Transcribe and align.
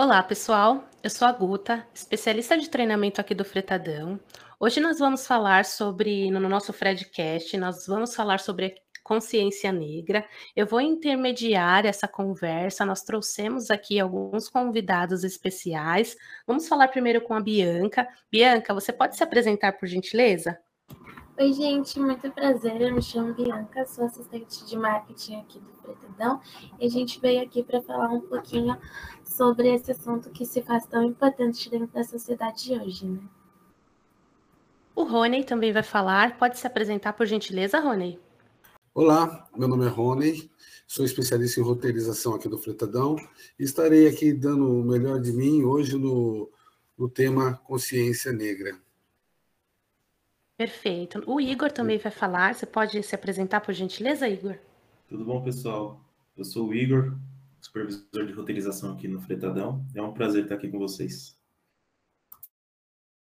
Olá, 0.00 0.22
pessoal. 0.22 0.88
Eu 1.02 1.10
sou 1.10 1.26
a 1.26 1.32
Guta, 1.32 1.84
especialista 1.92 2.56
de 2.56 2.70
treinamento 2.70 3.20
aqui 3.20 3.34
do 3.34 3.44
Fretadão. 3.44 4.20
Hoje 4.60 4.78
nós 4.78 5.00
vamos 5.00 5.26
falar 5.26 5.64
sobre, 5.64 6.30
no 6.30 6.38
nosso 6.48 6.72
Fredcast, 6.72 7.56
nós 7.56 7.84
vamos 7.84 8.14
falar 8.14 8.38
sobre 8.38 8.76
consciência 9.02 9.72
negra. 9.72 10.24
Eu 10.54 10.68
vou 10.68 10.80
intermediar 10.80 11.84
essa 11.84 12.06
conversa. 12.06 12.86
Nós 12.86 13.02
trouxemos 13.02 13.72
aqui 13.72 13.98
alguns 13.98 14.48
convidados 14.48 15.24
especiais. 15.24 16.16
Vamos 16.46 16.68
falar 16.68 16.86
primeiro 16.86 17.20
com 17.20 17.34
a 17.34 17.40
Bianca. 17.40 18.06
Bianca, 18.30 18.72
você 18.72 18.92
pode 18.92 19.16
se 19.16 19.24
apresentar 19.24 19.72
por 19.72 19.88
gentileza? 19.88 20.56
Oi, 21.40 21.52
gente, 21.52 22.00
muito 22.00 22.28
prazer. 22.32 22.80
Eu 22.80 22.92
me 22.92 23.00
chamo 23.00 23.32
Bianca, 23.32 23.86
sou 23.86 24.06
assistente 24.06 24.66
de 24.66 24.76
marketing 24.76 25.36
aqui 25.36 25.60
do 25.60 25.70
Pretendão 25.80 26.40
e 26.80 26.84
a 26.84 26.90
gente 26.90 27.20
veio 27.20 27.40
aqui 27.40 27.62
para 27.62 27.80
falar 27.80 28.08
um 28.08 28.20
pouquinho 28.20 28.76
sobre 29.22 29.72
esse 29.72 29.92
assunto 29.92 30.30
que 30.30 30.44
se 30.44 30.60
faz 30.62 30.84
tão 30.86 31.00
importante 31.04 31.70
dentro 31.70 31.94
da 31.94 32.02
sociedade 32.02 32.64
de 32.64 32.72
hoje, 32.72 33.06
né? 33.06 33.20
O 34.96 35.04
Rony 35.04 35.44
também 35.44 35.72
vai 35.72 35.84
falar. 35.84 36.36
Pode 36.36 36.58
se 36.58 36.66
apresentar 36.66 37.12
por 37.12 37.24
gentileza, 37.24 37.78
Rony? 37.78 38.18
Olá, 38.92 39.48
meu 39.56 39.68
nome 39.68 39.86
é 39.86 39.88
Rony, 39.88 40.50
sou 40.88 41.04
especialista 41.04 41.60
em 41.60 41.62
roteirização 41.62 42.34
aqui 42.34 42.48
do 42.48 42.58
Fretadão 42.58 43.14
e 43.56 43.62
estarei 43.62 44.08
aqui 44.08 44.32
dando 44.32 44.80
o 44.80 44.82
melhor 44.82 45.20
de 45.20 45.32
mim 45.32 45.62
hoje 45.62 45.96
no, 45.96 46.50
no 46.98 47.08
tema 47.08 47.60
consciência 47.62 48.32
negra. 48.32 48.76
Perfeito. 50.58 51.22
O 51.24 51.40
Igor 51.40 51.70
também 51.70 51.98
vai 51.98 52.10
falar. 52.10 52.52
Você 52.52 52.66
pode 52.66 53.00
se 53.04 53.14
apresentar, 53.14 53.60
por 53.60 53.72
gentileza, 53.72 54.28
Igor? 54.28 54.58
Tudo 55.08 55.24
bom, 55.24 55.40
pessoal? 55.40 56.04
Eu 56.36 56.44
sou 56.44 56.66
o 56.66 56.74
Igor, 56.74 57.16
supervisor 57.60 58.26
de 58.26 58.32
roteirização 58.32 58.92
aqui 58.92 59.06
no 59.06 59.20
Fretadão. 59.20 59.86
É 59.94 60.02
um 60.02 60.12
prazer 60.12 60.42
estar 60.42 60.56
aqui 60.56 60.68
com 60.68 60.80
vocês. 60.80 61.38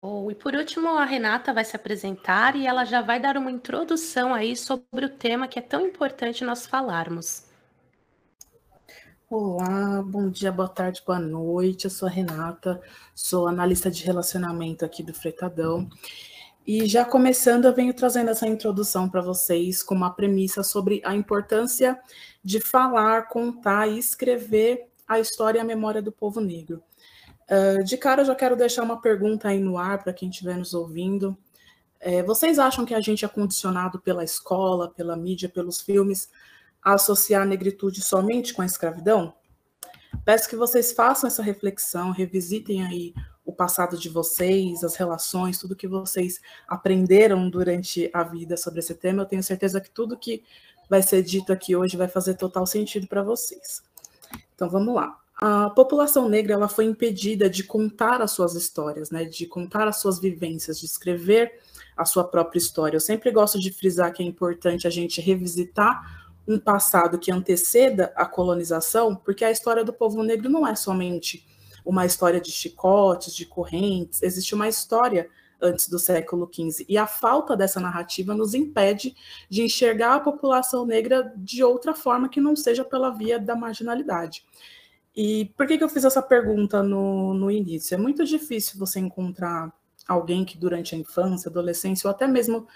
Oh, 0.02 0.32
e 0.32 0.36
por 0.36 0.56
último, 0.56 0.88
a 0.98 1.04
Renata 1.04 1.54
vai 1.54 1.66
se 1.66 1.76
apresentar 1.76 2.56
e 2.56 2.66
ela 2.66 2.86
já 2.86 3.02
vai 3.02 3.20
dar 3.20 3.36
uma 3.36 3.52
introdução 3.52 4.34
aí 4.34 4.56
sobre 4.56 5.06
o 5.06 5.10
tema 5.10 5.46
que 5.46 5.60
é 5.60 5.62
tão 5.62 5.86
importante 5.86 6.46
nós 6.46 6.66
falarmos. 6.66 7.44
Olá, 9.30 10.02
bom 10.02 10.30
dia, 10.30 10.54
boa 10.54 10.70
tarde, 10.70 11.04
boa 11.06 11.20
noite. 11.20 11.84
Eu 11.84 11.92
sou 11.92 12.08
a 12.08 12.12
Renata, 12.12 12.82
sou 13.14 13.46
analista 13.46 13.92
de 13.92 14.06
relacionamento 14.06 14.86
aqui 14.86 15.04
do 15.04 15.14
Fretadão. 15.14 15.90
E 16.66 16.88
já 16.88 17.06
começando, 17.06 17.66
eu 17.66 17.74
venho 17.76 17.94
trazendo 17.94 18.32
essa 18.32 18.48
introdução 18.48 19.08
para 19.08 19.22
vocês 19.22 19.84
com 19.84 19.94
uma 19.94 20.10
premissa 20.10 20.64
sobre 20.64 21.00
a 21.06 21.16
importância 21.16 22.00
de 22.44 22.60
falar, 22.60 23.28
contar 23.28 23.88
e 23.88 24.00
escrever 24.00 24.88
a 25.08 25.20
história 25.20 25.60
e 25.60 25.62
a 25.62 25.66
memória 25.66 26.02
do 26.02 26.12
povo 26.12 26.42
negro. 26.42 26.82
Uh, 27.48 27.84
de 27.84 27.96
cara, 27.98 28.22
eu 28.22 28.26
já 28.26 28.34
quero 28.34 28.56
deixar 28.56 28.82
uma 28.82 29.00
pergunta 29.00 29.48
aí 29.48 29.60
no 29.60 29.78
ar 29.78 30.02
para 30.02 30.12
quem 30.12 30.28
estiver 30.28 30.58
nos 30.58 30.74
ouvindo. 30.74 31.38
É, 32.00 32.24
vocês 32.24 32.58
acham 32.58 32.84
que 32.84 32.96
a 32.96 33.02
gente 33.02 33.24
é 33.24 33.28
condicionado 33.28 34.00
pela 34.00 34.24
escola, 34.24 34.90
pela 34.90 35.16
mídia, 35.16 35.48
pelos 35.48 35.80
filmes, 35.80 36.30
a 36.84 36.94
associar 36.94 37.44
a 37.44 37.46
negritude 37.46 38.02
somente 38.02 38.56
com 38.56 38.64
a 38.64 38.66
escravidão? 38.66 39.36
Peço 40.24 40.50
que 40.50 40.56
vocês 40.56 40.92
façam 40.92 41.28
essa 41.28 41.44
reflexão, 41.44 42.10
revisitem 42.10 42.84
aí 42.84 43.14
o 43.46 43.54
passado 43.54 43.98
de 43.98 44.10
vocês, 44.10 44.84
as 44.84 44.96
relações, 44.96 45.60
tudo 45.60 45.76
que 45.76 45.88
vocês 45.88 46.42
aprenderam 46.68 47.50
durante 47.50 48.10
a 48.12 48.24
vida 48.24 48.58
sobre 48.58 48.80
esse 48.80 48.96
tema. 48.96 49.22
Eu 49.22 49.28
tenho 49.28 49.44
certeza 49.44 49.80
que 49.80 49.92
tudo 49.92 50.18
que 50.18 50.44
vai 50.90 51.04
ser 51.04 51.22
dito 51.22 51.54
aqui 51.54 51.76
hoje 51.76 51.96
vai 51.96 52.08
fazer 52.08 52.34
total 52.34 52.66
sentido 52.66 53.08
para 53.08 53.22
vocês. 53.22 53.84
Então 54.56 54.70
vamos 54.70 54.96
lá. 54.96 55.18
A 55.38 55.70
população 55.70 56.30
negra 56.30 56.54
ela 56.54 56.68
foi 56.68 56.86
impedida 56.86 57.50
de 57.50 57.64
contar 57.64 58.22
as 58.22 58.32
suas 58.32 58.56
histórias, 58.56 59.12
né, 59.12 59.26
de 59.26 59.46
contar 59.46 59.88
as 59.88 59.98
suas 59.98 60.18
vivências, 60.18 60.80
de 60.80 60.86
escrever 60.86 61.60
a 61.96 62.06
sua 62.06 62.24
própria 62.24 62.58
história. 62.58 62.96
Eu 62.96 63.02
sempre 63.02 63.32
gosto 63.32 63.60
de 63.60 63.72
frisar 63.72 64.14
que 64.14 64.24
é 64.24 64.26
importante 64.26 64.88
a 64.88 64.90
gente 64.90 65.22
revisitar 65.22 66.26
um 66.48 66.58
passado 66.58 67.20
que 67.20 67.32
anteceda 67.32 68.14
a 68.16 68.26
colonização, 68.26 69.16
porque 69.16 69.44
a 69.44 69.52
história 69.52 69.84
do 69.84 69.92
povo 69.92 70.24
negro 70.24 70.50
não 70.50 70.66
é 70.66 70.76
somente 70.76 71.46
uma 71.86 72.06
história 72.06 72.42
de 72.42 72.52
chicotes, 72.52 73.36
de 73.36 73.46
correntes, 73.46 74.24
existe 74.24 74.56
uma 74.56 74.68
história 74.68 75.30
antes 75.62 75.88
do 75.88 76.00
século 76.00 76.50
XV. 76.52 76.86
E 76.90 76.98
a 76.98 77.08
falta 77.08 77.56
dessa 77.56 77.80
narrativa 77.80 78.34
nos 78.34 78.54
impede 78.54 79.16
de 79.50 79.62
enxergar 79.62 80.16
a 80.16 80.20
população 80.20 80.86
negra 80.86 81.34
de 81.38 81.64
outra 81.64 81.94
forma 81.94 82.28
que 82.28 82.42
não 82.42 82.56
seja 82.56 82.84
pela 82.84 83.10
via 83.12 83.40
da 83.40 83.56
marginalidade. 83.56 84.44
E 85.16 85.46
por 85.56 85.66
que, 85.66 85.78
que 85.78 85.84
eu 85.84 85.90
fiz 85.90 86.04
essa 86.04 86.22
pergunta 86.22 86.84
no, 86.84 87.34
no 87.34 87.50
início? 87.50 87.96
É 87.96 87.98
muito 87.98 88.26
difícil 88.26 88.78
você 88.78 89.00
encontrar 89.00 89.72
alguém 90.08 90.44
que 90.44 90.58
durante 90.58 90.94
a 90.94 90.98
infância, 90.98 91.50
adolescência 91.50 92.08
ou 92.08 92.12
até 92.12 92.28
mesmo 92.28 92.68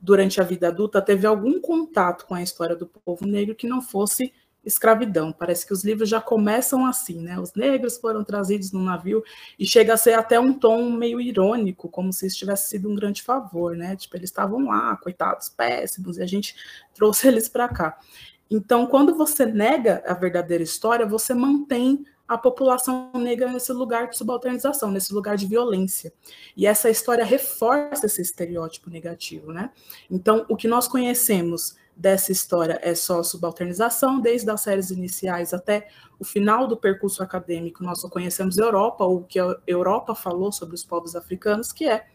durante 0.00 0.40
a 0.40 0.44
vida 0.44 0.68
adulta 0.68 1.02
teve 1.02 1.26
algum 1.26 1.60
contato 1.60 2.24
com 2.24 2.34
a 2.34 2.42
história 2.42 2.76
do 2.76 2.86
povo 2.86 3.26
negro 3.26 3.54
que 3.54 3.66
não 3.66 3.82
fosse 3.82 4.32
escravidão. 4.68 5.32
Parece 5.32 5.66
que 5.66 5.72
os 5.72 5.82
livros 5.82 6.08
já 6.08 6.20
começam 6.20 6.86
assim, 6.86 7.20
né? 7.20 7.40
Os 7.40 7.54
negros 7.54 7.96
foram 7.96 8.22
trazidos 8.22 8.70
no 8.70 8.80
navio 8.80 9.24
e 9.58 9.66
chega 9.66 9.94
a 9.94 9.96
ser 9.96 10.12
até 10.12 10.38
um 10.38 10.52
tom 10.52 10.90
meio 10.90 11.20
irônico, 11.20 11.88
como 11.88 12.12
se 12.12 12.26
isso 12.26 12.36
tivesse 12.36 12.68
sido 12.68 12.88
um 12.88 12.94
grande 12.94 13.22
favor, 13.22 13.74
né? 13.74 13.96
Tipo, 13.96 14.16
eles 14.16 14.30
estavam 14.30 14.66
lá, 14.66 14.96
coitados, 14.96 15.48
péssimos, 15.48 16.18
e 16.18 16.22
a 16.22 16.26
gente 16.26 16.54
trouxe 16.94 17.26
eles 17.26 17.48
para 17.48 17.68
cá. 17.68 17.98
Então, 18.50 18.86
quando 18.86 19.14
você 19.14 19.44
nega 19.44 20.02
a 20.06 20.14
verdadeira 20.14 20.62
história, 20.62 21.06
você 21.06 21.34
mantém 21.34 22.04
a 22.26 22.36
população 22.36 23.10
negra 23.14 23.50
nesse 23.50 23.72
lugar 23.72 24.08
de 24.08 24.18
subalternização, 24.18 24.90
nesse 24.90 25.14
lugar 25.14 25.36
de 25.36 25.46
violência. 25.46 26.12
E 26.54 26.66
essa 26.66 26.90
história 26.90 27.24
reforça 27.24 28.04
esse 28.04 28.20
estereótipo 28.20 28.90
negativo, 28.90 29.50
né? 29.50 29.70
Então, 30.10 30.44
o 30.48 30.56
que 30.56 30.68
nós 30.68 30.86
conhecemos 30.86 31.76
dessa 31.98 32.30
história 32.30 32.78
é 32.80 32.94
só 32.94 33.24
subalternização, 33.24 34.20
desde 34.20 34.48
as 34.48 34.60
séries 34.60 34.90
iniciais 34.90 35.52
até 35.52 35.88
o 36.16 36.24
final 36.24 36.68
do 36.68 36.76
percurso 36.76 37.22
acadêmico, 37.24 37.82
nós 37.82 38.00
só 38.00 38.08
conhecemos 38.08 38.56
Europa, 38.56 39.04
ou 39.04 39.18
o 39.18 39.24
que 39.24 39.40
a 39.40 39.56
Europa 39.66 40.14
falou 40.14 40.52
sobre 40.52 40.76
os 40.76 40.84
povos 40.84 41.16
africanos, 41.16 41.72
que 41.72 41.88
é 41.88 42.06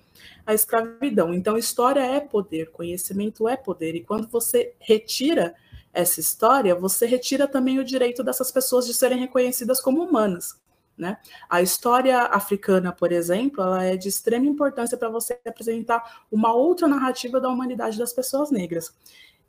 a 0.45 0.53
escravidão. 0.53 1.33
Então, 1.33 1.57
história 1.57 1.99
é 1.99 2.21
poder, 2.21 2.71
conhecimento 2.71 3.47
é 3.47 3.57
poder, 3.57 3.93
e 3.93 4.03
quando 4.03 4.27
você 4.29 4.73
retira 4.79 5.53
essa 5.91 6.19
história, 6.19 6.73
você 6.73 7.05
retira 7.05 7.45
também 7.45 7.77
o 7.77 7.83
direito 7.83 8.23
dessas 8.23 8.51
pessoas 8.51 8.87
de 8.87 8.93
serem 8.93 9.19
reconhecidas 9.19 9.81
como 9.81 10.01
humanas. 10.01 10.61
Né? 10.97 11.17
A 11.49 11.61
história 11.61 12.19
africana, 12.19 12.91
por 12.91 13.11
exemplo, 13.11 13.63
ela 13.63 13.83
é 13.83 13.97
de 13.97 14.07
extrema 14.07 14.45
importância 14.45 14.97
para 14.97 15.09
você 15.09 15.39
apresentar 15.45 16.23
uma 16.31 16.53
outra 16.53 16.87
narrativa 16.87 17.41
da 17.41 17.49
humanidade 17.49 17.97
das 17.97 18.13
pessoas 18.13 18.51
negras. 18.51 18.93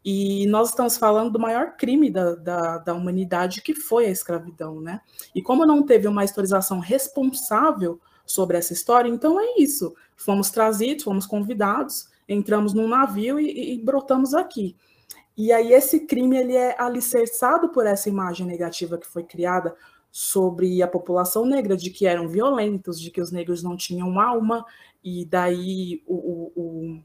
E 0.05 0.47
nós 0.49 0.69
estamos 0.69 0.99
falando 0.99 1.33
do 1.33 1.39
maior 1.39 1.77
crime 1.77 2.11
da, 2.11 2.35
da, 2.35 2.79
da, 2.79 2.95
humanidade, 2.95 3.63
que 3.63 3.75
foi 3.75 4.07
a 4.07 4.11
escravidão, 4.11 4.81
né? 4.81 5.01
E 5.35 5.41
como 5.41 5.65
não 5.65 5.83
teve 5.83 6.07
uma 6.07 6.25
historização 6.25 6.79
responsável 6.79 7.99
sobre 8.27 8.59
essa 8.59 8.75
história, 8.75 9.09
então 9.09 9.41
é 9.41 9.55
isso. 9.59 9.95
Fomos 10.15 10.51
trazidos, 10.51 11.05
fomos 11.05 11.27
convidados, 11.27 12.09
entramos 12.29 12.75
num 12.75 12.87
navio 12.87 13.41
e, 13.41 13.75
e 13.75 13.79
brotamos 13.79 14.35
aqui. 14.35 14.77
E 15.37 15.51
aí 15.51 15.73
esse 15.73 16.01
crime 16.01 16.37
ele 16.37 16.55
é 16.55 16.81
alicerçado 16.81 17.71
por 17.71 17.87
essa 17.87 18.09
imagem 18.09 18.47
negativa 18.47 18.99
que 18.99 19.07
foi 19.07 19.25
criada 19.25 19.75
sobre 20.13 20.81
a 20.81 20.87
população 20.87 21.45
negra, 21.45 21.77
de 21.77 21.91
que 21.91 22.07
eram 22.07 22.29
violentos, 22.29 23.01
de 23.01 23.11
que 23.11 23.21
os 23.21 23.33
negros 23.33 23.63
não 23.63 23.77
tinham 23.77 24.21
alma, 24.21 24.65
e 25.03 25.25
daí 25.25 26.03
o, 26.07 26.15
o, 26.15 26.53
o 26.55 27.03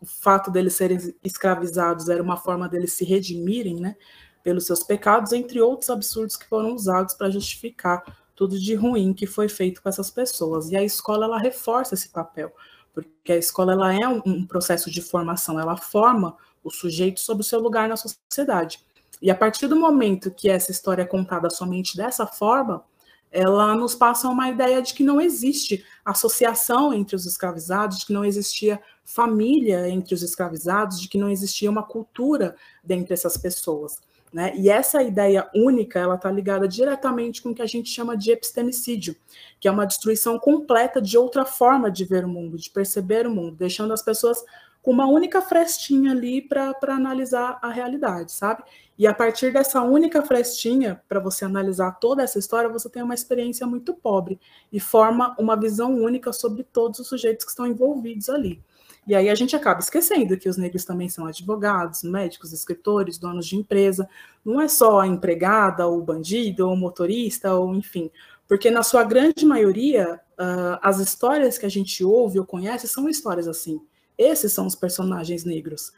o 0.00 0.06
fato 0.06 0.50
deles 0.50 0.74
serem 0.74 0.98
escravizados 1.22 2.08
era 2.08 2.22
uma 2.22 2.36
forma 2.36 2.68
deles 2.68 2.92
se 2.92 3.04
redimirem, 3.04 3.76
né, 3.76 3.96
pelos 4.42 4.66
seus 4.66 4.82
pecados, 4.82 5.32
entre 5.32 5.60
outros 5.60 5.90
absurdos 5.90 6.36
que 6.36 6.48
foram 6.48 6.74
usados 6.74 7.14
para 7.14 7.30
justificar 7.30 8.02
tudo 8.34 8.58
de 8.58 8.74
ruim 8.74 9.12
que 9.12 9.26
foi 9.26 9.48
feito 9.48 9.82
com 9.82 9.88
essas 9.88 10.10
pessoas. 10.10 10.70
E 10.70 10.76
a 10.76 10.82
escola 10.82 11.26
ela 11.26 11.38
reforça 11.38 11.94
esse 11.94 12.08
papel, 12.08 12.50
porque 12.94 13.32
a 13.32 13.36
escola 13.36 13.72
ela 13.72 13.94
é 13.94 14.08
um, 14.08 14.22
um 14.24 14.46
processo 14.46 14.90
de 14.90 15.02
formação, 15.02 15.60
ela 15.60 15.76
forma 15.76 16.34
o 16.64 16.70
sujeito 16.70 17.20
sobre 17.20 17.42
o 17.42 17.44
seu 17.44 17.60
lugar 17.60 17.88
na 17.88 17.96
sociedade. 17.96 18.80
E 19.20 19.30
a 19.30 19.34
partir 19.34 19.66
do 19.66 19.76
momento 19.76 20.30
que 20.30 20.48
essa 20.48 20.70
história 20.70 21.02
é 21.02 21.06
contada 21.06 21.50
somente 21.50 21.96
dessa 21.96 22.26
forma, 22.26 22.82
ela 23.30 23.74
nos 23.74 23.94
passa 23.94 24.28
uma 24.28 24.48
ideia 24.48 24.82
de 24.82 24.92
que 24.92 25.04
não 25.04 25.20
existe 25.20 25.84
associação 26.04 26.92
entre 26.92 27.14
os 27.14 27.26
escravizados, 27.26 28.00
de 28.00 28.06
que 28.06 28.12
não 28.12 28.24
existia 28.24 28.80
família 29.04 29.88
entre 29.88 30.14
os 30.14 30.22
escravizados, 30.22 31.00
de 31.00 31.08
que 31.08 31.18
não 31.18 31.28
existia 31.28 31.70
uma 31.70 31.82
cultura 31.82 32.56
dentre 32.82 33.14
essas 33.14 33.36
pessoas. 33.36 33.98
Né? 34.32 34.52
E 34.56 34.70
essa 34.70 35.02
ideia 35.02 35.48
única, 35.54 35.98
ela 35.98 36.14
está 36.14 36.30
ligada 36.30 36.68
diretamente 36.68 37.42
com 37.42 37.50
o 37.50 37.54
que 37.54 37.62
a 37.62 37.66
gente 37.66 37.88
chama 37.88 38.16
de 38.16 38.30
epistemicídio, 38.30 39.16
que 39.58 39.66
é 39.66 39.70
uma 39.70 39.86
destruição 39.86 40.38
completa 40.38 41.00
de 41.00 41.18
outra 41.18 41.44
forma 41.44 41.90
de 41.90 42.04
ver 42.04 42.24
o 42.24 42.28
mundo, 42.28 42.56
de 42.56 42.70
perceber 42.70 43.26
o 43.26 43.30
mundo, 43.30 43.56
deixando 43.56 43.92
as 43.92 44.02
pessoas 44.02 44.44
com 44.82 44.90
uma 44.90 45.06
única 45.06 45.42
frestinha 45.42 46.12
ali 46.12 46.40
para 46.40 46.74
analisar 46.88 47.58
a 47.62 47.70
realidade, 47.70 48.32
sabe? 48.32 48.62
E 48.98 49.06
a 49.06 49.14
partir 49.14 49.52
dessa 49.52 49.82
única 49.82 50.22
frestinha, 50.22 51.00
para 51.08 51.20
você 51.20 51.44
analisar 51.44 51.92
toda 51.92 52.22
essa 52.22 52.38
história, 52.38 52.68
você 52.68 52.88
tem 52.88 53.02
uma 53.02 53.14
experiência 53.14 53.66
muito 53.66 53.94
pobre 53.94 54.38
e 54.72 54.78
forma 54.78 55.34
uma 55.38 55.56
visão 55.56 55.94
única 55.94 56.32
sobre 56.32 56.64
todos 56.64 57.00
os 57.00 57.08
sujeitos 57.08 57.44
que 57.44 57.50
estão 57.50 57.66
envolvidos 57.66 58.28
ali. 58.28 58.62
E 59.06 59.14
aí 59.14 59.28
a 59.30 59.34
gente 59.34 59.56
acaba 59.56 59.80
esquecendo 59.80 60.36
que 60.36 60.48
os 60.48 60.56
negros 60.56 60.84
também 60.84 61.08
são 61.08 61.26
advogados, 61.26 62.02
médicos, 62.02 62.52
escritores, 62.52 63.18
donos 63.18 63.46
de 63.46 63.56
empresa. 63.56 64.08
Não 64.44 64.60
é 64.60 64.68
só 64.68 65.00
a 65.00 65.06
empregada, 65.06 65.86
ou 65.86 65.98
o 65.98 66.02
bandido, 66.02 66.66
ou 66.66 66.74
o 66.74 66.76
motorista, 66.76 67.54
ou 67.54 67.74
enfim. 67.74 68.10
Porque 68.46 68.70
na 68.70 68.82
sua 68.82 69.02
grande 69.02 69.46
maioria, 69.46 70.20
uh, 70.38 70.78
as 70.82 70.98
histórias 70.98 71.56
que 71.56 71.66
a 71.66 71.70
gente 71.70 72.04
ouve 72.04 72.38
ou 72.38 72.44
conhece 72.44 72.86
são 72.86 73.08
histórias 73.08 73.48
assim. 73.48 73.80
Esses 74.20 74.52
são 74.52 74.66
os 74.66 74.74
personagens 74.74 75.44
negros 75.44 75.92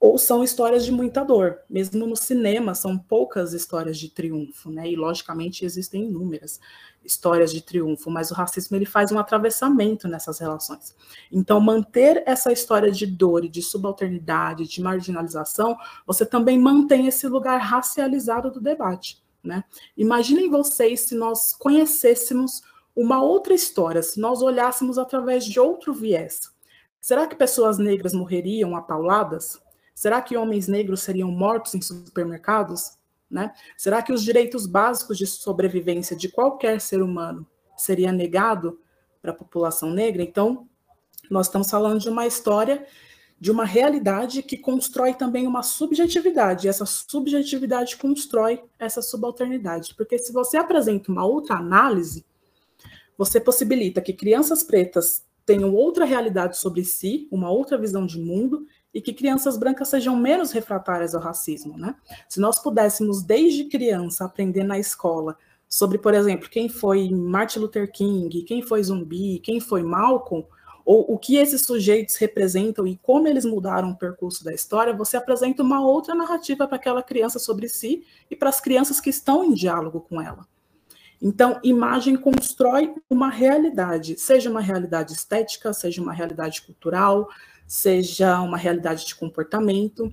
ou 0.00 0.16
são 0.16 0.42
histórias 0.42 0.82
de 0.82 0.90
muita 0.90 1.22
dor. 1.22 1.58
Mesmo 1.68 2.06
no 2.06 2.16
cinema, 2.16 2.74
são 2.74 2.96
poucas 2.96 3.52
histórias 3.52 3.98
de 3.98 4.08
triunfo, 4.08 4.70
né? 4.70 4.90
E 4.90 4.96
logicamente 4.96 5.62
existem 5.62 6.06
inúmeras 6.06 6.58
histórias 7.04 7.52
de 7.52 7.60
triunfo, 7.60 8.10
mas 8.10 8.30
o 8.30 8.34
racismo 8.34 8.76
ele 8.76 8.86
faz 8.86 9.12
um 9.12 9.18
atravessamento 9.18 10.08
nessas 10.08 10.38
relações. 10.38 10.96
Então, 11.30 11.60
manter 11.60 12.22
essa 12.24 12.50
história 12.50 12.90
de 12.90 13.06
dor 13.06 13.44
e 13.44 13.48
de 13.48 13.62
subalternidade, 13.62 14.66
de 14.66 14.80
marginalização, 14.80 15.76
você 16.06 16.24
também 16.24 16.58
mantém 16.58 17.06
esse 17.08 17.28
lugar 17.28 17.58
racializado 17.58 18.50
do 18.50 18.60
debate, 18.60 19.22
né? 19.44 19.64
Imaginem 19.94 20.48
vocês 20.48 21.00
se 21.00 21.14
nós 21.14 21.52
conhecêssemos 21.54 22.62
uma 22.96 23.22
outra 23.22 23.52
história, 23.52 24.02
se 24.02 24.18
nós 24.18 24.40
olhássemos 24.40 24.96
através 24.96 25.44
de 25.44 25.60
outro 25.60 25.92
viés. 25.92 26.58
Será 27.00 27.26
que 27.26 27.34
pessoas 27.34 27.78
negras 27.78 28.12
morreriam 28.12 28.76
apauladas? 28.76 29.58
Será 29.94 30.20
que 30.20 30.36
homens 30.36 30.68
negros 30.68 31.00
seriam 31.00 31.30
mortos 31.30 31.74
em 31.74 31.80
supermercados? 31.80 32.98
Né? 33.30 33.52
Será 33.76 34.02
que 34.02 34.12
os 34.12 34.22
direitos 34.22 34.66
básicos 34.66 35.16
de 35.16 35.26
sobrevivência 35.26 36.16
de 36.16 36.28
qualquer 36.28 36.80
ser 36.80 37.00
humano 37.00 37.46
seria 37.76 38.12
negado 38.12 38.80
para 39.22 39.30
a 39.30 39.34
população 39.34 39.90
negra? 39.90 40.22
Então, 40.22 40.68
nós 41.30 41.46
estamos 41.46 41.70
falando 41.70 42.00
de 42.00 42.08
uma 42.08 42.26
história, 42.26 42.84
de 43.38 43.50
uma 43.50 43.64
realidade 43.64 44.42
que 44.42 44.58
constrói 44.58 45.14
também 45.14 45.46
uma 45.46 45.62
subjetividade. 45.62 46.66
E 46.66 46.70
essa 46.70 46.84
subjetividade 46.84 47.96
constrói 47.96 48.62
essa 48.78 49.00
subalternidade. 49.00 49.94
Porque 49.94 50.18
se 50.18 50.32
você 50.32 50.56
apresenta 50.56 51.10
uma 51.10 51.24
outra 51.24 51.56
análise, 51.56 52.26
você 53.16 53.40
possibilita 53.40 54.00
que 54.00 54.12
crianças 54.12 54.62
pretas 54.62 55.24
tenham 55.50 55.74
outra 55.74 56.04
realidade 56.04 56.56
sobre 56.56 56.84
si, 56.84 57.26
uma 57.28 57.50
outra 57.50 57.76
visão 57.76 58.06
de 58.06 58.20
mundo, 58.20 58.64
e 58.94 59.00
que 59.00 59.12
crianças 59.12 59.58
brancas 59.58 59.88
sejam 59.88 60.14
menos 60.14 60.52
refratárias 60.52 61.12
ao 61.12 61.20
racismo, 61.20 61.76
né? 61.76 61.96
Se 62.28 62.38
nós 62.38 62.60
pudéssemos 62.60 63.24
desde 63.24 63.64
criança 63.64 64.24
aprender 64.24 64.62
na 64.62 64.78
escola 64.78 65.36
sobre, 65.68 65.98
por 65.98 66.14
exemplo, 66.14 66.48
quem 66.48 66.68
foi 66.68 67.10
Martin 67.10 67.58
Luther 67.58 67.90
King, 67.90 68.44
quem 68.44 68.62
foi 68.62 68.80
Zumbi, 68.84 69.40
quem 69.40 69.58
foi 69.58 69.82
Malcolm, 69.82 70.46
ou 70.84 71.12
o 71.12 71.18
que 71.18 71.34
esses 71.34 71.62
sujeitos 71.62 72.14
representam 72.14 72.86
e 72.86 72.96
como 73.02 73.26
eles 73.26 73.44
mudaram 73.44 73.90
o 73.90 73.98
percurso 73.98 74.44
da 74.44 74.54
história, 74.54 74.94
você 74.94 75.16
apresenta 75.16 75.64
uma 75.64 75.84
outra 75.84 76.14
narrativa 76.14 76.64
para 76.68 76.76
aquela 76.76 77.02
criança 77.02 77.40
sobre 77.40 77.68
si 77.68 78.04
e 78.30 78.36
para 78.36 78.48
as 78.50 78.60
crianças 78.60 79.00
que 79.00 79.10
estão 79.10 79.42
em 79.44 79.52
diálogo 79.52 80.00
com 80.00 80.22
ela. 80.22 80.46
Então, 81.20 81.60
imagem 81.62 82.16
constrói 82.16 82.94
uma 83.08 83.28
realidade, 83.28 84.18
seja 84.18 84.48
uma 84.48 84.60
realidade 84.60 85.12
estética, 85.12 85.72
seja 85.72 86.00
uma 86.00 86.12
realidade 86.12 86.62
cultural, 86.62 87.28
seja 87.66 88.40
uma 88.40 88.56
realidade 88.56 89.06
de 89.06 89.14
comportamento, 89.14 90.12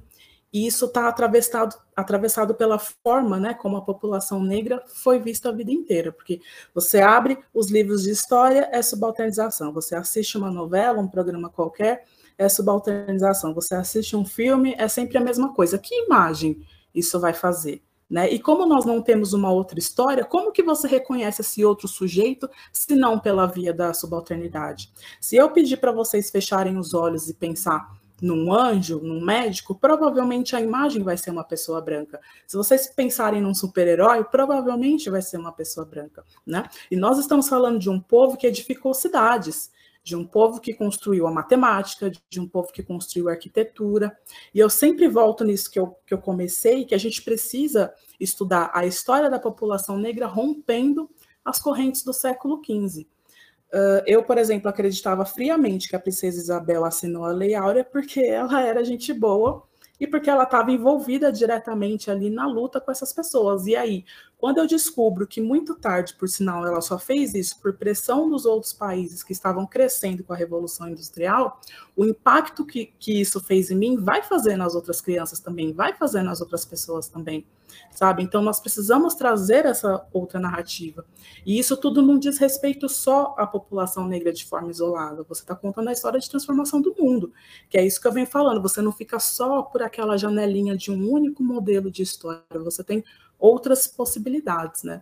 e 0.52 0.66
isso 0.66 0.86
está 0.86 1.08
atravessado, 1.08 1.76
atravessado 1.96 2.56
pela 2.56 2.80
forma 2.80 3.40
né, 3.40 3.54
como 3.54 3.78
a 3.78 3.82
população 3.82 4.42
negra 4.42 4.84
foi 4.88 5.20
vista 5.20 5.50
a 5.50 5.52
vida 5.52 5.72
inteira, 5.72 6.12
porque 6.12 6.42
você 6.74 7.00
abre 7.00 7.38
os 7.54 7.70
livros 7.70 8.04
de 8.04 8.12
história, 8.12 8.70
é 8.72 8.82
subalternização, 8.82 9.74
você 9.74 9.96
assiste 9.96 10.38
uma 10.38 10.50
novela, 10.50 11.00
um 11.00 11.08
programa 11.08 11.50
qualquer, 11.50 12.06
é 12.38 12.48
subalternização, 12.48 13.54
você 13.54 13.76
assiste 13.76 14.16
um 14.16 14.26
filme, 14.26 14.76
é 14.78 14.88
sempre 14.88 15.18
a 15.18 15.22
mesma 15.22 15.54
coisa. 15.54 15.78
Que 15.78 16.06
imagem 16.06 16.62
isso 16.94 17.20
vai 17.20 17.34
fazer? 17.34 17.82
Né? 18.10 18.30
E 18.32 18.40
como 18.40 18.66
nós 18.66 18.86
não 18.86 19.02
temos 19.02 19.34
uma 19.34 19.52
outra 19.52 19.78
história, 19.78 20.24
como 20.24 20.52
que 20.52 20.64
você 20.64 20.88
reconhece 20.88 21.42
esse 21.42 21.66
outro 21.66 21.88
sujeito, 21.88 22.50
se 22.72 22.96
não 22.96 23.20
pela 23.20 23.46
via 23.46 23.74
da 23.74 23.94
subalternidade? 23.94 24.92
Se 25.20 25.36
eu 25.36 25.52
pedir 25.52 25.78
para 25.78 25.92
vocês 25.92 26.30
fecharem 26.30 26.78
os 26.78 26.94
olhos 26.94 27.28
e 27.30 27.34
pensar 27.34 27.92
num 28.22 28.52
anjo, 28.52 29.00
num 29.00 29.24
médico, 29.24 29.76
provavelmente 29.76 30.56
a 30.56 30.62
imagem 30.62 31.04
vai 31.04 31.18
ser 31.18 31.30
uma 31.30 31.44
pessoa 31.44 31.82
branca. 31.82 32.20
Se 32.48 32.58
vocês 32.58 32.88
pensarem 32.88 33.42
num 33.42 33.54
super-herói, 33.54 34.24
provavelmente 34.24 35.10
vai 35.10 35.22
ser 35.22 35.38
uma 35.38 35.52
pessoa 35.52 35.86
branca, 35.86 36.24
né? 36.46 36.64
E 36.90 36.96
nós 36.96 37.20
estamos 37.20 37.48
falando 37.48 37.78
de 37.78 37.90
um 37.90 38.00
povo 38.00 38.38
que 38.38 38.48
edificou 38.48 38.94
cidades, 38.94 39.72
de 40.08 40.16
um 40.16 40.26
povo 40.26 40.62
que 40.62 40.74
construiu 40.74 41.28
a 41.28 41.32
matemática, 41.32 42.10
de 42.30 42.40
um 42.40 42.48
povo 42.48 42.72
que 42.72 42.82
construiu 42.82 43.28
a 43.28 43.34
arquitetura. 43.34 44.18
E 44.54 44.60
eu 44.60 44.70
sempre 44.70 45.06
volto 45.10 45.44
nisso 45.44 45.70
que 45.70 45.78
eu, 45.78 45.98
que 46.06 46.14
eu 46.14 46.18
comecei, 46.18 46.86
que 46.86 46.96
a 46.96 46.98
gente 46.98 47.22
precisa 47.22 47.94
estudar 48.18 48.72
a 48.74 48.86
história 48.86 49.30
da 49.30 49.38
população 49.38 49.98
negra 49.98 50.26
rompendo 50.26 51.10
as 51.44 51.60
correntes 51.60 52.04
do 52.04 52.14
século 52.14 52.62
XV. 52.64 53.02
Uh, 53.02 54.00
eu, 54.06 54.24
por 54.24 54.38
exemplo, 54.38 54.70
acreditava 54.70 55.26
friamente 55.26 55.90
que 55.90 55.96
a 55.98 56.00
princesa 56.00 56.40
Isabel 56.40 56.86
assinou 56.86 57.26
a 57.26 57.32
Lei 57.34 57.54
Áurea 57.54 57.84
porque 57.84 58.22
ela 58.22 58.62
era 58.62 58.86
gente 58.86 59.12
boa 59.14 59.68
e 60.00 60.08
porque 60.08 60.30
ela 60.30 60.44
estava 60.44 60.72
envolvida 60.72 61.34
diretamente 61.34 62.10
ali 62.10 62.30
na 62.30 62.48
luta 62.48 62.80
com 62.80 62.92
essas 62.92 63.12
pessoas. 63.12 63.68
E 63.68 63.76
aí, 63.76 64.06
quando 64.38 64.60
eu 64.60 64.68
descubro 64.68 65.26
que 65.26 65.42
muito 65.42 65.74
tarde, 65.74 66.14
por 66.14 66.30
sinal, 66.30 66.66
ela 66.66 66.80
só 66.80 67.00
fez 67.00 67.34
isso 67.34 67.60
por 67.60 67.74
pressão 67.74 68.30
dos 68.30 68.46
outros 68.46 68.72
países 68.72 69.24
que 69.24 69.34
estavam 69.34 69.66
crescendo 69.66 70.24
com 70.24 70.32
a 70.32 70.36
Revolução 70.36 70.88
Industrial, 70.88 71.60
o 71.96 72.06
impacto 72.06 72.64
que, 72.64 72.94
que 73.00 73.20
isso 73.20 73.40
fez 73.40 73.72
em 73.72 73.76
mim 73.76 73.98
vai 73.98 74.22
fazer 74.22 74.56
nas 74.56 74.76
outras 74.76 75.02
crianças 75.02 75.40
também, 75.40 75.74
vai 75.74 75.96
fazer 75.96 76.22
nas 76.22 76.40
outras 76.40 76.64
pessoas 76.64 77.08
também, 77.08 77.48
sabe? 77.90 78.22
Então, 78.22 78.44
nós 78.44 78.60
precisamos 78.60 79.16
trazer 79.16 79.66
essa 79.66 80.06
outra 80.14 80.40
narrativa. 80.40 81.04
E 81.44 81.58
isso 81.58 81.76
tudo 81.76 82.04
não 82.04 82.20
diz 82.20 82.38
respeito 82.38 82.88
só 82.88 83.34
à 83.40 83.48
população 83.48 84.08
negra 84.08 84.32
de 84.32 84.46
forma 84.46 84.70
isolada. 84.70 85.24
Você 85.28 85.42
está 85.42 85.56
contando 85.56 85.90
a 85.90 85.94
história 85.94 86.20
de 86.20 86.30
transformação 86.30 86.80
do 86.80 86.96
mundo, 86.98 87.34
que 87.68 87.78
é 87.78 87.84
isso 87.84 88.00
que 88.00 88.08
eu 88.08 88.12
venho 88.12 88.28
falando. 88.28 88.62
Você 88.62 88.84
não 88.84 88.92
fica 88.92 89.20
só 89.20 89.64
por 89.64 89.82
aquela 89.82 90.16
janelinha 90.16 90.78
de 90.78 90.92
um 90.92 91.10
único 91.10 91.44
modelo 91.44 91.90
de 91.90 92.04
história, 92.04 92.44
você 92.54 92.84
tem 92.84 93.04
outras 93.40 93.88
possibilidades, 93.88 94.84
né? 94.84 95.02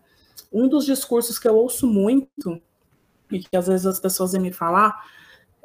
Um 0.52 0.68
dos 0.68 0.86
discursos 0.86 1.40
que 1.40 1.48
eu 1.48 1.56
ouço 1.56 1.88
muito, 1.88 2.62
e 3.32 3.40
que 3.40 3.56
às 3.56 3.68
vezes 3.68 3.86
as 3.86 4.00
pessoas 4.00 4.34
vêm 4.34 4.42
me 4.42 4.54
falar, 4.54 5.04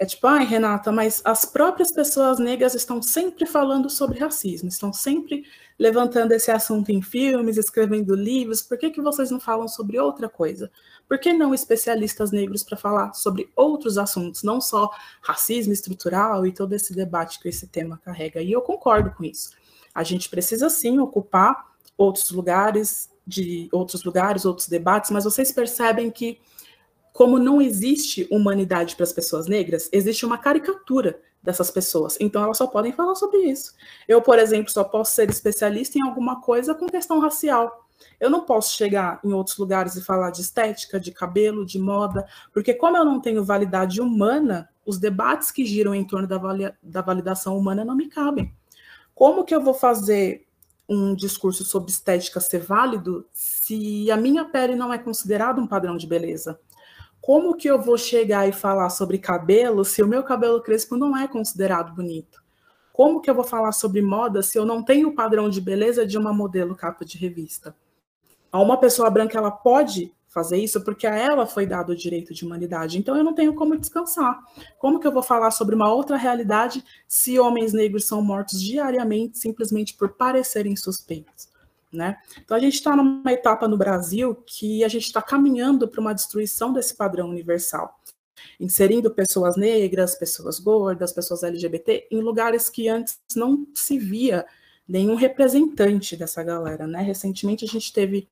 é 0.01 0.07
tipo, 0.07 0.27
ai, 0.27 0.47
Renata, 0.47 0.91
mas 0.91 1.21
as 1.27 1.45
próprias 1.45 1.93
pessoas 1.93 2.39
negras 2.39 2.75
estão 2.75 3.03
sempre 3.03 3.45
falando 3.45 3.91
sobre 3.91 4.19
racismo, 4.19 4.67
estão 4.67 4.95
sempre 4.95 5.45
levantando 5.79 6.33
esse 6.33 6.51
assunto 6.51 6.91
em 6.91 7.03
filmes, 7.03 7.59
escrevendo 7.59 8.15
livros, 8.15 8.63
por 8.63 8.79
que, 8.79 8.89
que 8.89 9.03
vocês 9.03 9.31
não 9.31 9.39
falam 9.39 9.69
sobre 9.69 9.99
outra 9.99 10.27
coisa? 10.27 10.71
Por 11.07 11.19
que 11.19 11.35
não 11.35 11.53
especialistas 11.53 12.31
negros 12.31 12.63
para 12.63 12.79
falar 12.79 13.13
sobre 13.13 13.51
outros 13.55 13.99
assuntos, 13.99 14.43
não 14.43 14.59
só 14.59 14.91
racismo 15.21 15.73
estrutural 15.73 16.47
e 16.47 16.53
todo 16.53 16.73
esse 16.73 16.95
debate 16.95 17.39
que 17.39 17.49
esse 17.51 17.67
tema 17.67 18.01
carrega? 18.03 18.41
E 18.41 18.51
eu 18.51 18.63
concordo 18.63 19.11
com 19.11 19.23
isso. 19.23 19.51
A 19.95 20.03
gente 20.03 20.31
precisa 20.31 20.71
sim 20.71 20.99
ocupar 20.99 21.70
outros 22.01 22.31
lugares, 22.31 23.11
de 23.27 23.69
outros 23.71 24.03
lugares, 24.05 24.47
outros 24.47 24.67
debates, 24.69 25.11
mas 25.11 25.25
vocês 25.25 25.53
percebem 25.53 26.11
que, 26.11 26.41
como 27.13 27.39
não 27.39 27.61
existe 27.61 28.27
humanidade 28.31 28.97
para 28.97 29.05
as 29.05 29.13
pessoas 29.13 29.47
negras, 29.47 29.91
existe 29.93 30.25
uma 30.25 30.39
caricatura 30.39 31.21
dessas 31.43 31.71
pessoas. 31.71 32.17
Então 32.19 32.43
elas 32.43 32.57
só 32.57 32.67
podem 32.67 32.91
falar 32.91 33.15
sobre 33.17 33.41
isso. 33.41 33.75
Eu, 34.09 34.23
por 34.23 34.39
exemplo, 34.39 34.71
só 34.71 34.83
posso 34.83 35.15
ser 35.15 35.29
especialista 35.29 35.99
em 35.99 36.03
alguma 36.03 36.41
coisa 36.41 36.75
com 36.75 36.87
questão 36.87 37.21
racial. 37.21 37.87
Eu 38.19 38.31
não 38.31 38.47
posso 38.47 38.75
chegar 38.75 39.21
em 39.23 39.35
outros 39.35 39.59
lugares 39.59 39.95
e 39.95 40.03
falar 40.03 40.31
de 40.31 40.41
estética, 40.41 40.99
de 40.99 41.13
cabelo, 41.13 41.67
de 41.67 41.79
moda, 41.79 42.27
porque 42.51 42.73
como 42.73 42.97
eu 42.97 43.05
não 43.05 43.21
tenho 43.21 43.45
validade 43.45 44.01
humana, 44.01 44.71
os 44.87 44.99
debates 44.99 45.51
que 45.51 45.67
giram 45.67 45.95
em 45.95 46.05
torno 46.05 46.27
da, 46.27 46.39
da 46.83 47.03
validação 47.03 47.59
humana 47.59 47.85
não 47.85 47.95
me 47.95 48.09
cabem. 48.09 48.55
Como 49.15 49.45
que 49.45 49.55
eu 49.55 49.61
vou 49.61 49.75
fazer 49.75 50.47
um 50.91 51.15
discurso 51.15 51.65
sobre 51.65 51.91
estética 51.91 52.41
ser 52.41 52.59
válido 52.59 53.25
se 53.33 54.11
a 54.11 54.17
minha 54.17 54.45
pele 54.45 54.75
não 54.75 54.93
é 54.93 54.99
considerada 54.99 55.61
um 55.61 55.67
padrão 55.67 55.97
de 55.97 56.07
beleza? 56.07 56.61
Como 57.21 57.57
que 57.57 57.69
eu 57.69 57.81
vou 57.81 57.97
chegar 57.97 58.49
e 58.49 58.53
falar 58.53 58.91
sobre 58.91 59.17
cabelo 59.17 59.85
se 59.85 60.03
o 60.03 60.09
meu 60.09 60.23
cabelo 60.23 60.61
crespo 60.61 60.97
não 60.97 61.17
é 61.17 61.29
considerado 61.29 61.95
bonito? 61.95 62.43
Como 62.93 63.21
que 63.21 63.31
eu 63.31 63.35
vou 63.35 63.45
falar 63.45 63.73
sobre 63.73 64.03
moda 64.03 64.43
se 64.43 64.59
eu 64.59 64.67
não 64.67 64.83
tenho 64.83 65.09
o 65.09 65.15
padrão 65.15 65.49
de 65.49 65.61
beleza 65.61 66.05
de 66.05 66.19
uma 66.19 66.33
modelo 66.33 66.75
capa 66.75 67.05
de 67.05 67.17
revista? 67.17 67.75
a 68.53 68.61
uma 68.61 68.77
pessoa 68.77 69.11
branca 69.11 69.39
ela 69.39 69.51
pode 69.51 70.13
fazer 70.31 70.59
isso 70.59 70.81
porque 70.83 71.07
a 71.07 71.15
ela 71.15 71.45
foi 71.45 71.67
dado 71.67 71.91
o 71.91 71.97
direito 71.97 72.33
de 72.33 72.45
humanidade. 72.45 72.99
Então 72.99 73.17
eu 73.17 73.25
não 73.25 73.35
tenho 73.35 73.53
como 73.53 73.77
descansar. 73.77 74.41
Como 74.79 75.01
que 75.01 75.07
eu 75.07 75.13
vou 75.13 75.23
falar 75.23 75.51
sobre 75.51 75.75
uma 75.75 75.93
outra 75.93 76.17
realidade 76.17 76.85
se 77.07 77.39
homens 77.39 77.73
negros 77.73 78.05
são 78.05 78.23
mortos 78.23 78.63
diariamente 78.63 79.39
simplesmente 79.39 79.95
por 79.95 80.11
parecerem 80.11 80.77
suspeitos? 80.77 81.51
Né? 81.93 82.17
Então 82.39 82.57
a 82.57 82.61
gente 82.61 82.75
está 82.75 82.95
numa 82.95 83.33
etapa 83.33 83.67
no 83.67 83.77
Brasil 83.77 84.37
que 84.47 84.85
a 84.85 84.89
gente 84.89 85.07
está 85.07 85.21
caminhando 85.21 85.89
para 85.89 86.01
uma 86.01 86.15
destruição 86.15 86.73
desse 86.73 86.95
padrão 86.95 87.29
universal, 87.29 88.01
inserindo 88.61 89.11
pessoas 89.11 89.57
negras, 89.57 90.15
pessoas 90.15 90.61
gordas, 90.61 91.13
pessoas 91.13 91.43
LGBT 91.43 92.07
em 92.13 92.21
lugares 92.21 92.71
que 92.71 92.89
antes 92.89 93.19
não 93.35 93.67
se 93.75 93.99
via 93.99 94.47
nenhum 94.87 95.17
representante 95.17 96.17
dessa 96.17 96.45
galera. 96.45 96.87
Né? 96.87 97.03
Recentemente 97.03 97.65
a 97.65 97.69
gente 97.69 97.93
teve 97.93 98.29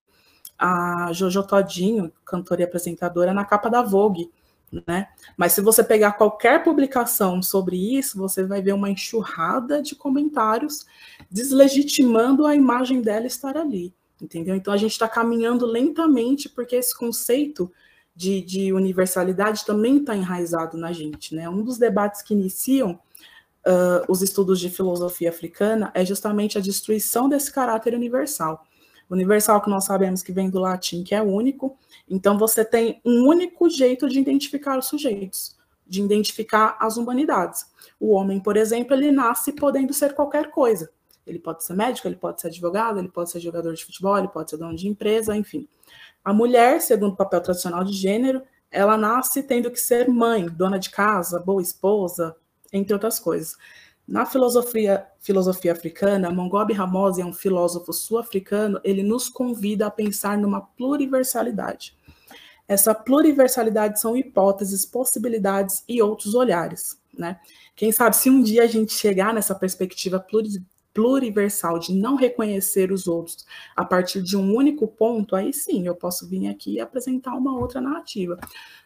a 0.59 1.12
Jojo 1.12 1.43
Todinho, 1.45 2.12
cantora 2.25 2.62
e 2.62 2.65
apresentadora, 2.65 3.33
na 3.33 3.45
capa 3.45 3.69
da 3.69 3.83
Vogue, 3.83 4.31
né? 4.87 5.09
Mas 5.37 5.53
se 5.53 5.61
você 5.61 5.83
pegar 5.83 6.12
qualquer 6.12 6.62
publicação 6.62 7.43
sobre 7.43 7.77
isso, 7.97 8.19
você 8.19 8.45
vai 8.45 8.61
ver 8.61 8.73
uma 8.73 8.91
enxurrada 8.91 9.81
de 9.81 9.95
comentários 9.95 10.87
deslegitimando 11.31 12.45
a 12.45 12.55
imagem 12.55 13.00
dela 13.00 13.27
estar 13.27 13.57
ali, 13.57 13.95
entendeu? 14.21 14.55
Então 14.55 14.75
a 14.75 14.77
gente 14.77 14.93
está 14.93 15.09
caminhando 15.09 15.65
lentamente 15.65 16.49
porque 16.49 16.77
esse 16.77 16.97
conceito 16.97 17.71
de, 18.15 18.43
de 18.43 18.73
universalidade 18.73 19.65
também 19.65 19.99
está 19.99 20.17
enraizado 20.17 20.77
na 20.77 20.93
gente, 20.93 21.35
né? 21.35 21.49
Um 21.49 21.62
dos 21.62 21.79
debates 21.79 22.21
que 22.21 22.35
iniciam 22.35 22.99
uh, 23.65 24.05
os 24.09 24.23
estudos 24.23 24.59
de 24.59 24.69
filosofia 24.69 25.31
africana 25.31 25.91
é 25.95 26.05
justamente 26.05 26.59
a 26.59 26.61
destruição 26.61 27.29
desse 27.29 27.53
caráter 27.53 27.95
universal. 27.95 28.67
Universal 29.11 29.61
que 29.62 29.71
nós 29.71 29.85
sabemos 29.85 30.23
que 30.23 30.33
vem 30.33 30.50
do 30.50 30.59
latim, 30.59 31.03
que 31.03 31.15
é 31.15 31.23
único. 31.23 31.77
Então 32.09 32.38
você 32.38 32.65
tem 32.65 33.00
um 33.05 33.27
único 33.27 33.69
jeito 33.71 34.09
de 34.09 34.19
identificar 34.19 34.79
os 34.79 34.87
sujeitos, 34.87 35.57
de 35.87 36.03
identificar 36.03 36.77
as 36.81 36.97
humanidades. 36.97 37.67
O 37.99 38.12
homem, 38.12 38.41
por 38.41 38.57
exemplo, 38.57 38.95
ele 38.95 39.11
nasce 39.11 39.53
podendo 39.53 39.93
ser 39.93 40.15
qualquer 40.15 40.50
coisa. 40.50 40.91
Ele 41.27 41.38
pode 41.38 41.65
ser 41.65 41.75
médico, 41.75 42.09
ele 42.09 42.17
pode 42.17 42.41
ser 42.41 42.49
advogado, 42.49 42.99
ele 42.99 43.09
pode 43.09 43.31
ser 43.31 43.41
jogador 43.41 43.75
de 43.75 43.85
futebol, 43.85 44.17
ele 44.17 44.29
pode 44.29 44.50
ser 44.50 44.57
dono 44.57 44.75
de 44.75 44.88
empresa, 44.88 45.37
enfim. 45.37 45.69
A 46.25 46.33
mulher, 46.33 46.81
segundo 46.81 47.12
o 47.12 47.17
papel 47.17 47.41
tradicional 47.41 47.85
de 47.85 47.93
gênero, 47.93 48.43
ela 48.71 48.97
nasce 48.97 49.43
tendo 49.43 49.71
que 49.71 49.81
ser 49.81 50.09
mãe, 50.09 50.47
dona 50.47 50.79
de 50.79 50.91
casa, 50.91 51.38
boa 51.38 51.62
esposa, 51.62 52.35
entre 52.73 52.93
outras 52.93 53.19
coisas. 53.19 53.57
Na 54.09 54.25
filosofia, 54.25 55.07
filosofia 55.21 55.73
africana, 55.73 56.31
Mongobi 56.31 56.73
Ramose 56.73 57.21
é 57.21 57.27
um 57.27 57.33
filósofo 57.33 57.93
sul-africano, 57.93 58.81
ele 58.83 59.03
nos 59.03 59.29
convida 59.29 59.87
a 59.87 59.91
pensar 59.91 60.38
numa 60.38 60.62
pluriversalidade. 60.62 61.95
Essa 62.67 62.95
pluriversalidade 62.95 64.00
são 64.00 64.17
hipóteses, 64.17 64.87
possibilidades 64.87 65.85
e 65.87 66.00
outros 66.00 66.35
olhares. 66.35 66.99
Né? 67.12 67.38
Quem 67.77 67.93
sabe 67.93 68.17
se 68.17 68.31
um 68.31 68.43
dia 68.43 68.62
a 68.62 68.67
gente 68.67 68.95
chegar 68.95 69.35
nessa 69.35 69.55
perspectiva 69.55 70.19
pluriversal 70.99 71.78
de 71.78 71.95
não 71.95 72.17
reconhecer 72.17 72.90
os 72.90 73.07
outros 73.07 73.47
a 73.76 73.85
partir 73.85 74.21
de 74.21 74.37
um 74.37 74.52
único 74.52 74.88
ponto, 74.88 75.37
aí 75.37 75.52
sim 75.52 75.87
eu 75.87 75.95
posso 75.95 76.28
vir 76.28 76.49
aqui 76.49 76.73
e 76.73 76.81
apresentar 76.81 77.35
uma 77.35 77.57
outra 77.57 77.81
narrativa. 77.81 78.37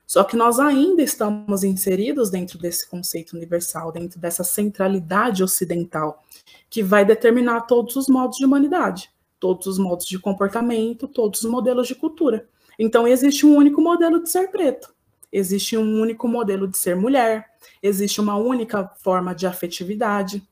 Só 0.07 0.23
que 0.23 0.37
nós 0.37 0.59
ainda 0.59 1.01
estamos 1.01 1.65
inseridos 1.65 2.29
dentro 2.29 2.59
desse 2.59 2.87
conceito 2.87 3.35
universal, 3.35 3.91
dentro 3.91 4.21
dessa 4.21 4.45
centralidade 4.45 5.43
ocidental, 5.43 6.23
que 6.69 6.83
vai 6.83 7.03
determinar 7.03 7.63
todos 7.63 7.97
os 7.97 8.09
modos 8.09 8.37
de 8.37 8.45
humanidade, 8.45 9.09
todos 9.41 9.67
os 9.67 9.79
modos 9.79 10.05
de 10.05 10.19
comportamento, 10.19 11.09
todos 11.09 11.43
os 11.43 11.51
modelos 11.51 11.89
de 11.89 11.95
cultura. 11.95 12.47
Então, 12.79 13.09
existe 13.09 13.47
um 13.47 13.57
único 13.57 13.81
modelo 13.81 14.23
de 14.23 14.29
ser 14.29 14.51
preto, 14.51 14.95
existe 15.33 15.79
um 15.79 15.99
único 15.99 16.29
modelo 16.29 16.69
de 16.69 16.77
ser 16.77 16.95
mulher, 16.95 17.47
existe 17.83 18.21
uma 18.21 18.37
única 18.37 18.87
forma 18.99 19.35
de 19.35 19.47
afetividade. 19.47 20.47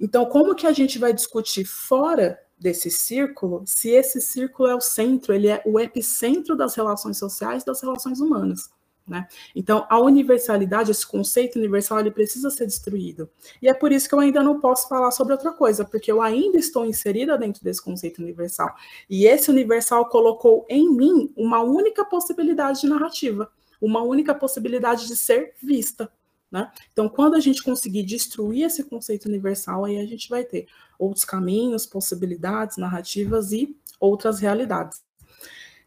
Então, 0.00 0.24
como 0.26 0.54
que 0.54 0.66
a 0.66 0.72
gente 0.72 0.98
vai 0.98 1.12
discutir 1.12 1.64
fora 1.64 2.40
desse 2.58 2.90
círculo, 2.90 3.62
se 3.66 3.90
esse 3.90 4.20
círculo 4.20 4.68
é 4.68 4.74
o 4.74 4.80
centro, 4.80 5.32
ele 5.32 5.48
é 5.48 5.62
o 5.64 5.78
epicentro 5.78 6.56
das 6.56 6.74
relações 6.74 7.18
sociais, 7.18 7.64
das 7.64 7.80
relações 7.80 8.20
humanas. 8.20 8.70
Né? 9.06 9.26
Então, 9.56 9.86
a 9.88 9.98
universalidade, 9.98 10.90
esse 10.90 11.06
conceito 11.06 11.58
universal, 11.58 11.98
ele 11.98 12.10
precisa 12.10 12.48
ser 12.50 12.66
destruído. 12.66 13.28
E 13.60 13.68
é 13.68 13.74
por 13.74 13.90
isso 13.90 14.08
que 14.08 14.14
eu 14.14 14.20
ainda 14.20 14.42
não 14.42 14.60
posso 14.60 14.88
falar 14.88 15.10
sobre 15.10 15.32
outra 15.32 15.52
coisa, 15.52 15.84
porque 15.84 16.12
eu 16.12 16.22
ainda 16.22 16.58
estou 16.58 16.86
inserida 16.86 17.36
dentro 17.36 17.64
desse 17.64 17.82
conceito 17.82 18.22
universal. 18.22 18.72
E 19.08 19.26
esse 19.26 19.50
universal 19.50 20.08
colocou 20.08 20.64
em 20.68 20.88
mim 20.88 21.32
uma 21.36 21.60
única 21.60 22.04
possibilidade 22.04 22.82
de 22.82 22.88
narrativa, 22.88 23.50
uma 23.80 24.02
única 24.02 24.34
possibilidade 24.34 25.08
de 25.08 25.16
ser 25.16 25.54
vista. 25.60 26.10
Né? 26.50 26.70
Então, 26.92 27.08
quando 27.08 27.34
a 27.36 27.40
gente 27.40 27.62
conseguir 27.62 28.02
destruir 28.02 28.64
esse 28.64 28.82
conceito 28.84 29.26
universal, 29.26 29.84
aí 29.84 29.98
a 29.98 30.06
gente 30.06 30.28
vai 30.28 30.44
ter 30.44 30.66
outros 30.98 31.24
caminhos, 31.24 31.86
possibilidades, 31.86 32.76
narrativas 32.76 33.52
e 33.52 33.76
outras 34.00 34.40
realidades. 34.40 35.02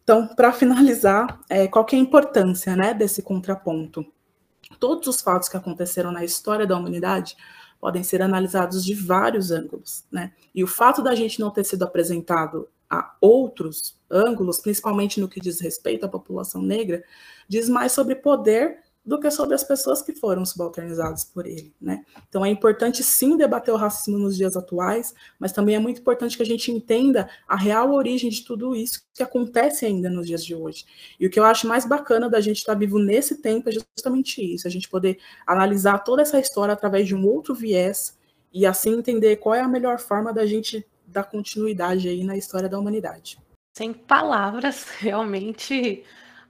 Então, 0.03 0.27
para 0.27 0.51
finalizar, 0.51 1.39
é, 1.49 1.67
qual 1.67 1.85
é 1.91 1.95
a 1.95 1.99
importância 1.99 2.75
né, 2.75 2.93
desse 2.93 3.21
contraponto? 3.21 4.05
Todos 4.79 5.07
os 5.07 5.21
fatos 5.21 5.49
que 5.49 5.57
aconteceram 5.57 6.11
na 6.11 6.23
história 6.23 6.65
da 6.65 6.77
humanidade 6.77 7.35
podem 7.79 8.03
ser 8.03 8.21
analisados 8.21 8.83
de 8.83 8.93
vários 8.93 9.51
ângulos, 9.51 10.05
né? 10.09 10.31
E 10.55 10.63
o 10.63 10.67
fato 10.67 11.01
da 11.01 11.13
gente 11.13 11.39
não 11.39 11.51
ter 11.51 11.65
sido 11.65 11.83
apresentado 11.83 12.69
a 12.89 13.15
outros 13.19 13.99
ângulos, 14.09 14.59
principalmente 14.59 15.19
no 15.19 15.27
que 15.27 15.39
diz 15.39 15.59
respeito 15.59 16.05
à 16.05 16.09
população 16.09 16.61
negra, 16.61 17.03
diz 17.47 17.67
mais 17.67 17.91
sobre 17.91 18.15
poder 18.15 18.82
do 19.05 19.19
que 19.19 19.29
sobre 19.29 19.53
as 19.53 19.63
pessoas 19.63 20.01
que 20.01 20.13
foram 20.13 20.45
subalternizadas 20.45 21.25
por 21.25 21.45
ele, 21.45 21.73
né? 21.79 22.05
Então 22.29 22.45
é 22.45 22.49
importante 22.49 23.03
sim 23.03 23.35
debater 23.35 23.73
o 23.73 23.77
racismo 23.77 24.17
nos 24.17 24.37
dias 24.37 24.55
atuais, 24.55 25.13
mas 25.37 25.51
também 25.51 25.75
é 25.75 25.79
muito 25.79 25.99
importante 25.99 26.37
que 26.37 26.43
a 26.43 26.45
gente 26.45 26.71
entenda 26.71 27.29
a 27.47 27.57
real 27.57 27.91
origem 27.91 28.29
de 28.29 28.45
tudo 28.45 28.73
isso 28.75 29.01
que 29.13 29.21
acontece 29.21 29.85
ainda 29.85 30.09
nos 30.09 30.25
dias 30.25 30.43
de 30.43 30.55
hoje. 30.55 30.85
E 31.19 31.27
o 31.27 31.29
que 31.29 31.39
eu 31.39 31.43
acho 31.43 31.67
mais 31.67 31.85
bacana 31.85 32.29
da 32.29 32.39
gente 32.39 32.57
estar 32.57 32.75
vivo 32.75 32.97
nesse 32.97 33.41
tempo 33.41 33.69
é 33.69 33.73
justamente 33.73 34.41
isso, 34.41 34.67
a 34.67 34.71
gente 34.71 34.87
poder 34.87 35.19
analisar 35.45 35.99
toda 35.99 36.21
essa 36.21 36.39
história 36.39 36.73
através 36.73 37.05
de 37.05 37.13
um 37.13 37.27
outro 37.27 37.53
viés 37.53 38.17
e 38.53 38.65
assim 38.65 38.93
entender 38.93 39.35
qual 39.37 39.55
é 39.55 39.61
a 39.61 39.67
melhor 39.67 39.99
forma 39.99 40.31
da 40.31 40.45
gente 40.45 40.85
dar 41.05 41.23
continuidade 41.23 42.07
aí 42.07 42.23
na 42.23 42.37
história 42.37 42.69
da 42.69 42.79
humanidade. 42.79 43.37
Sem 43.75 43.93
palavras, 43.93 44.85
realmente 44.99 46.03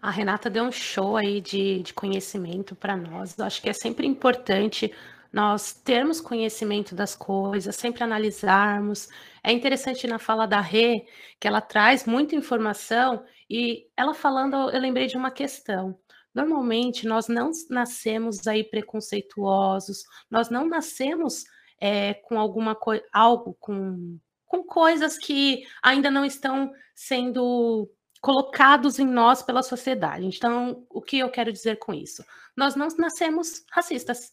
a 0.04 0.12
Renata 0.12 0.50
deu 0.50 0.66
um 0.66 0.72
show 0.72 1.16
aí 1.16 1.40
de, 1.40 1.82
de 1.82 1.94
conhecimento 1.94 2.76
para 2.76 2.98
nós. 2.98 3.38
Eu 3.40 3.46
acho 3.46 3.62
que 3.62 3.70
é 3.70 3.74
sempre 3.74 4.06
importante 4.06 4.94
nós 5.32 5.72
termos 5.72 6.20
conhecimento 6.20 6.94
das 6.94 7.16
coisas, 7.16 7.74
sempre 7.78 8.04
analisarmos. 8.04 9.08
É 9.42 9.54
interessante 9.54 10.06
na 10.06 10.20
fala 10.20 10.46
da 10.46 10.60
Rê, 10.60 11.08
que 11.40 11.48
ela 11.48 11.62
traz 11.62 12.06
muita 12.06 12.36
informação, 12.36 13.24
e 13.50 13.88
ela 13.96 14.14
falando, 14.14 14.70
eu 14.72 14.82
lembrei 14.82 15.08
de 15.08 15.16
uma 15.16 15.32
questão. 15.32 15.98
Normalmente, 16.36 17.08
nós 17.08 17.30
não 17.30 17.52
nascemos 17.70 18.46
aí 18.46 18.62
preconceituosos, 18.62 20.04
nós 20.30 20.50
não 20.50 20.68
nascemos 20.68 21.46
é, 21.80 22.16
com 22.16 22.38
alguma 22.38 22.76
coisa, 22.76 23.06
algo 23.14 23.56
com, 23.58 24.20
com 24.46 24.64
coisas 24.66 25.18
que 25.18 25.64
ainda 25.82 26.12
não 26.12 26.26
estão 26.26 26.74
sendo 26.94 27.90
colocados 28.24 29.00
em 29.00 29.06
nós 29.06 29.44
pela 29.44 29.62
sociedade. 29.62 30.26
Então, 30.26 30.88
o 30.90 31.02
que 31.02 31.20
eu 31.20 31.30
quero 31.30 31.52
dizer 31.52 31.78
com 31.78 31.94
isso? 31.94 32.24
Nós 32.56 32.74
não 32.74 32.88
nascemos 32.98 33.66
racistas. 33.70 34.32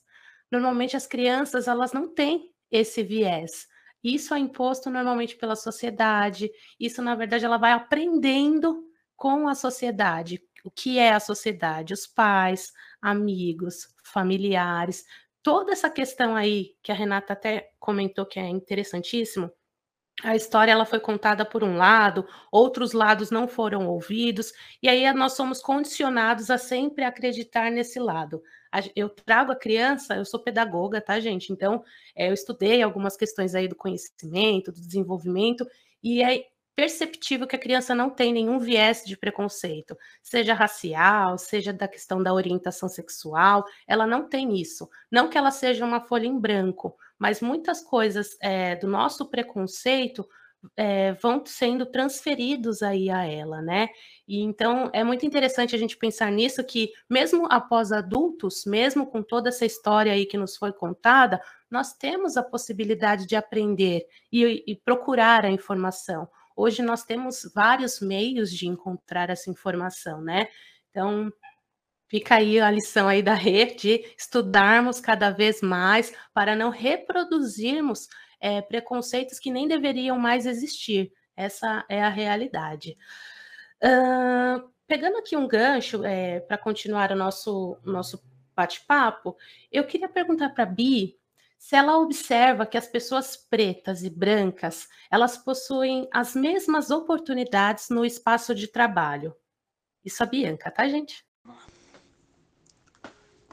Normalmente 0.49 0.97
as 0.97 1.09
crianças, 1.09 1.67
elas 1.67 1.93
não 1.93 2.07
têm 2.07 2.53
esse 2.71 3.03
viés. 3.03 3.67
Isso 4.03 4.33
é 4.33 4.39
imposto 4.39 4.89
normalmente 4.91 5.35
pela 5.35 5.57
sociedade. 5.57 6.49
Isso, 6.79 7.03
na 7.03 7.17
verdade, 7.17 7.45
ela 7.45 7.59
vai 7.59 7.73
aprendendo 7.73 8.81
com 9.17 9.49
a 9.49 9.57
sociedade. 9.57 10.41
O 10.65 10.71
que 10.71 10.97
é 10.97 11.13
a 11.13 11.19
sociedade? 11.19 11.93
Os 11.93 12.07
pais, 12.07 12.73
amigos, 13.03 13.93
familiares. 14.05 15.05
Toda 15.43 15.73
essa 15.73 15.91
questão 15.91 16.37
aí 16.37 16.77
que 16.81 16.93
a 16.93 16.95
Renata 16.95 17.33
até 17.33 17.73
comentou 17.81 18.25
que 18.25 18.39
é 18.39 18.47
interessantíssimo, 18.47 19.51
a 20.23 20.37
história 20.37 20.73
ela 20.73 20.85
foi 20.85 21.01
contada 21.01 21.45
por 21.45 21.65
um 21.65 21.77
lado, 21.77 22.27
outros 22.51 22.93
lados 22.93 23.31
não 23.31 23.49
foram 23.49 23.89
ouvidos, 23.89 24.53
e 24.83 24.89
aí 24.89 25.11
nós 25.13 25.33
somos 25.33 25.63
condicionados 25.63 26.51
a 26.51 26.59
sempre 26.59 27.05
acreditar 27.05 27.71
nesse 27.71 27.99
lado. 27.99 28.43
Eu 28.95 29.09
trago 29.09 29.53
a 29.53 29.57
criança, 29.57 30.15
eu 30.15 30.25
sou 30.25 30.41
pedagoga, 30.41 31.01
tá, 31.01 31.19
gente? 31.19 31.53
Então, 31.53 31.83
é, 32.15 32.29
eu 32.29 32.35
estudei 32.35 32.83
algumas 32.83 33.17
questões 33.17 33.55
aí 33.55 33.67
do 33.67 33.75
conhecimento, 33.75 34.71
do 34.71 34.81
desenvolvimento, 34.81 35.67
e 36.03 36.23
é 36.23 36.45
perceptível 36.75 37.47
que 37.47 37.57
a 37.57 37.59
criança 37.59 37.95
não 37.95 38.09
tem 38.09 38.33
nenhum 38.33 38.59
viés 38.59 39.03
de 39.05 39.17
preconceito, 39.17 39.97
seja 40.23 40.55
racial, 40.55 41.37
seja 41.37 41.73
da 41.73 41.87
questão 41.87 42.23
da 42.23 42.33
orientação 42.33 42.89
sexual, 42.89 43.65
ela 43.87 44.07
não 44.07 44.29
tem 44.29 44.59
isso. 44.59 44.89
Não 45.11 45.29
que 45.29 45.37
ela 45.37 45.51
seja 45.51 45.85
uma 45.85 46.01
folha 46.01 46.27
em 46.27 46.39
branco, 46.39 46.97
mas 47.21 47.43
muitas 47.43 47.83
coisas 47.83 48.37
é, 48.41 48.75
do 48.77 48.89
nosso 48.89 49.29
preconceito 49.29 50.27
é, 50.77 51.13
vão 51.13 51.45
sendo 51.45 51.85
transferidos 51.85 52.83
aí 52.83 53.11
a 53.11 53.25
ela, 53.25 53.61
né? 53.61 53.89
E 54.27 54.41
então 54.41 54.91
é 54.93 55.05
muito 55.05 55.25
interessante 55.27 55.75
a 55.75 55.79
gente 55.79 55.97
pensar 55.97 56.33
nisso 56.33 56.65
que 56.65 56.91
mesmo 57.09 57.47
após 57.51 57.93
adultos, 57.93 58.65
mesmo 58.67 59.07
com 59.07 59.23
toda 59.23 59.51
essa 59.51 59.67
história 59.67 60.13
aí 60.13 60.25
que 60.25 60.39
nos 60.39 60.57
foi 60.57 60.73
contada, 60.73 61.41
nós 61.71 61.93
temos 61.93 62.37
a 62.37 62.43
possibilidade 62.43 63.27
de 63.27 63.37
aprender 63.37 64.07
e, 64.33 64.65
e 64.67 64.75
procurar 64.77 65.45
a 65.45 65.51
informação. 65.51 66.29
Hoje 66.57 66.83
nós 66.83 67.05
temos 67.05 67.51
vários 67.55 68.01
meios 68.01 68.51
de 68.51 68.67
encontrar 68.67 69.31
essa 69.31 69.51
informação, 69.51 70.23
né? 70.23 70.49
Então, 70.91 71.33
Fica 72.11 72.35
aí 72.35 72.59
a 72.59 72.69
lição 72.69 73.07
aí 73.07 73.23
da 73.23 73.35
rede, 73.35 74.05
estudarmos 74.19 75.01
cada 75.01 75.31
vez 75.31 75.63
mais 75.63 76.13
para 76.35 76.57
não 76.57 76.69
reproduzirmos 76.69 78.09
é, 78.41 78.61
preconceitos 78.61 79.39
que 79.39 79.49
nem 79.49 79.69
deveriam 79.69 80.19
mais 80.19 80.45
existir. 80.45 81.13
Essa 81.37 81.85
é 81.89 82.03
a 82.03 82.09
realidade. 82.09 82.99
Uh, 83.81 84.69
pegando 84.89 85.19
aqui 85.19 85.37
um 85.37 85.47
gancho 85.47 86.05
é, 86.05 86.41
para 86.41 86.59
continuar 86.59 87.13
o 87.13 87.17
nosso, 87.17 87.79
nosso 87.85 88.21
bate-papo, 88.57 89.37
eu 89.71 89.87
queria 89.87 90.09
perguntar 90.09 90.51
para 90.51 90.65
a 90.65 90.67
Bi 90.67 91.17
se 91.57 91.77
ela 91.77 91.97
observa 91.97 92.67
que 92.67 92.77
as 92.77 92.89
pessoas 92.89 93.37
pretas 93.37 94.03
e 94.03 94.11
brancas 94.11 94.89
elas 95.13 95.39
possuem 95.39 96.09
as 96.13 96.35
mesmas 96.35 96.91
oportunidades 96.91 97.89
no 97.89 98.05
espaço 98.05 98.53
de 98.53 98.67
trabalho. 98.67 99.33
Isso 100.05 100.25
a 100.25 100.27
Bianca, 100.27 100.73
tá, 100.73 100.89
gente? 100.89 101.30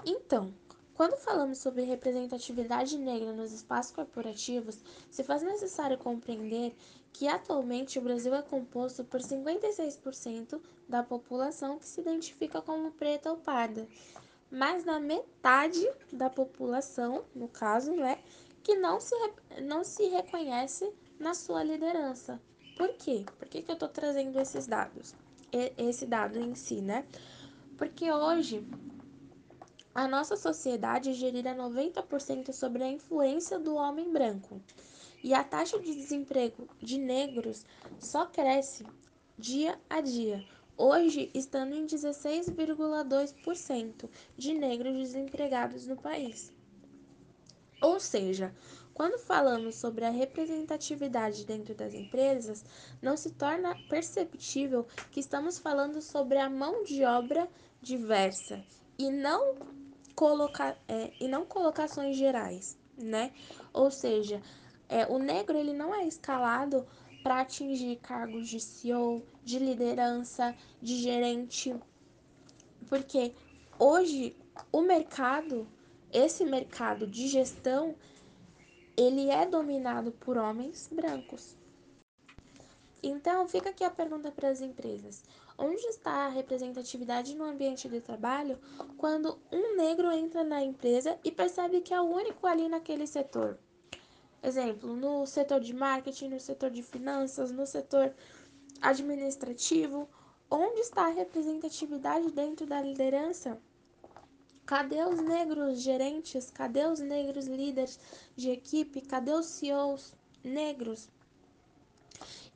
Então, 0.09 0.53
quando 0.93 1.17
falamos 1.17 1.57
sobre 1.57 1.83
representatividade 1.83 2.97
negra 2.97 3.33
nos 3.33 3.51
espaços 3.51 3.91
corporativos, 3.91 4.79
se 5.11 5.21
faz 5.21 5.43
necessário 5.43 5.97
compreender 5.97 6.73
que 7.11 7.27
atualmente 7.27 7.99
o 7.99 8.01
Brasil 8.01 8.33
é 8.33 8.41
composto 8.41 9.03
por 9.03 9.19
56% 9.19 10.61
da 10.87 11.03
população 11.03 11.77
que 11.77 11.85
se 11.85 11.99
identifica 11.99 12.61
como 12.61 12.91
preta 12.91 13.29
ou 13.29 13.35
parda, 13.35 13.85
mais 14.49 14.85
da 14.85 14.97
metade 14.97 15.85
da 16.13 16.29
população, 16.29 17.25
no 17.35 17.49
caso, 17.49 17.91
né, 17.91 18.19
que 18.63 18.75
não 18.75 19.01
se, 19.01 19.13
não 19.61 19.83
se 19.83 20.05
reconhece 20.05 20.89
na 21.19 21.33
sua 21.33 21.63
liderança. 21.63 22.41
Por 22.77 22.93
quê? 22.93 23.25
Por 23.37 23.49
que, 23.49 23.61
que 23.61 23.71
eu 23.71 23.73
estou 23.73 23.89
trazendo 23.89 24.39
esses 24.39 24.67
dados? 24.67 25.13
Esse 25.51 26.05
dado 26.05 26.39
em 26.39 26.55
si, 26.55 26.79
né? 26.79 27.05
Porque 27.77 28.09
hoje 28.09 28.65
a 29.97 30.07
nossa 30.07 30.37
sociedade 30.37 31.09
é 31.09 31.13
gerida 31.13 31.55
90% 31.55 32.53
sobre 32.53 32.83
a 32.83 32.87
influência 32.87 33.57
do 33.57 33.73
homem 33.73 34.13
branco. 34.13 34.61
E 35.23 35.33
a 35.33 35.43
taxa 35.43 35.79
de 35.79 35.91
desemprego 35.91 36.69
de 36.79 36.99
negros 36.99 37.65
só 37.97 38.27
cresce 38.27 38.85
dia 39.39 39.79
a 39.89 39.99
dia, 39.99 40.45
hoje 40.77 41.31
estando 41.33 41.73
em 41.73 41.87
16,2% 41.87 44.07
de 44.37 44.53
negros 44.53 44.95
desempregados 44.95 45.87
no 45.87 45.95
país. 45.95 46.53
Ou 47.81 47.99
seja, 47.99 48.53
quando 48.93 49.17
falamos 49.17 49.77
sobre 49.77 50.05
a 50.05 50.11
representatividade 50.11 51.43
dentro 51.43 51.73
das 51.73 51.95
empresas, 51.95 52.63
não 53.01 53.17
se 53.17 53.31
torna 53.31 53.75
perceptível 53.89 54.85
que 55.09 55.19
estamos 55.19 55.57
falando 55.57 56.03
sobre 56.03 56.37
a 56.37 56.47
mão 56.47 56.83
de 56.83 57.03
obra 57.03 57.49
diversa 57.81 58.63
e 58.99 59.11
não 59.11 59.76
colocar 60.17 60.75
é, 60.88 61.13
e 61.19 61.27
não 61.27 61.45
colocações 61.45 62.17
gerais, 62.17 62.75
né? 62.97 63.31
Ou 63.71 63.91
seja, 63.91 64.41
é, 64.89 65.05
o 65.05 65.19
negro 65.19 65.55
ele 65.55 65.74
não 65.74 65.93
é 65.93 66.07
escalado 66.07 66.88
para 67.21 67.41
atingir 67.41 67.97
cargos 67.97 68.50
de 68.50 68.59
CEO, 68.59 69.21
de 69.43 69.59
liderança, 69.59 70.55
de 70.81 70.95
gerente, 70.97 71.75
porque 72.89 73.31
hoje 73.77 74.36
o 74.71 74.81
mercado, 74.81 75.67
esse 76.12 76.43
mercado 76.43 77.05
de 77.05 77.27
gestão, 77.27 77.95
ele 78.97 79.29
é 79.29 79.45
dominado 79.45 80.12
por 80.13 80.36
homens 80.36 80.89
brancos. 80.91 81.55
Então, 83.03 83.47
fica 83.47 83.69
aqui 83.69 83.83
a 83.83 83.91
pergunta 83.91 84.31
para 84.31 84.50
as 84.50 84.62
empresas: 84.62 85.24
onde 85.57 85.86
está 85.88 86.25
a 86.25 86.29
representatividade 86.29 87.36
no 87.36 87.43
ambiente 87.43 87.89
de 87.89 87.99
trabalho 87.99 88.60
quando 88.97 89.39
um 89.51 89.75
negro 89.75 90.12
entra 90.12 90.43
na 90.43 90.62
empresa 90.63 91.17
e 91.23 91.32
percebe 91.32 91.82
que 91.82 91.93
é 91.93 91.99
o 91.99 92.05
único 92.05 92.45
ali 92.45 92.69
naquele 92.69 93.08
setor? 93.08 93.58
Exemplo, 94.43 94.95
no 94.95 95.25
setor 95.25 95.60
de 95.60 95.73
marketing, 95.73 96.29
no 96.29 96.39
setor 96.39 96.69
de 96.69 96.84
finanças, 96.84 97.51
no 97.51 97.65
setor 97.65 98.13
administrativo, 98.82 100.08
onde 100.49 100.82
está 100.82 101.08
a 101.08 101.12
representatividade 101.12 102.32
dentro 102.32 102.65
da 102.65 102.79
liderança? 102.79 103.60
Cadê 104.65 105.03
os 105.03 105.19
negros 105.21 105.82
gerentes? 105.82 106.51
Cadê 106.51 106.86
os 106.86 106.99
negros 106.99 107.47
líderes 107.47 107.99
de 108.36 108.51
equipe? 108.51 109.01
Cadê 109.01 109.32
os 109.32 109.45
CEOs 109.45 110.13
negros? 110.43 111.10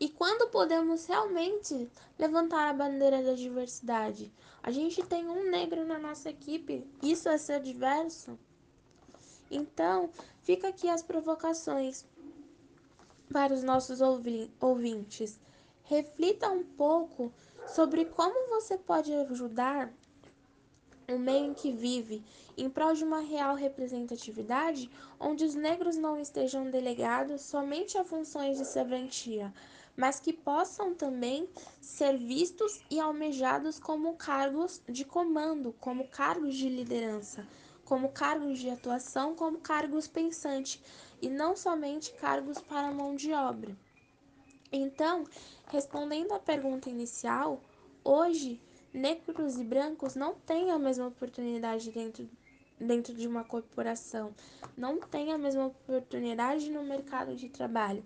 E 0.01 0.09
quando 0.09 0.49
podemos 0.49 1.05
realmente 1.05 1.87
levantar 2.17 2.67
a 2.67 2.73
bandeira 2.73 3.21
da 3.21 3.33
diversidade? 3.33 4.33
A 4.63 4.71
gente 4.71 5.03
tem 5.03 5.29
um 5.29 5.47
negro 5.47 5.85
na 5.85 5.99
nossa 5.99 6.31
equipe, 6.31 6.83
isso 7.03 7.29
é 7.29 7.37
ser 7.37 7.61
diverso? 7.61 8.35
Então, 9.51 10.09
fica 10.41 10.69
aqui 10.69 10.89
as 10.89 11.03
provocações 11.03 12.03
para 13.31 13.53
os 13.53 13.61
nossos 13.61 13.99
ouvintes. 14.59 15.39
Reflita 15.83 16.49
um 16.49 16.63
pouco 16.63 17.31
sobre 17.67 18.05
como 18.05 18.49
você 18.49 18.79
pode 18.79 19.13
ajudar 19.13 19.93
o 21.07 21.19
meio 21.19 21.45
em 21.45 21.53
que 21.53 21.71
vive, 21.71 22.23
em 22.57 22.71
prol 22.71 22.93
de 22.93 23.03
uma 23.03 23.19
real 23.19 23.53
representatividade, 23.53 24.89
onde 25.19 25.45
os 25.45 25.53
negros 25.53 25.95
não 25.95 26.19
estejam 26.19 26.71
delegados 26.71 27.41
somente 27.41 27.99
a 27.99 28.03
funções 28.03 28.57
de 28.57 28.65
serventia, 28.65 29.53
mas 29.95 30.19
que 30.19 30.33
possam 30.33 30.93
também 30.93 31.49
ser 31.79 32.17
vistos 32.17 32.81
e 32.89 32.99
almejados 32.99 33.79
como 33.79 34.15
cargos 34.15 34.81
de 34.87 35.05
comando, 35.05 35.73
como 35.79 36.07
cargos 36.07 36.55
de 36.55 36.69
liderança, 36.69 37.47
como 37.85 38.09
cargos 38.09 38.59
de 38.59 38.69
atuação, 38.69 39.35
como 39.35 39.59
cargos 39.59 40.07
pensantes, 40.07 40.81
e 41.21 41.29
não 41.29 41.55
somente 41.55 42.13
cargos 42.13 42.59
para 42.59 42.91
mão 42.91 43.15
de 43.15 43.31
obra. 43.33 43.75
Então, 44.71 45.25
respondendo 45.67 46.33
à 46.33 46.39
pergunta 46.39 46.89
inicial, 46.89 47.61
hoje 48.03 48.61
negros 48.93 49.57
e 49.57 49.63
brancos 49.63 50.15
não 50.15 50.33
têm 50.33 50.71
a 50.71 50.79
mesma 50.79 51.07
oportunidade 51.07 51.91
dentro, 51.91 52.29
dentro 52.79 53.13
de 53.13 53.27
uma 53.27 53.43
corporação, 53.43 54.33
não 54.77 54.97
têm 54.99 55.31
a 55.31 55.37
mesma 55.37 55.67
oportunidade 55.67 56.69
no 56.71 56.83
mercado 56.83 57.35
de 57.35 57.49
trabalho 57.49 58.05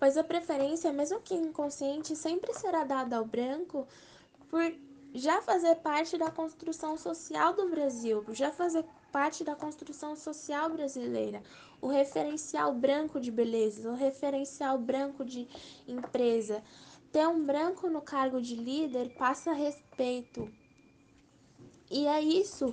pois 0.00 0.16
a 0.16 0.24
preferência, 0.24 0.90
mesmo 0.94 1.20
que 1.20 1.34
inconsciente, 1.34 2.16
sempre 2.16 2.54
será 2.54 2.84
dada 2.84 3.18
ao 3.18 3.24
branco 3.26 3.86
por 4.48 4.74
já 5.12 5.42
fazer 5.42 5.76
parte 5.76 6.16
da 6.16 6.30
construção 6.30 6.96
social 6.96 7.52
do 7.52 7.68
Brasil, 7.68 8.22
por 8.22 8.34
já 8.34 8.50
fazer 8.50 8.82
parte 9.12 9.44
da 9.44 9.54
construção 9.54 10.16
social 10.16 10.70
brasileira. 10.70 11.42
O 11.82 11.88
referencial 11.88 12.72
branco 12.72 13.20
de 13.20 13.30
beleza, 13.30 13.90
o 13.90 13.94
referencial 13.94 14.78
branco 14.78 15.22
de 15.22 15.46
empresa. 15.86 16.62
Ter 17.12 17.26
um 17.26 17.44
branco 17.44 17.90
no 17.90 18.00
cargo 18.00 18.40
de 18.40 18.54
líder 18.54 19.14
passa 19.18 19.52
respeito. 19.52 20.50
E 21.90 22.06
é 22.06 22.22
isso 22.22 22.72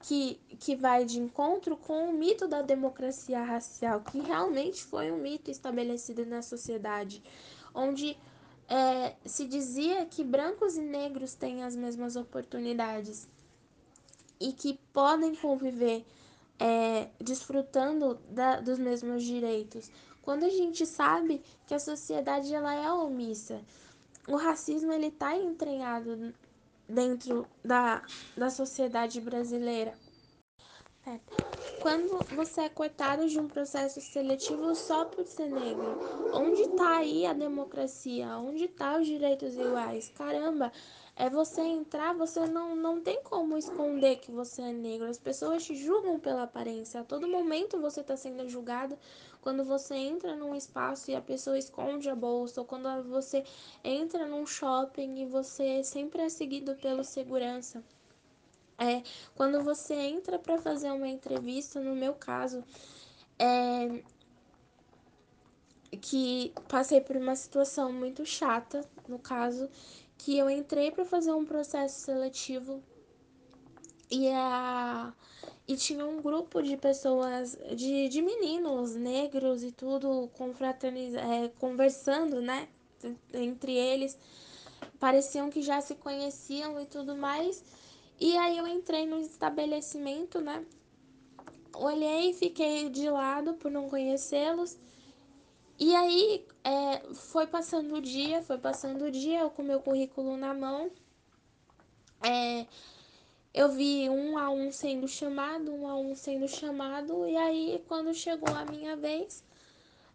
que, 0.00 0.40
que 0.58 0.76
vai 0.76 1.04
de 1.04 1.18
encontro 1.18 1.76
com 1.76 2.08
o 2.08 2.12
mito 2.12 2.46
da 2.46 2.62
democracia 2.62 3.42
racial, 3.42 4.00
que 4.00 4.20
realmente 4.20 4.84
foi 4.84 5.10
um 5.10 5.18
mito 5.18 5.50
estabelecido 5.50 6.24
na 6.24 6.42
sociedade, 6.42 7.22
onde 7.74 8.16
é, 8.68 9.14
se 9.24 9.46
dizia 9.46 10.06
que 10.06 10.22
brancos 10.22 10.76
e 10.76 10.82
negros 10.82 11.34
têm 11.34 11.64
as 11.64 11.74
mesmas 11.74 12.16
oportunidades 12.16 13.26
e 14.40 14.52
que 14.52 14.78
podem 14.92 15.34
conviver 15.34 16.04
é, 16.58 17.08
desfrutando 17.20 18.18
da, 18.30 18.60
dos 18.60 18.78
mesmos 18.78 19.24
direitos. 19.24 19.90
Quando 20.22 20.44
a 20.44 20.50
gente 20.50 20.84
sabe 20.84 21.42
que 21.66 21.74
a 21.74 21.78
sociedade 21.78 22.54
ela 22.54 22.74
é 22.74 22.92
omissa, 22.92 23.60
o 24.28 24.36
racismo 24.36 24.92
ele 24.92 25.06
está 25.06 25.34
entranhado 25.36 26.34
dentro 26.88 27.46
da, 27.64 28.02
da 28.36 28.50
sociedade 28.50 29.20
brasileira. 29.20 29.94
Quando 31.80 32.18
você 32.34 32.62
é 32.62 32.68
cortado 32.68 33.26
de 33.28 33.38
um 33.38 33.48
processo 33.48 34.00
seletivo 34.00 34.74
só 34.74 35.04
por 35.04 35.24
ser 35.24 35.48
negro, 35.48 35.98
onde 36.34 36.62
está 36.62 36.98
aí 36.98 37.24
a 37.24 37.32
democracia? 37.32 38.36
Onde 38.36 38.64
está 38.64 38.98
os 38.98 39.06
direitos 39.06 39.54
iguais? 39.54 40.12
Caramba, 40.14 40.70
é 41.16 41.30
você 41.30 41.62
entrar, 41.62 42.14
você 42.14 42.46
não, 42.46 42.76
não 42.76 43.00
tem 43.00 43.22
como 43.22 43.56
esconder 43.56 44.16
que 44.16 44.30
você 44.30 44.60
é 44.60 44.72
negro. 44.72 45.08
As 45.08 45.18
pessoas 45.18 45.64
te 45.64 45.74
julgam 45.74 46.18
pela 46.18 46.42
aparência. 46.42 47.00
A 47.00 47.04
todo 47.04 47.28
momento 47.28 47.80
você 47.80 48.00
está 48.00 48.16
sendo 48.16 48.48
julgado 48.48 48.98
quando 49.40 49.64
você 49.64 49.94
entra 49.94 50.34
num 50.36 50.54
espaço 50.54 51.10
e 51.10 51.16
a 51.16 51.20
pessoa 51.20 51.58
esconde 51.58 52.08
a 52.10 52.14
bolsa, 52.14 52.60
ou 52.60 52.66
quando 52.66 53.02
você 53.04 53.44
entra 53.82 54.26
num 54.26 54.46
shopping 54.46 55.22
e 55.22 55.26
você 55.26 55.82
sempre 55.84 56.22
é 56.22 56.28
seguido 56.28 56.74
pelo 56.76 57.04
segurança. 57.04 57.82
É, 58.78 59.02
quando 59.34 59.62
você 59.62 59.94
entra 59.94 60.38
para 60.38 60.56
fazer 60.58 60.90
uma 60.92 61.08
entrevista, 61.08 61.80
no 61.80 61.96
meu 61.96 62.14
caso, 62.14 62.62
é, 63.38 64.02
que 66.00 66.52
passei 66.68 67.00
por 67.00 67.16
uma 67.16 67.34
situação 67.34 67.92
muito 67.92 68.24
chata, 68.24 68.84
no 69.08 69.18
caso, 69.18 69.68
que 70.16 70.36
eu 70.36 70.50
entrei 70.50 70.90
para 70.90 71.04
fazer 71.04 71.32
um 71.32 71.44
processo 71.44 72.00
seletivo 72.00 72.82
e 74.10 74.28
a 74.30 75.12
e 75.68 75.76
tinha 75.76 76.06
um 76.06 76.22
grupo 76.22 76.62
de 76.62 76.78
pessoas, 76.78 77.58
de, 77.76 78.08
de 78.08 78.22
meninos 78.22 78.96
negros 78.96 79.62
e 79.62 79.70
tudo, 79.70 80.30
é, 81.14 81.48
conversando, 81.58 82.40
né, 82.40 82.66
entre 83.34 83.72
eles, 83.72 84.16
pareciam 84.98 85.50
que 85.50 85.60
já 85.60 85.82
se 85.82 85.94
conheciam 85.94 86.80
e 86.80 86.86
tudo 86.86 87.14
mais, 87.14 87.62
e 88.18 88.34
aí 88.38 88.56
eu 88.56 88.66
entrei 88.66 89.06
no 89.06 89.20
estabelecimento, 89.20 90.40
né, 90.40 90.64
olhei, 91.74 92.32
fiquei 92.32 92.88
de 92.88 93.10
lado 93.10 93.52
por 93.52 93.70
não 93.70 93.90
conhecê-los, 93.90 94.78
e 95.78 95.94
aí 95.94 96.46
é, 96.64 97.14
foi 97.14 97.46
passando 97.46 97.94
o 97.94 98.00
dia, 98.00 98.42
foi 98.42 98.56
passando 98.56 99.04
o 99.04 99.10
dia, 99.10 99.40
eu 99.40 99.50
com 99.50 99.62
meu 99.62 99.80
currículo 99.80 100.34
na 100.34 100.54
mão, 100.54 100.90
é, 102.22 102.66
eu 103.58 103.68
vi 103.72 104.08
um 104.08 104.38
a 104.38 104.48
um 104.50 104.70
sendo 104.70 105.08
chamado, 105.08 105.74
um 105.74 105.88
a 105.88 105.96
um 105.96 106.14
sendo 106.14 106.46
chamado, 106.46 107.26
e 107.26 107.36
aí 107.36 107.84
quando 107.88 108.14
chegou 108.14 108.54
a 108.54 108.64
minha 108.64 108.94
vez, 108.96 109.42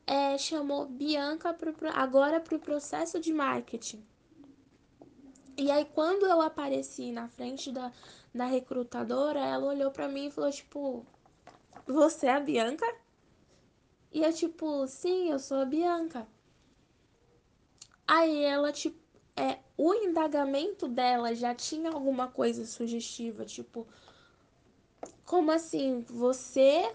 é, 0.07 0.37
chamou 0.37 0.85
Bianca 0.85 1.53
pro, 1.53 1.75
agora 1.93 2.39
para 2.39 2.55
o 2.55 2.59
processo 2.59 3.19
de 3.19 3.33
marketing. 3.33 4.01
E 5.57 5.69
aí 5.69 5.83
quando 5.93 6.25
eu 6.25 6.39
apareci 6.39 7.11
na 7.11 7.27
frente 7.27 7.69
da, 7.69 7.91
da 8.33 8.45
recrutadora, 8.45 9.41
ela 9.41 9.65
olhou 9.73 9.91
para 9.91 10.07
mim 10.07 10.27
e 10.27 10.31
falou 10.31 10.49
tipo, 10.49 11.05
você 11.85 12.27
é 12.27 12.35
a 12.35 12.39
Bianca? 12.39 12.85
E 14.13 14.23
eu, 14.23 14.31
tipo, 14.31 14.87
sim, 14.87 15.31
eu 15.31 15.39
sou 15.39 15.57
a 15.57 15.65
Bianca. 15.65 16.25
Aí 18.07 18.41
ela, 18.43 18.71
tipo, 18.71 19.02
é, 19.35 19.59
o 19.77 19.93
indagamento 19.93 20.87
dela 20.87 21.33
já 21.33 21.55
tinha 21.55 21.89
alguma 21.91 22.27
coisa 22.27 22.65
sugestiva, 22.65 23.45
tipo, 23.45 23.87
como 25.25 25.51
assim? 25.51 26.01
Você, 26.09 26.93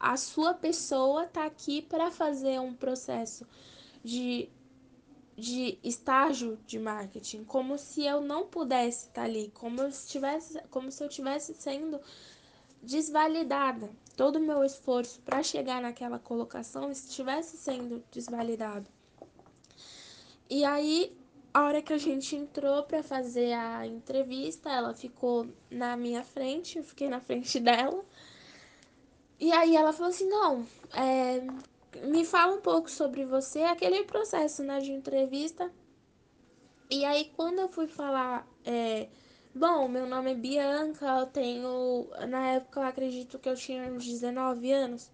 a 0.00 0.16
sua 0.16 0.54
pessoa 0.54 1.26
tá 1.26 1.44
aqui 1.44 1.82
para 1.82 2.10
fazer 2.10 2.58
um 2.60 2.74
processo 2.74 3.46
de, 4.02 4.48
de 5.36 5.78
estágio 5.84 6.58
de 6.66 6.78
marketing, 6.78 7.44
como 7.44 7.76
se 7.76 8.04
eu 8.04 8.20
não 8.20 8.46
pudesse 8.46 9.08
estar 9.08 9.22
tá 9.22 9.22
ali, 9.24 9.50
como 9.54 9.82
eu 9.82 9.88
estivesse, 9.88 10.60
como 10.70 10.90
se 10.90 11.02
eu 11.02 11.08
estivesse 11.08 11.54
sendo 11.54 12.00
desvalidada. 12.82 13.90
Todo 14.16 14.36
o 14.36 14.40
meu 14.40 14.64
esforço 14.64 15.20
para 15.20 15.42
chegar 15.42 15.82
naquela 15.82 16.18
colocação 16.18 16.90
estivesse 16.90 17.56
sendo 17.56 18.02
desvalidado. 18.10 18.88
E 20.50 20.64
aí, 20.64 21.14
a 21.58 21.64
hora 21.64 21.82
que 21.82 21.92
a 21.92 21.98
gente 21.98 22.36
entrou 22.36 22.84
para 22.84 23.02
fazer 23.02 23.52
a 23.52 23.84
entrevista, 23.84 24.70
ela 24.70 24.94
ficou 24.94 25.48
na 25.68 25.96
minha 25.96 26.22
frente, 26.22 26.78
eu 26.78 26.84
fiquei 26.84 27.08
na 27.08 27.20
frente 27.20 27.58
dela. 27.60 28.04
E 29.40 29.50
aí 29.50 29.74
ela 29.74 29.92
falou 29.92 30.10
assim: 30.10 30.28
não, 30.28 30.64
é, 30.92 31.40
me 32.06 32.24
fala 32.24 32.54
um 32.54 32.60
pouco 32.60 32.88
sobre 32.88 33.24
você, 33.24 33.62
aquele 33.62 34.04
processo 34.04 34.62
né, 34.62 34.78
de 34.78 34.92
entrevista. 34.92 35.70
E 36.88 37.04
aí, 37.04 37.32
quando 37.36 37.58
eu 37.58 37.68
fui 37.68 37.88
falar. 37.88 38.46
É, 38.64 39.08
Bom, 39.54 39.88
meu 39.88 40.06
nome 40.06 40.32
é 40.32 40.34
Bianca, 40.34 41.06
eu 41.06 41.26
tenho. 41.26 42.08
Na 42.28 42.50
época 42.50 42.78
eu 42.78 42.84
acredito 42.84 43.38
que 43.40 43.48
eu 43.48 43.56
tinha 43.56 43.82
uns 43.90 44.04
19 44.06 44.70
anos. 44.70 45.10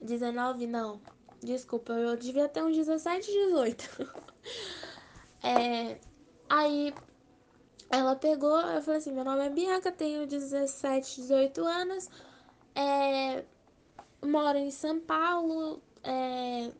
19 0.00 0.66
não. 0.66 0.98
Desculpa, 1.42 1.92
eu 1.92 2.16
devia 2.16 2.48
ter 2.48 2.62
uns 2.62 2.74
17, 2.74 3.30
18. 3.30 4.06
é, 5.42 5.98
aí 6.48 6.94
ela 7.90 8.16
pegou, 8.16 8.58
eu 8.58 8.82
falei 8.82 8.98
assim, 8.98 9.12
meu 9.12 9.24
nome 9.24 9.46
é 9.46 9.50
Bianca, 9.50 9.92
tenho 9.92 10.26
17, 10.26 11.20
18 11.22 11.64
anos. 11.64 12.08
É, 12.74 13.44
moro 14.24 14.56
em 14.58 14.70
São 14.70 14.98
Paulo. 15.00 15.82
É, 16.02 16.72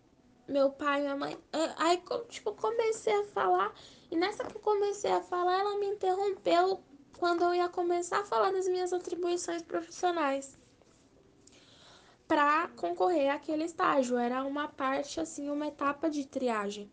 meu 0.49 0.71
pai 0.71 1.03
minha 1.03 1.17
mãe. 1.17 1.39
Aí, 1.77 2.03
tipo, 2.29 2.53
comecei 2.55 3.13
a 3.13 3.25
falar. 3.25 3.75
E 4.11 4.17
nessa 4.17 4.45
que 4.45 4.57
eu 4.57 4.61
comecei 4.61 5.13
a 5.13 5.21
falar, 5.21 5.61
ela 5.61 5.79
me 5.79 5.87
interrompeu 5.87 6.83
quando 7.19 7.43
eu 7.43 7.55
ia 7.55 7.69
começar 7.69 8.21
a 8.21 8.25
falar 8.25 8.51
das 8.53 8.67
minhas 8.67 8.93
atribuições 8.93 9.63
profissionais 9.63 10.59
para 12.27 12.69
concorrer 12.69 13.31
àquele 13.31 13.65
estágio. 13.65 14.17
Era 14.17 14.43
uma 14.45 14.69
parte, 14.69 15.21
assim, 15.21 15.51
uma 15.51 15.67
etapa 15.67 16.09
de 16.09 16.27
triagem. 16.27 16.91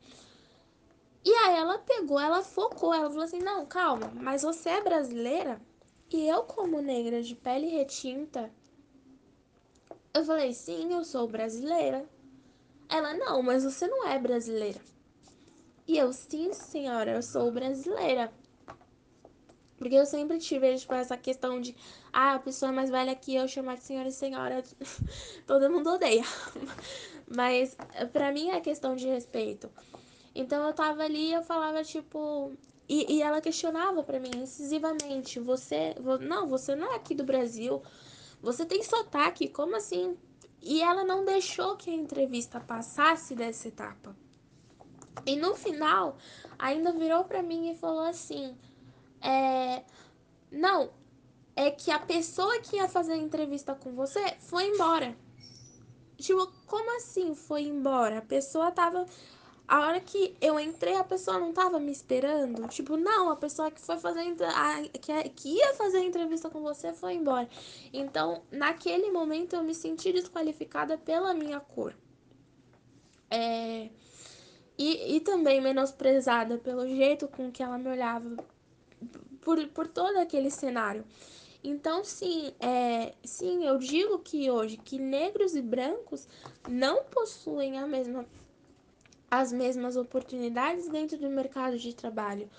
E 1.24 1.32
aí 1.34 1.56
ela 1.58 1.78
pegou, 1.80 2.20
ela 2.20 2.42
focou, 2.42 2.94
ela 2.94 3.10
falou 3.10 3.24
assim: 3.24 3.40
não, 3.40 3.66
calma, 3.66 4.12
mas 4.16 4.42
você 4.44 4.70
é 4.70 4.82
brasileira? 4.82 5.62
E 6.12 6.28
eu, 6.28 6.44
como 6.44 6.82
negra 6.82 7.22
de 7.22 7.36
pele 7.36 7.68
retinta, 7.68 8.52
eu 10.14 10.24
falei: 10.24 10.54
sim, 10.54 10.94
eu 10.94 11.04
sou 11.04 11.28
brasileira. 11.28 12.08
Ela, 12.90 13.14
não, 13.14 13.44
mas 13.44 13.64
você 13.64 13.88
não 13.88 14.08
é 14.08 14.18
brasileira. 14.18 14.80
E 15.88 15.98
eu, 15.98 16.14
sim, 16.14 16.54
senhora, 16.54 17.12
eu 17.12 17.22
sou 17.22 17.52
brasileira. 17.52 18.32
Porque 19.78 19.96
eu 19.96 20.06
sempre 20.06 20.38
tive 20.38 20.76
tipo, 20.78 20.94
essa 20.94 21.16
questão 21.18 21.60
de, 21.62 21.76
ah, 22.12 22.36
a 22.36 22.40
pessoa 22.40 22.72
mais 22.72 22.90
velha 22.90 23.16
que 23.16 23.34
eu 23.34 23.48
chamar 23.48 23.76
de 23.76 23.84
senhora 23.84 24.10
e 24.10 24.12
senhora, 24.12 24.64
todo 25.48 25.70
mundo 25.72 25.92
odeia. 25.92 26.24
Mas 27.26 27.78
pra 28.12 28.32
mim 28.32 28.50
é 28.50 28.60
questão 28.60 28.96
de 28.96 29.08
respeito. 29.08 29.72
Então 30.34 30.66
eu 30.66 30.74
tava 30.74 31.04
ali 31.04 31.30
e 31.30 31.34
eu 31.34 31.44
falava, 31.44 31.84
tipo. 31.84 32.54
E, 32.88 33.18
e 33.18 33.22
ela 33.22 33.42
questionava 33.42 34.04
pra 34.04 34.20
mim 34.20 34.32
incisivamente: 34.36 35.40
você. 35.40 35.96
Não, 36.22 36.48
você 36.48 36.76
não 36.76 36.92
é 36.92 36.96
aqui 36.96 37.16
do 37.16 37.24
Brasil. 37.24 37.82
Você 38.42 38.66
tem 38.66 38.82
sotaque, 38.84 39.50
como 39.50 39.76
assim? 39.76 40.18
E 40.62 40.82
ela 40.82 41.04
não 41.04 41.26
deixou 41.26 41.76
que 41.76 41.90
a 41.90 41.94
entrevista 41.94 42.60
passasse 42.60 43.36
dessa 43.36 43.68
etapa. 43.68 44.16
E 45.26 45.36
no 45.36 45.56
final, 45.56 46.18
ainda 46.58 46.92
virou 46.92 47.24
para 47.24 47.44
mim 47.44 47.72
e 47.72 47.76
falou 47.76 48.04
assim: 48.04 48.58
é, 49.22 49.84
Não, 50.52 50.92
é 51.56 51.72
que 51.72 51.92
a 51.92 52.00
pessoa 52.00 52.60
que 52.62 52.78
ia 52.78 52.88
fazer 52.88 53.14
a 53.14 53.18
entrevista 53.18 53.76
com 53.76 53.94
você 53.94 54.36
foi 54.40 54.68
embora. 54.68 55.16
Tipo, 56.18 56.52
como 56.66 56.98
assim 56.98 57.34
foi 57.34 57.64
embora? 57.64 58.20
A 58.20 58.22
pessoa 58.22 58.72
tava. 58.72 59.06
A 59.70 59.82
hora 59.82 60.00
que 60.00 60.36
eu 60.42 60.60
entrei, 60.60 60.96
a 60.96 61.04
pessoa 61.04 61.38
não 61.38 61.54
tava 61.54 61.80
me 61.80 61.92
esperando. 61.92 62.68
Tipo, 62.70 62.98
não, 62.98 63.30
a 63.30 63.36
pessoa 63.36 63.70
que 63.70 63.80
foi 63.80 64.00
fazer 64.00 64.36
a, 64.44 64.82
que, 64.82 65.30
que 65.30 65.50
ia 65.50 65.76
fazer 65.76 65.98
a 66.00 66.04
entrevista 66.04 66.50
com 66.50 66.60
você 66.60 66.92
foi 66.92 67.14
embora. 67.14 67.48
Então, 67.94 68.42
naquele 68.52 69.12
momento, 69.12 69.56
eu 69.56 69.62
me 69.62 69.76
senti 69.76 70.12
desqualificada 70.12 70.98
pela 70.98 71.36
minha 71.36 71.60
cor. 71.60 71.94
É, 73.30 73.90
e, 74.76 75.18
e 75.18 75.20
também 75.20 75.62
menosprezada 75.62 76.58
pelo 76.58 76.88
jeito 76.88 77.28
com 77.28 77.52
que 77.52 77.62
ela 77.62 77.78
me 77.78 77.90
olhava 77.90 78.44
por, 79.40 79.64
por 79.68 79.88
todo 79.88 80.18
aquele 80.18 80.50
cenário. 80.50 81.06
Então, 81.64 82.04
sim, 82.04 82.56
é, 82.60 83.14
sim, 83.24 83.68
eu 83.68 83.78
digo 83.78 84.18
que 84.18 84.50
hoje 84.50 84.78
que 84.78 84.98
negros 84.98 85.56
e 85.56 85.62
brancos 85.62 86.28
não 86.68 87.04
possuem 87.04 87.78
a 87.78 87.86
mesma, 87.86 88.26
as 89.30 89.52
mesmas 89.52 89.96
oportunidades 89.96 90.88
dentro 90.88 91.18
do 91.18 91.30
mercado 91.30 91.78
de 91.78 91.94
trabalho. 91.94 92.50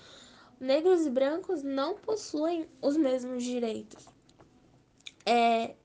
Negros 0.59 1.05
e 1.05 1.09
brancos 1.09 1.63
não 1.63 1.95
possuem 1.95 2.67
os 2.81 2.95
mesmos 2.95 3.43
direitos. 3.43 4.07
É, 5.25 5.75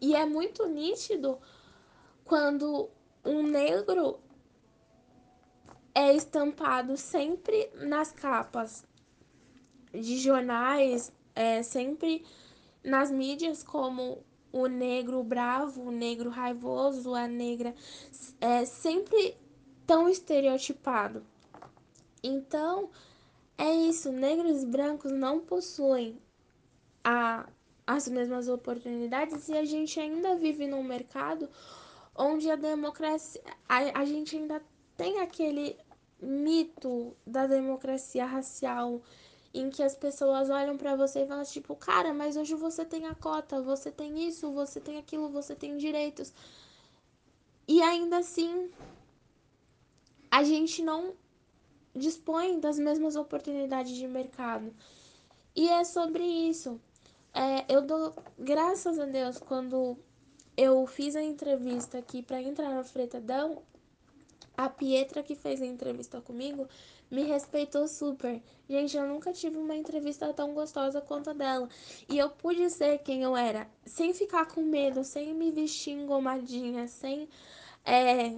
e 0.00 0.14
é 0.14 0.24
muito 0.24 0.66
nítido 0.66 1.38
quando 2.24 2.88
um 3.24 3.42
negro 3.42 4.18
é 5.94 6.14
estampado 6.14 6.96
sempre 6.96 7.70
nas 7.74 8.12
capas 8.12 8.86
de 9.92 10.18
jornais, 10.18 11.12
é, 11.34 11.62
sempre 11.62 12.24
nas 12.84 13.10
mídias 13.10 13.62
como 13.62 14.22
o 14.52 14.66
negro 14.66 15.22
bravo, 15.22 15.82
o 15.82 15.90
negro 15.90 16.30
raivoso, 16.30 17.14
a 17.14 17.26
negra, 17.26 17.74
é 18.40 18.64
sempre 18.64 19.36
tão 19.88 20.06
estereotipado. 20.06 21.24
Então, 22.22 22.90
é 23.56 23.74
isso, 23.74 24.12
negros 24.12 24.62
e 24.62 24.66
brancos 24.66 25.10
não 25.10 25.40
possuem 25.40 26.20
a, 27.02 27.48
as 27.86 28.06
mesmas 28.06 28.48
oportunidades 28.48 29.48
e 29.48 29.56
a 29.56 29.64
gente 29.64 29.98
ainda 29.98 30.36
vive 30.36 30.66
num 30.66 30.84
mercado 30.84 31.48
onde 32.14 32.50
a 32.50 32.56
democracia. 32.56 33.42
A, 33.66 34.00
a 34.00 34.04
gente 34.04 34.36
ainda 34.36 34.62
tem 34.94 35.20
aquele 35.20 35.74
mito 36.20 37.16
da 37.26 37.46
democracia 37.46 38.26
racial 38.26 39.00
em 39.54 39.70
que 39.70 39.82
as 39.82 39.94
pessoas 39.94 40.50
olham 40.50 40.76
para 40.76 40.96
você 40.96 41.22
e 41.22 41.26
falam 41.26 41.44
tipo, 41.44 41.74
cara, 41.74 42.12
mas 42.12 42.36
hoje 42.36 42.54
você 42.54 42.84
tem 42.84 43.06
a 43.06 43.14
cota, 43.14 43.62
você 43.62 43.90
tem 43.90 44.28
isso, 44.28 44.52
você 44.52 44.80
tem 44.80 44.98
aquilo, 44.98 45.30
você 45.30 45.54
tem 45.54 45.78
direitos. 45.78 46.34
E 47.66 47.80
ainda 47.80 48.18
assim, 48.18 48.70
a 50.30 50.42
gente 50.42 50.82
não 50.82 51.14
dispõe 51.94 52.60
das 52.60 52.78
mesmas 52.78 53.16
oportunidades 53.16 53.94
de 53.94 54.06
mercado. 54.06 54.72
E 55.54 55.68
é 55.68 55.84
sobre 55.84 56.22
isso. 56.22 56.80
É, 57.34 57.64
eu 57.72 57.82
dou 57.82 58.14
graças 58.38 58.98
a 58.98 59.04
Deus 59.04 59.38
quando 59.38 59.96
eu 60.56 60.86
fiz 60.86 61.14
a 61.16 61.22
entrevista 61.22 61.98
aqui 61.98 62.22
para 62.22 62.42
entrar 62.42 62.74
no 62.74 62.84
Fretadão, 62.84 63.62
a 64.56 64.68
Pietra 64.68 65.22
que 65.22 65.36
fez 65.36 65.62
a 65.62 65.66
entrevista 65.66 66.20
comigo 66.20 66.68
me 67.10 67.22
respeitou 67.22 67.88
super. 67.88 68.42
Gente, 68.68 68.96
eu 68.96 69.06
nunca 69.06 69.32
tive 69.32 69.56
uma 69.56 69.74
entrevista 69.74 70.32
tão 70.32 70.52
gostosa 70.52 71.00
quanto 71.00 71.30
a 71.30 71.32
dela. 71.32 71.68
E 72.08 72.18
eu 72.18 72.30
pude 72.30 72.68
ser 72.70 72.98
quem 72.98 73.22
eu 73.22 73.36
era, 73.36 73.66
sem 73.84 74.12
ficar 74.12 74.46
com 74.46 74.62
medo, 74.62 75.04
sem 75.04 75.34
me 75.34 75.50
vestir 75.50 75.92
engomadinha, 75.92 76.86
sem. 76.86 77.28
É, 77.84 78.34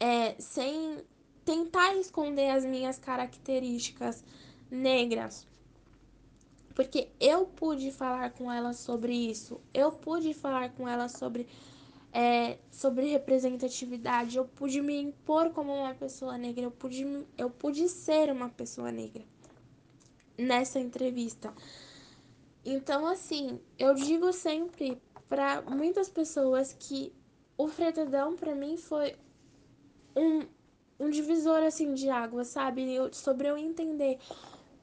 é, 0.00 0.34
sem 0.38 1.02
tentar 1.44 1.94
esconder 1.96 2.50
as 2.50 2.64
minhas 2.64 2.98
características 2.98 4.24
negras. 4.70 5.46
Porque 6.74 7.08
eu 7.18 7.46
pude 7.46 7.90
falar 7.90 8.30
com 8.30 8.52
ela 8.52 8.72
sobre 8.72 9.12
isso. 9.12 9.60
Eu 9.74 9.90
pude 9.90 10.32
falar 10.32 10.70
com 10.70 10.88
ela 10.88 11.08
sobre 11.08 11.48
é, 12.12 12.58
sobre 12.70 13.10
representatividade. 13.10 14.36
Eu 14.36 14.44
pude 14.44 14.80
me 14.80 15.00
impor 15.00 15.50
como 15.50 15.74
uma 15.74 15.94
pessoa 15.94 16.38
negra, 16.38 16.64
eu 16.64 16.70
pude, 16.70 17.04
eu 17.36 17.50
pude 17.50 17.88
ser 17.88 18.30
uma 18.30 18.48
pessoa 18.48 18.92
negra 18.92 19.24
nessa 20.36 20.78
entrevista. 20.78 21.52
Então, 22.64 23.06
assim, 23.06 23.60
eu 23.78 23.94
digo 23.94 24.32
sempre 24.32 25.00
para 25.28 25.62
muitas 25.62 26.08
pessoas 26.08 26.76
que 26.78 27.12
o 27.56 27.66
Fretadão 27.66 28.36
para 28.36 28.54
mim 28.54 28.76
foi 28.76 29.16
um, 30.18 30.46
um 30.98 31.10
divisor 31.10 31.62
assim 31.62 31.94
de 31.94 32.10
água, 32.10 32.44
sabe? 32.44 32.92
Eu, 32.92 33.12
sobre 33.12 33.48
eu 33.48 33.56
entender 33.56 34.18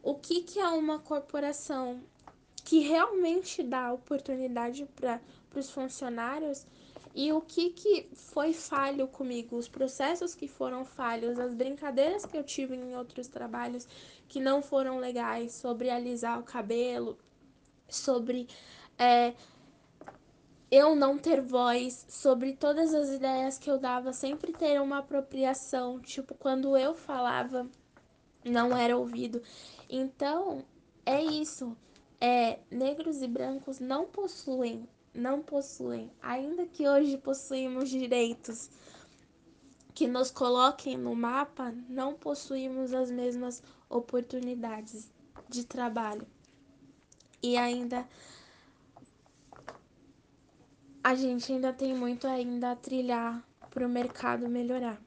o 0.02 0.15
que, 0.15 0.41
que 0.41 0.60
é 0.60 0.67
uma 0.67 1.00
corporação 1.00 2.02
que 2.63 2.80
realmente 2.80 3.62
dá 3.62 3.93
oportunidade 3.93 4.86
para 4.95 5.21
os 5.56 5.69
funcionários 5.69 6.65
e 7.13 7.32
o 7.32 7.39
que, 7.39 7.69
que 7.69 8.10
foi 8.13 8.52
falho 8.52 9.08
comigo, 9.08 9.56
os 9.56 9.69
processos 9.69 10.36
que 10.36 10.48
foram 10.48 10.84
falhos, 10.84 11.39
as 11.39 11.54
brincadeiras 11.54 12.26
que 12.26 12.36
eu 12.36 12.43
tive 12.43 12.76
em 12.76 12.95
outros 12.95 13.28
trabalhos 13.28 13.88
que 14.28 14.39
não 14.39 14.62
foram 14.62 15.00
legais, 15.00 15.54
sobre 15.54 15.89
alisar 15.89 16.39
o 16.39 16.43
cabelo, 16.43 17.17
sobre 17.88 18.48
é, 18.98 19.34
eu 20.71 20.95
não 20.95 21.17
ter 21.17 21.41
voz, 21.41 22.06
sobre 22.10 22.54
todas 22.54 22.93
as 22.93 23.10
ideias 23.10 23.58
que 23.58 23.69
eu 23.69 23.78
dava 23.78 24.12
sempre 24.13 24.51
ter 24.51 24.82
uma 24.82 24.99
apropriação, 24.99 25.99
tipo, 25.99 26.34
quando 26.36 26.75
eu 26.78 26.95
falava, 26.95 27.67
não 28.43 28.75
era 28.75 28.97
ouvido. 28.97 29.41
Então, 29.89 30.63
é 31.06 31.23
isso. 31.23 31.75
É, 32.19 32.60
negros 32.71 33.21
e 33.21 33.28
brancos 33.28 33.80
não 33.80 34.06
possuem 34.06 34.88
não 35.15 35.41
possuem, 35.41 36.12
ainda 36.21 36.65
que 36.65 36.88
hoje 36.88 37.17
possuímos 37.17 37.89
direitos 37.89 38.69
que 39.93 40.08
nos 40.08 40.30
coloquem 40.30 40.97
no 40.97 41.15
mapa, 41.15 41.73
não 41.88 42.13
possuímos 42.13 42.93
as 42.93 43.10
mesmas 43.10 43.63
oportunidades 43.89 45.10
de 45.47 45.63
trabalho. 45.63 46.28
E 47.41 47.56
ainda 47.56 48.06
a 51.06 51.13
gente 51.13 51.54
ainda 51.54 51.72
tem 51.72 51.94
muito 51.94 52.26
ainda 52.26 52.72
a 52.72 52.76
trilhar 52.76 53.39
para 53.70 53.86
o 53.86 53.89
mercado 53.89 54.50
melhorar. 54.50 55.00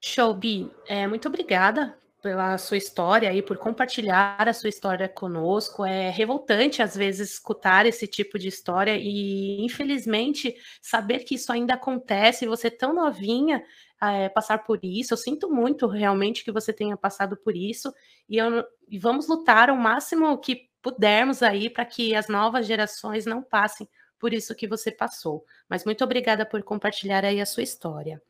Show, 0.00 0.32
Bi. 0.32 0.70
É, 0.86 1.08
muito 1.08 1.26
obrigada 1.26 1.98
pela 2.22 2.56
sua 2.56 2.76
história 2.76 3.34
e 3.34 3.42
por 3.42 3.58
compartilhar 3.58 4.48
a 4.48 4.52
sua 4.52 4.68
história 4.68 5.08
conosco. 5.08 5.84
É 5.84 6.08
revoltante, 6.08 6.80
às 6.80 6.94
vezes, 6.96 7.32
escutar 7.32 7.84
esse 7.84 8.06
tipo 8.06 8.38
de 8.38 8.46
história 8.46 8.96
e, 8.96 9.60
infelizmente, 9.60 10.54
saber 10.80 11.24
que 11.24 11.34
isso 11.34 11.50
ainda 11.50 11.74
acontece, 11.74 12.46
você 12.46 12.70
tão 12.70 12.94
novinha, 12.94 13.60
é, 14.00 14.28
passar 14.28 14.58
por 14.58 14.78
isso. 14.84 15.14
Eu 15.14 15.18
sinto 15.18 15.50
muito, 15.50 15.88
realmente, 15.88 16.44
que 16.44 16.52
você 16.52 16.72
tenha 16.72 16.96
passado 16.96 17.36
por 17.36 17.56
isso 17.56 17.92
e, 18.28 18.36
eu, 18.36 18.64
e 18.88 19.00
vamos 19.00 19.26
lutar 19.26 19.68
o 19.68 19.76
máximo 19.76 20.38
que 20.38 20.68
pudermos 20.80 21.42
aí 21.42 21.68
para 21.68 21.84
que 21.84 22.14
as 22.14 22.28
novas 22.28 22.66
gerações 22.66 23.26
não 23.26 23.42
passem 23.42 23.88
por 24.24 24.32
isso 24.32 24.54
que 24.54 24.66
você 24.66 24.90
passou. 24.90 25.44
Mas 25.68 25.84
muito 25.84 26.02
obrigada 26.02 26.46
por 26.46 26.62
compartilhar 26.62 27.26
aí 27.26 27.42
a 27.42 27.44
sua 27.44 27.62
história. 27.62 28.22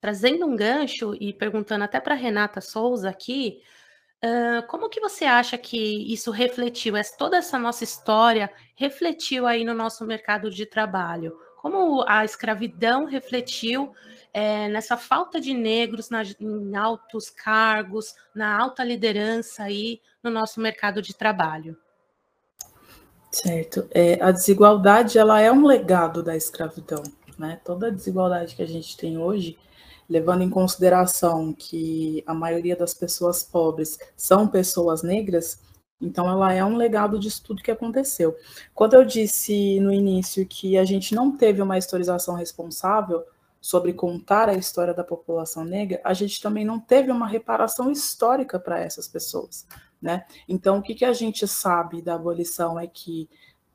Trazendo 0.00 0.46
um 0.46 0.54
gancho 0.54 1.12
e 1.18 1.32
perguntando 1.32 1.82
até 1.82 1.98
para 1.98 2.14
Renata 2.14 2.60
Souza 2.60 3.10
aqui, 3.10 3.60
uh, 4.24 4.64
como 4.68 4.88
que 4.88 5.00
você 5.00 5.24
acha 5.24 5.58
que 5.58 5.76
isso 6.12 6.30
refletiu, 6.30 6.94
toda 7.18 7.38
essa 7.38 7.58
nossa 7.58 7.82
história 7.82 8.48
refletiu 8.76 9.44
aí 9.44 9.64
no 9.64 9.74
nosso 9.74 10.06
mercado 10.06 10.50
de 10.50 10.64
trabalho? 10.64 11.36
Como 11.56 12.04
a 12.06 12.24
escravidão 12.24 13.04
refletiu 13.04 13.92
é, 14.32 14.68
nessa 14.68 14.96
falta 14.96 15.40
de 15.40 15.52
negros 15.52 16.10
na, 16.10 16.22
em 16.22 16.76
altos 16.76 17.28
cargos, 17.28 18.14
na 18.32 18.56
alta 18.56 18.84
liderança 18.84 19.64
aí 19.64 20.00
no 20.22 20.30
nosso 20.30 20.60
mercado 20.60 21.02
de 21.02 21.12
trabalho? 21.12 21.76
Certo. 23.30 23.86
É, 23.90 24.22
a 24.22 24.30
desigualdade 24.30 25.18
ela 25.18 25.40
é 25.40 25.52
um 25.52 25.66
legado 25.66 26.22
da 26.22 26.36
escravidão, 26.36 27.02
né? 27.38 27.60
Toda 27.64 27.88
a 27.88 27.90
desigualdade 27.90 28.56
que 28.56 28.62
a 28.62 28.66
gente 28.66 28.96
tem 28.96 29.18
hoje 29.18 29.58
levando 30.08 30.42
em 30.42 30.48
consideração 30.50 31.52
que 31.52 32.24
a 32.26 32.32
maioria 32.32 32.74
das 32.74 32.94
pessoas 32.94 33.42
pobres 33.42 33.98
são 34.16 34.48
pessoas 34.48 35.02
negras, 35.02 35.60
então 36.00 36.28
ela 36.28 36.52
é 36.52 36.64
um 36.64 36.76
legado 36.76 37.18
de 37.18 37.28
estudo 37.28 37.62
que 37.62 37.70
aconteceu. 37.70 38.34
Quando 38.74 38.94
eu 38.94 39.04
disse 39.04 39.78
no 39.80 39.92
início 39.92 40.46
que 40.46 40.78
a 40.78 40.84
gente 40.84 41.14
não 41.14 41.36
teve 41.36 41.60
uma 41.60 41.76
historização 41.76 42.34
responsável 42.34 43.22
sobre 43.60 43.92
contar 43.92 44.48
a 44.48 44.54
história 44.54 44.94
da 44.94 45.04
população 45.04 45.64
negra, 45.64 46.00
a 46.04 46.14
gente 46.14 46.40
também 46.40 46.64
não 46.64 46.78
teve 46.78 47.10
uma 47.10 47.26
reparação 47.26 47.90
histórica 47.90 48.58
para 48.58 48.78
essas 48.78 49.08
pessoas, 49.08 49.66
né? 50.00 50.24
Então 50.48 50.78
o 50.78 50.82
que, 50.82 50.94
que 50.94 51.04
a 51.04 51.12
gente 51.12 51.46
sabe 51.46 52.02
da 52.02 52.14
abolição 52.14 52.78
é 52.78 52.86
que 52.86 53.28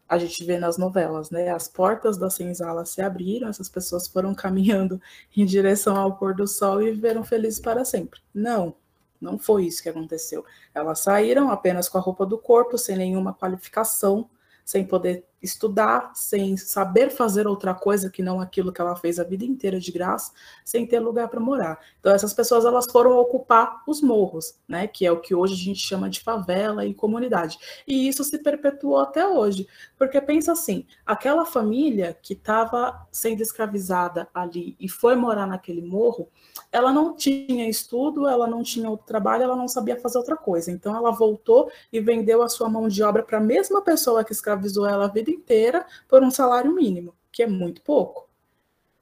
a 0.08 0.18
gente 0.18 0.44
vê 0.44 0.60
nas 0.60 0.78
novelas, 0.78 1.32
né? 1.32 1.50
As 1.50 1.68
portas 1.68 2.18
da 2.18 2.30
senzala 2.30 2.86
se 2.86 3.02
abriram, 3.02 3.50
essas 3.50 3.70
pessoas 3.70 4.08
foram 4.08 4.34
caminhando 4.36 5.02
em 5.36 5.46
direção 5.46 5.96
ao 5.96 6.16
pôr 6.18 6.36
do 6.36 6.48
sol 6.48 6.82
e 6.82 6.92
viveram 6.92 7.24
felizes 7.24 7.60
para 7.60 7.84
sempre. 7.86 8.20
Não, 8.34 8.76
não 9.20 9.40
foi 9.40 9.66
isso 9.66 9.82
que 9.82 9.90
aconteceu. 9.90 10.46
Elas 10.74 11.00
saíram 11.00 11.50
apenas 11.50 11.90
com 11.90 11.98
a 11.98 12.02
roupa 12.02 12.26
do 12.26 12.38
corpo, 12.38 12.78
sem 12.78 12.98
nenhuma 12.98 13.34
qualificação, 13.34 14.30
sem 14.66 14.86
poder 14.86 15.26
estudar, 15.44 16.12
sem 16.16 16.56
saber 16.56 17.10
fazer 17.10 17.46
outra 17.46 17.74
coisa 17.74 18.10
que 18.10 18.24
não 18.24 18.40
aquilo 18.40 18.72
que 18.72 18.80
ela 18.80 18.96
fez 18.96 19.20
a 19.20 19.24
vida 19.24 19.44
inteira 19.44 19.80
de 19.80 19.92
graça, 19.92 20.32
sem 20.64 20.88
ter 20.88 21.00
lugar 21.00 21.28
para 21.28 21.40
morar. 21.40 21.80
Então 22.00 22.14
essas 22.14 22.34
pessoas 22.34 22.64
elas 22.64 22.86
foram 22.90 23.18
ocupar 23.18 23.84
os 23.86 24.02
morros, 24.02 24.58
né, 24.68 24.88
que 24.88 25.06
é 25.06 25.12
o 25.12 25.20
que 25.20 25.36
hoje 25.36 25.54
a 25.54 25.58
gente 25.58 25.80
chama 25.80 26.10
de 26.10 26.22
favela 26.22 26.86
e 26.86 26.94
comunidade. 26.94 27.58
E 27.86 28.08
isso 28.08 28.24
se 28.24 28.38
perpetuou 28.38 29.00
até 29.00 29.28
hoje, 29.28 29.68
porque 29.98 30.20
pensa 30.22 30.54
assim, 30.54 30.86
aquela 31.06 31.46
família 31.46 32.18
que 32.22 32.34
estava 32.34 33.06
sendo 33.12 33.42
escravizada 33.42 34.30
ali 34.34 34.78
e 34.80 34.88
foi 34.88 35.16
morar 35.16 35.46
naquele 35.46 35.82
morro, 35.82 36.30
ela 36.72 36.94
não 36.94 37.16
tinha 37.16 37.70
estudo, 37.70 38.28
ela 38.28 38.48
não 38.48 38.64
tinha 38.64 38.90
outro 38.90 39.06
trabalho, 39.06 39.44
ela 39.44 39.56
não 39.56 39.68
sabia 39.68 40.00
fazer 40.00 40.18
outra 40.18 40.38
coisa. 40.38 40.72
Então 40.72 40.96
ela 40.96 41.12
voltou 41.12 41.70
e 41.92 42.00
vendeu 42.00 42.42
a 42.42 42.50
sua 42.50 42.70
mão 42.70 42.88
de 42.88 43.04
obra 43.04 43.24
para 43.24 43.38
a 43.38 43.42
mesma 43.42 43.82
pessoa 43.82 44.24
que 44.24 44.32
escravizou 44.32 44.88
ela 44.88 45.06
a 45.06 45.08
vida 45.08 45.33
inteira 45.34 45.86
por 46.08 46.24
um 46.24 46.32
salário 46.32 46.74
mínimo, 46.74 47.16
que 47.32 47.44
é 47.44 47.48
muito 47.48 47.82
pouco. 47.82 48.30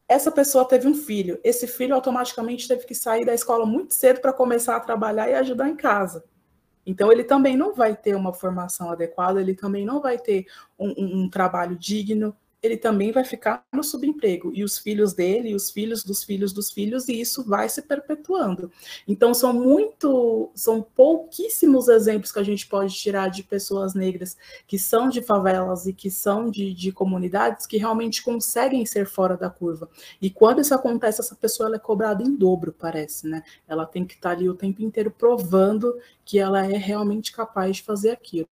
Essa 0.07 0.31
pessoa 0.31 0.65
teve 0.65 0.87
um 0.87 0.93
filho, 0.93 1.39
esse 1.43 1.65
filho 1.65 1.95
automaticamente 1.95 2.67
teve 2.67 2.85
que 2.85 2.93
sair 2.93 3.25
da 3.25 3.33
escola 3.33 3.65
muito 3.65 3.93
cedo 3.93 4.19
para 4.19 4.33
começar 4.33 4.75
a 4.75 4.79
trabalhar 4.79 5.29
e 5.29 5.33
ajudar 5.35 5.69
em 5.69 5.75
casa. 5.75 6.23
Então, 6.85 7.11
ele 7.11 7.23
também 7.23 7.55
não 7.55 7.73
vai 7.73 7.95
ter 7.95 8.15
uma 8.15 8.33
formação 8.33 8.91
adequada, 8.91 9.39
ele 9.39 9.55
também 9.55 9.85
não 9.85 10.01
vai 10.01 10.17
ter 10.17 10.47
um, 10.77 10.89
um, 10.89 11.23
um 11.23 11.29
trabalho 11.29 11.77
digno, 11.77 12.35
ele 12.61 12.77
também 12.77 13.11
vai 13.11 13.23
ficar 13.23 13.65
no 13.73 13.83
subemprego, 13.83 14.51
e 14.53 14.63
os 14.63 14.77
filhos 14.77 15.13
dele, 15.13 15.49
e 15.49 15.55
os 15.55 15.71
filhos 15.71 16.03
dos 16.03 16.23
filhos 16.23 16.53
dos 16.53 16.71
filhos, 16.71 17.07
e 17.09 17.19
isso 17.19 17.43
vai 17.43 17.67
se 17.67 17.81
perpetuando. 17.81 18.71
Então, 19.07 19.33
são 19.33 19.51
muito, 19.51 20.51
são 20.53 20.81
pouquíssimos 20.81 21.87
exemplos 21.87 22.31
que 22.31 22.39
a 22.39 22.43
gente 22.43 22.67
pode 22.67 22.93
tirar 22.93 23.29
de 23.29 23.43
pessoas 23.43 23.95
negras 23.95 24.37
que 24.67 24.77
são 24.77 25.09
de 25.09 25.21
favelas 25.21 25.87
e 25.87 25.93
que 25.93 26.11
são 26.11 26.51
de, 26.51 26.73
de 26.73 26.91
comunidades 26.91 27.65
que 27.65 27.77
realmente 27.77 28.23
conseguem 28.23 28.85
ser 28.85 29.07
fora 29.07 29.35
da 29.35 29.49
curva. 29.49 29.89
E 30.21 30.29
quando 30.29 30.61
isso 30.61 30.75
acontece, 30.75 31.21
essa 31.21 31.35
pessoa 31.35 31.75
é 31.75 31.79
cobrada 31.79 32.21
em 32.21 32.35
dobro, 32.35 32.71
parece, 32.77 33.27
né? 33.27 33.43
Ela 33.67 33.85
tem 33.85 34.05
que 34.05 34.13
estar 34.13 34.31
ali 34.31 34.47
o 34.47 34.55
tempo 34.55 34.81
inteiro 34.83 35.09
provando 35.09 35.97
que 36.23 36.37
ela 36.37 36.65
é 36.65 36.77
realmente 36.77 37.31
capaz 37.31 37.77
de 37.77 37.83
fazer 37.83 38.11
aquilo. 38.11 38.47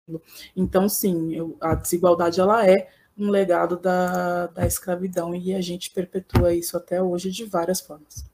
Então, 0.55 0.89
sim, 0.89 1.33
eu, 1.33 1.55
a 1.61 1.75
desigualdade 1.75 2.39
ela 2.39 2.67
é 2.67 2.89
um 3.19 3.29
legado 3.29 3.77
da, 3.77 4.47
da 4.47 4.65
escravidão 4.65 5.36
e 5.36 5.53
a 5.53 5.62
gente 5.62 5.91
perpetua 5.91 6.53
isso 6.53 6.77
até 6.77 7.01
hoje 7.01 7.29
de 7.29 7.43
várias 7.43 7.82
formas. 7.82 8.25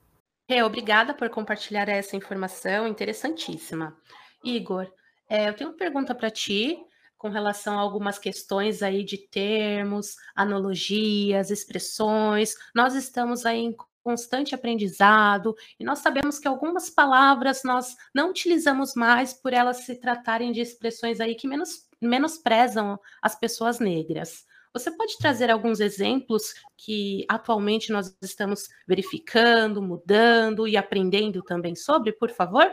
É, 0.48 0.63
obrigada 0.63 1.13
por 1.13 1.28
compartilhar 1.30 1.89
essa 1.89 2.15
informação 2.15 2.88
interessantíssima. 2.88 3.98
Igor, 4.43 4.88
é, 5.28 5.50
eu 5.50 5.54
tenho 5.56 5.71
uma 5.71 5.78
pergunta 5.78 6.13
para 6.13 6.30
ti 6.30 6.78
com 7.17 7.30
relação 7.30 7.80
a 7.80 7.82
algumas 7.82 8.19
questões 8.19 8.84
aí 8.84 9.04
de 9.04 9.17
termos, 9.17 10.15
analogias, 10.36 11.50
expressões. 11.50 12.54
Nós 12.76 12.93
estamos 12.93 13.43
aí 13.43 13.58
em 13.58 13.76
constante 14.04 14.54
aprendizado 14.54 15.56
e 15.80 15.84
nós 15.84 15.98
sabemos 15.98 16.38
que 16.38 16.48
algumas 16.48 16.91
palavras 16.91 17.63
nós 17.63 17.95
não 18.13 18.30
utilizamos 18.30 18.93
mais 18.93 19.34
por 19.34 19.52
elas 19.52 19.78
se 19.78 19.95
tratarem 19.95 20.52
de 20.52 20.62
expressões 20.62 21.19
aí 21.19 21.34
que 21.34 21.48
menos 21.48 21.89
menosprezam 22.00 23.00
as 23.19 23.34
pessoas 23.34 23.80
negras. 23.80 24.45
Você 24.75 24.91
pode 24.91 25.17
trazer 25.17 25.49
alguns 25.49 25.79
exemplos 25.79 26.53
que 26.75 27.25
atualmente 27.29 27.93
nós 27.93 28.13
estamos 28.21 28.67
verificando, 28.85 29.81
mudando 29.81 30.67
e 30.67 30.75
aprendendo 30.75 31.41
também 31.41 31.77
sobre, 31.77 32.11
por 32.11 32.29
favor? 32.29 32.69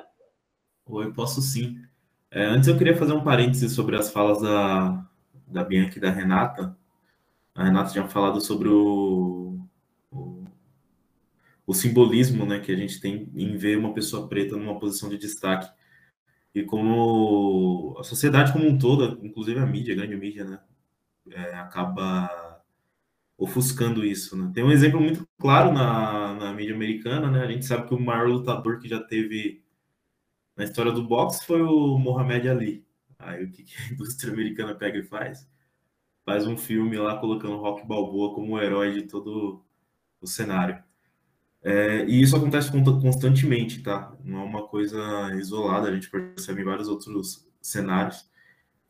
Oi, 0.85 1.13
posso 1.13 1.41
sim. 1.41 1.81
É, 2.29 2.45
antes 2.45 2.67
eu 2.67 2.77
queria 2.77 2.97
fazer 2.97 3.13
um 3.13 3.23
parêntese 3.23 3.71
sobre 3.71 3.97
as 3.97 4.11
falas 4.11 4.43
da, 4.43 5.07
da 5.47 5.63
Bianca 5.63 5.97
e 5.97 6.01
da 6.01 6.11
Renata. 6.11 6.77
A 7.55 7.63
Renata 7.63 7.93
tinha 7.93 8.09
falado 8.09 8.41
sobre 8.41 8.69
o, 8.69 9.61
o, 10.11 10.45
o 11.65 11.73
simbolismo 11.73 12.45
né, 12.45 12.59
que 12.59 12.73
a 12.73 12.77
gente 12.77 13.01
tem 13.01 13.31
em 13.33 13.57
ver 13.57 13.79
uma 13.79 13.95
pessoa 13.95 14.27
preta 14.27 14.57
numa 14.57 14.81
posição 14.81 15.09
de 15.09 15.17
destaque. 15.17 15.71
E 16.53 16.65
como 16.65 17.95
a 17.97 18.03
sociedade 18.03 18.53
como 18.53 18.67
um 18.67 18.77
todo, 18.77 19.25
inclusive 19.25 19.61
a 19.61 19.67
mídia, 19.67 19.95
a 19.95 19.99
grande 19.99 20.17
mídia, 20.17 20.45
né, 20.45 20.59
é, 21.31 21.55
acaba 21.55 22.63
ofuscando 23.37 24.05
isso. 24.05 24.37
Né? 24.37 24.51
Tem 24.55 24.65
um 24.65 24.71
exemplo 24.71 25.01
muito 25.01 25.27
claro 25.39 25.73
na, 25.73 26.35
na 26.35 26.53
mídia 26.53 26.75
americana, 26.75 27.31
né? 27.31 27.43
A 27.43 27.51
gente 27.51 27.65
sabe 27.65 27.89
que 27.89 27.95
o 27.95 28.01
maior 28.01 28.29
lutador 28.29 28.79
que 28.79 28.89
já 28.89 29.01
teve 29.03 29.63
na 30.57 30.65
história 30.65 30.93
do 30.93 31.07
boxe 31.07 31.45
foi 31.45 31.63
o 31.63 31.99
Muhammad 31.99 32.47
Ali. 32.47 32.87
Aí 33.19 33.45
o 33.45 33.51
que, 33.51 33.65
que 33.65 33.75
a 33.77 33.93
indústria 33.93 34.33
americana 34.33 34.75
pega 34.75 34.99
e 34.99 35.03
faz? 35.03 35.49
Faz 36.25 36.47
um 36.47 36.57
filme 36.57 36.97
lá 36.97 37.19
colocando 37.19 37.57
Rock 37.57 37.87
Balboa 37.87 38.35
como 38.35 38.55
o 38.55 38.61
herói 38.61 38.93
de 38.93 39.03
todo 39.03 39.65
o 40.21 40.27
cenário. 40.27 40.83
É, 41.65 42.05
e 42.07 42.21
isso 42.21 42.37
acontece 42.37 42.71
constantemente, 42.73 43.83
tá? 43.83 44.17
Não 44.25 44.41
é 44.41 44.45
uma 44.45 44.67
coisa 44.67 44.99
isolada, 45.35 45.89
a 45.89 45.95
gente 45.95 46.11
percebe 46.11 46.63
em 46.63 46.65
vários 46.65 46.89
outros 46.89 47.49
cenários. 47.61 48.29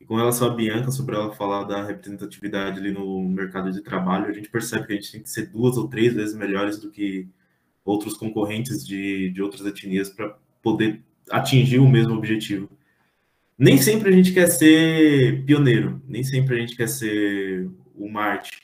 E 0.03 0.05
com 0.05 0.17
relação 0.17 0.49
a 0.49 0.53
Bianca, 0.53 0.91
sobre 0.91 1.15
ela 1.15 1.33
falar 1.33 1.63
da 1.63 1.81
representatividade 1.81 2.77
ali 2.77 2.91
no 2.91 3.23
mercado 3.23 3.71
de 3.71 3.81
trabalho, 3.81 4.25
a 4.25 4.33
gente 4.33 4.49
percebe 4.49 4.85
que 4.85 4.91
a 4.91 4.95
gente 4.97 5.11
tem 5.13 5.23
que 5.23 5.29
ser 5.29 5.47
duas 5.47 5.77
ou 5.77 5.87
três 5.87 6.13
vezes 6.13 6.35
melhores 6.35 6.77
do 6.77 6.91
que 6.91 7.25
outros 7.85 8.17
concorrentes 8.17 8.85
de, 8.85 9.29
de 9.29 9.41
outras 9.41 9.65
etnias 9.65 10.09
para 10.09 10.37
poder 10.61 11.01
atingir 11.29 11.79
o 11.79 11.87
mesmo 11.87 12.15
objetivo. 12.15 12.69
Nem 13.57 13.77
sempre 13.77 14.09
a 14.09 14.11
gente 14.11 14.33
quer 14.33 14.47
ser 14.47 15.45
pioneiro, 15.45 16.01
nem 16.05 16.21
sempre 16.21 16.57
a 16.57 16.59
gente 16.59 16.75
quer 16.75 16.89
ser 16.89 17.71
o 17.95 18.09
Marte, 18.09 18.61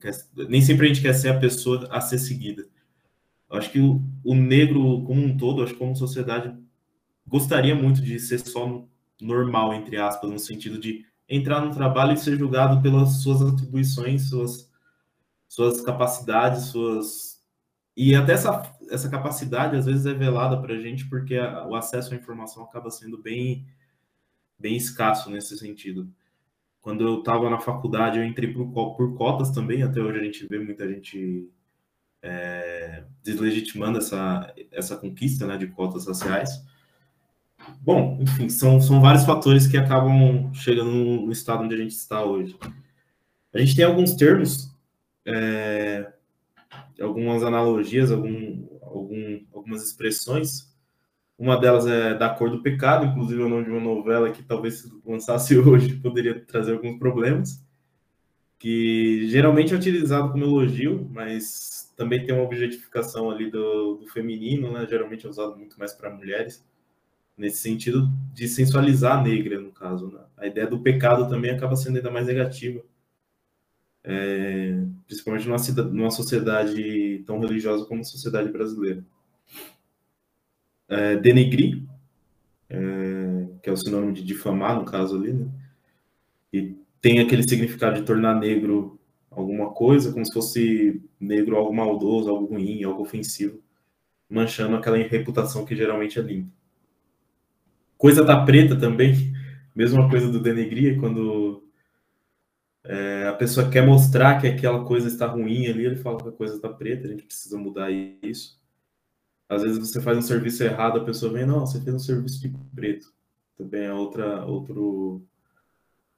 quer, 0.00 0.12
nem 0.48 0.62
sempre 0.62 0.86
a 0.86 0.88
gente 0.88 1.02
quer 1.02 1.14
ser 1.14 1.30
a 1.30 1.40
pessoa 1.40 1.88
a 1.90 2.00
ser 2.00 2.18
seguida. 2.18 2.68
Eu 3.50 3.58
acho 3.58 3.68
que 3.68 3.80
o, 3.80 4.00
o 4.22 4.32
negro 4.32 5.02
como 5.02 5.24
um 5.24 5.36
todo, 5.36 5.60
acho 5.64 5.72
que 5.72 5.78
como 5.80 5.96
sociedade, 5.96 6.56
gostaria 7.26 7.74
muito 7.74 8.00
de 8.00 8.20
ser 8.20 8.38
só 8.38 8.86
normal, 9.22 9.72
entre 9.74 9.96
aspas, 9.96 10.30
no 10.30 10.38
sentido 10.38 10.78
de 10.78 11.06
entrar 11.28 11.60
no 11.60 11.72
trabalho 11.72 12.12
e 12.12 12.18
ser 12.18 12.36
julgado 12.36 12.82
pelas 12.82 13.22
suas 13.22 13.40
atribuições, 13.40 14.28
suas, 14.28 14.70
suas 15.48 15.80
capacidades, 15.80 16.64
suas. 16.64 17.40
E 17.96 18.14
até 18.14 18.32
essa, 18.32 18.76
essa 18.90 19.08
capacidade 19.08 19.76
às 19.76 19.86
vezes 19.86 20.06
é 20.06 20.14
velada 20.14 20.60
para 20.60 20.74
a 20.74 20.78
gente 20.78 21.08
porque 21.08 21.36
a, 21.36 21.66
o 21.66 21.74
acesso 21.74 22.12
à 22.12 22.16
informação 22.16 22.64
acaba 22.64 22.90
sendo 22.90 23.18
bem, 23.18 23.66
bem 24.58 24.76
escasso 24.76 25.30
nesse 25.30 25.58
sentido. 25.58 26.10
Quando 26.80 27.06
eu 27.06 27.20
estava 27.20 27.48
na 27.48 27.60
faculdade, 27.60 28.18
eu 28.18 28.24
entrei 28.24 28.52
por, 28.52 28.66
por 28.72 29.14
cotas 29.16 29.50
também, 29.50 29.82
até 29.82 30.00
hoje 30.00 30.18
a 30.18 30.24
gente 30.24 30.46
vê 30.48 30.58
muita 30.58 30.88
gente 30.88 31.48
é, 32.20 33.04
deslegitimando 33.22 33.98
essa, 33.98 34.52
essa 34.70 34.96
conquista 34.96 35.46
né, 35.46 35.56
de 35.56 35.68
cotas 35.68 36.06
raciais. 36.06 36.50
Bom, 37.80 38.18
enfim, 38.20 38.48
são, 38.48 38.80
são 38.80 39.00
vários 39.00 39.24
fatores 39.24 39.66
que 39.66 39.76
acabam 39.76 40.52
chegando 40.54 40.90
no 40.90 41.32
estado 41.32 41.64
onde 41.64 41.74
a 41.74 41.78
gente 41.78 41.92
está 41.92 42.24
hoje. 42.24 42.56
A 43.52 43.58
gente 43.58 43.74
tem 43.74 43.84
alguns 43.84 44.14
termos, 44.14 44.72
é, 45.26 46.12
algumas 47.00 47.42
analogias, 47.42 48.10
algum, 48.12 48.66
algum, 48.80 49.40
algumas 49.52 49.82
expressões. 49.82 50.72
Uma 51.36 51.58
delas 51.58 51.86
é 51.86 52.14
da 52.14 52.30
cor 52.30 52.50
do 52.50 52.62
pecado, 52.62 53.06
inclusive 53.06 53.42
o 53.42 53.48
nome 53.48 53.64
de 53.64 53.70
uma 53.70 53.80
novela 53.80 54.30
que 54.30 54.42
talvez 54.42 54.80
se 54.80 54.92
lançasse 55.04 55.56
hoje 55.58 55.96
poderia 55.96 56.38
trazer 56.40 56.74
alguns 56.74 56.98
problemas, 56.98 57.64
que 58.58 59.28
geralmente 59.28 59.74
é 59.74 59.76
utilizado 59.76 60.30
como 60.30 60.44
elogio, 60.44 61.08
mas 61.12 61.92
também 61.96 62.24
tem 62.24 62.34
uma 62.34 62.44
objetificação 62.44 63.30
ali 63.30 63.50
do, 63.50 63.96
do 63.96 64.06
feminino, 64.06 64.72
né? 64.72 64.86
geralmente 64.88 65.26
é 65.26 65.28
usado 65.28 65.56
muito 65.56 65.76
mais 65.78 65.92
para 65.92 66.10
mulheres 66.10 66.64
nesse 67.36 67.58
sentido 67.58 68.08
de 68.32 68.48
sensualizar 68.48 69.18
a 69.18 69.22
negra, 69.22 69.60
no 69.60 69.72
caso. 69.72 70.10
Né? 70.10 70.20
A 70.36 70.46
ideia 70.46 70.66
do 70.66 70.80
pecado 70.80 71.28
também 71.28 71.50
acaba 71.50 71.76
sendo 71.76 71.96
ainda 71.96 72.10
mais 72.10 72.26
negativa, 72.26 72.82
é, 74.04 74.84
principalmente 75.06 75.48
numa, 75.48 75.84
numa, 75.90 76.10
sociedade 76.10 77.22
tão 77.26 77.38
religiosa 77.38 77.84
como 77.84 78.00
a 78.00 78.04
sociedade 78.04 78.50
brasileira. 78.50 79.04
É, 80.88 81.16
denegrir, 81.16 81.82
é, 82.68 83.46
que 83.62 83.70
é 83.70 83.72
o 83.72 83.76
sinônimo 83.76 84.12
de 84.12 84.22
difamar, 84.22 84.76
no 84.76 84.84
caso 84.84 85.16
ali, 85.16 85.32
né? 85.32 85.48
e 86.52 86.76
tem 87.00 87.20
aquele 87.20 87.42
significado 87.42 87.96
de 87.96 88.06
tornar 88.06 88.34
negro 88.38 89.00
alguma 89.30 89.70
coisa, 89.70 90.12
como 90.12 90.24
se 90.24 90.32
fosse 90.32 91.02
negro 91.18 91.56
algo 91.56 91.74
maldoso, 91.74 92.28
algo 92.28 92.46
ruim, 92.46 92.84
algo 92.84 93.02
ofensivo, 93.02 93.60
manchando 94.28 94.76
aquela 94.76 94.98
reputação 94.98 95.64
que 95.64 95.74
geralmente 95.74 96.18
é 96.18 96.22
limpa. 96.22 96.61
Coisa 98.02 98.26
tá 98.26 98.44
preta 98.44 98.74
também, 98.74 99.32
mesma 99.72 100.10
coisa 100.10 100.28
do 100.28 100.40
denegrir, 100.40 100.98
quando 100.98 101.62
é, 102.82 103.28
a 103.28 103.32
pessoa 103.32 103.70
quer 103.70 103.86
mostrar 103.86 104.40
que 104.40 104.48
aquela 104.48 104.84
coisa 104.84 105.06
está 105.06 105.24
ruim 105.24 105.68
ali, 105.68 105.86
ele 105.86 105.94
fala 105.94 106.20
que 106.20 106.28
a 106.28 106.32
coisa 106.32 106.56
está 106.56 106.68
preta, 106.68 107.06
a 107.06 107.10
gente 107.12 107.22
precisa 107.22 107.56
mudar 107.56 107.92
isso. 107.92 108.60
Às 109.48 109.62
vezes 109.62 109.78
você 109.78 110.00
faz 110.00 110.18
um 110.18 110.20
serviço 110.20 110.64
errado, 110.64 110.98
a 110.98 111.04
pessoa 111.04 111.32
vem, 111.32 111.46
não, 111.46 111.60
você 111.60 111.80
fez 111.80 111.94
um 111.94 112.00
serviço 112.00 112.40
de 112.40 112.52
preto. 112.74 113.06
Também 113.56 113.84
é 113.84 113.92
outra, 113.92 114.44
outro, 114.46 115.22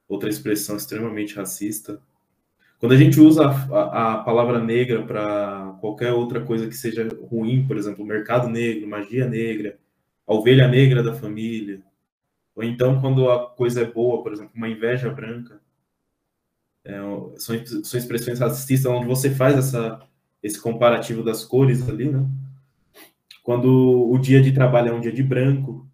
outra 0.09 0.31
expressão 0.31 0.79
extremamente 0.79 1.35
racista. 1.35 2.01
Quando 2.79 2.93
a 2.93 2.97
gente 2.97 3.21
usa 3.21 3.45
a, 3.45 4.15
a 4.15 4.19
palavra 4.25 4.59
negra 4.59 5.03
para 5.03 5.77
qualquer 5.83 6.13
outra 6.15 6.41
coisa 6.41 6.67
que 6.67 6.75
seja 6.79 7.07
ruim, 7.29 7.67
por 7.67 7.77
exemplo, 7.77 8.07
mercado 8.07 8.49
negro, 8.49 8.89
magia 8.89 9.29
negra, 9.29 9.79
a 10.27 10.35
ovelha 10.35 10.69
negra 10.69 11.03
da 11.03 11.15
família. 11.15 11.83
Ou 12.55 12.63
então, 12.63 13.01
quando 13.01 13.29
a 13.31 13.51
coisa 13.51 13.83
é 13.83 13.85
boa, 13.85 14.23
por 14.23 14.33
exemplo, 14.33 14.53
uma 14.55 14.69
inveja 14.69 15.11
branca. 15.11 15.61
É, 16.85 16.99
são, 17.39 17.67
são 17.83 17.99
expressões 17.99 18.39
racistas 18.39 18.91
onde 18.91 19.07
você 19.07 19.31
faz 19.31 19.57
essa, 19.57 20.07
esse 20.43 20.61
comparativo 20.61 21.23
das 21.23 21.45
cores 21.45 21.87
ali, 21.89 22.11
né? 22.11 22.27
Quando 23.43 24.11
o 24.11 24.19
dia 24.19 24.41
de 24.41 24.53
trabalho 24.53 24.91
é 24.91 24.93
um 24.93 25.01
dia 25.01 25.13
de 25.13 25.23
branco, 25.23 25.89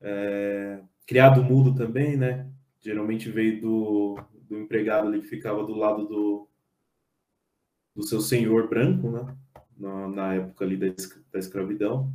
é, 0.00 0.80
criado 1.06 1.42
mudo 1.42 1.74
também, 1.74 2.16
né? 2.16 2.50
Geralmente 2.80 3.30
veio 3.30 3.60
do, 3.60 4.18
do 4.48 4.58
empregado 4.58 5.08
ali 5.08 5.20
que 5.20 5.28
ficava 5.28 5.64
do 5.64 5.74
lado 5.74 6.06
do, 6.06 6.48
do 7.94 8.02
seu 8.02 8.20
senhor 8.20 8.68
branco, 8.68 9.10
né? 9.10 9.36
Na, 9.76 10.08
na 10.08 10.34
época 10.34 10.64
ali 10.64 10.76
da, 10.76 10.86
da 11.32 11.38
escravidão 11.38 12.14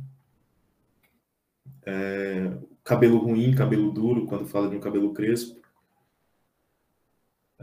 é, 1.84 2.52
cabelo 2.84 3.18
ruim, 3.18 3.54
cabelo 3.54 3.90
duro, 3.92 4.26
quando 4.26 4.46
fala 4.46 4.68
de 4.68 4.76
um 4.76 4.80
cabelo 4.80 5.12
crespo. 5.12 5.60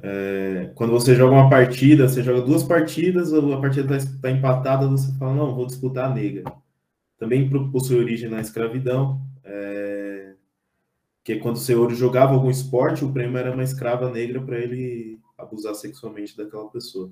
É, 0.01 0.71
quando 0.75 0.91
você 0.91 1.13
joga 1.15 1.33
uma 1.33 1.49
partida, 1.49 2.07
você 2.07 2.23
joga 2.23 2.41
duas 2.41 2.63
partidas, 2.63 3.33
a 3.33 3.59
partida 3.59 3.97
está 3.97 4.11
tá 4.21 4.31
empatada, 4.31 4.87
você 4.87 5.11
fala, 5.17 5.35
não, 5.35 5.55
vou 5.55 5.65
disputar 5.65 6.09
a 6.09 6.13
negra. 6.13 6.43
Também 7.17 7.49
possui 7.71 7.97
origem 7.97 8.29
na 8.29 8.39
escravidão, 8.39 9.21
é, 9.43 10.35
que 11.23 11.35
quando 11.37 11.55
o 11.55 11.59
senhor 11.59 11.93
jogava 11.93 12.33
algum 12.33 12.49
esporte, 12.49 13.03
o 13.03 13.11
prêmio 13.11 13.37
era 13.37 13.51
uma 13.51 13.63
escrava 13.63 14.09
negra 14.09 14.41
para 14.41 14.57
ele 14.57 15.19
abusar 15.37 15.75
sexualmente 15.75 16.35
daquela 16.37 16.69
pessoa. 16.69 17.11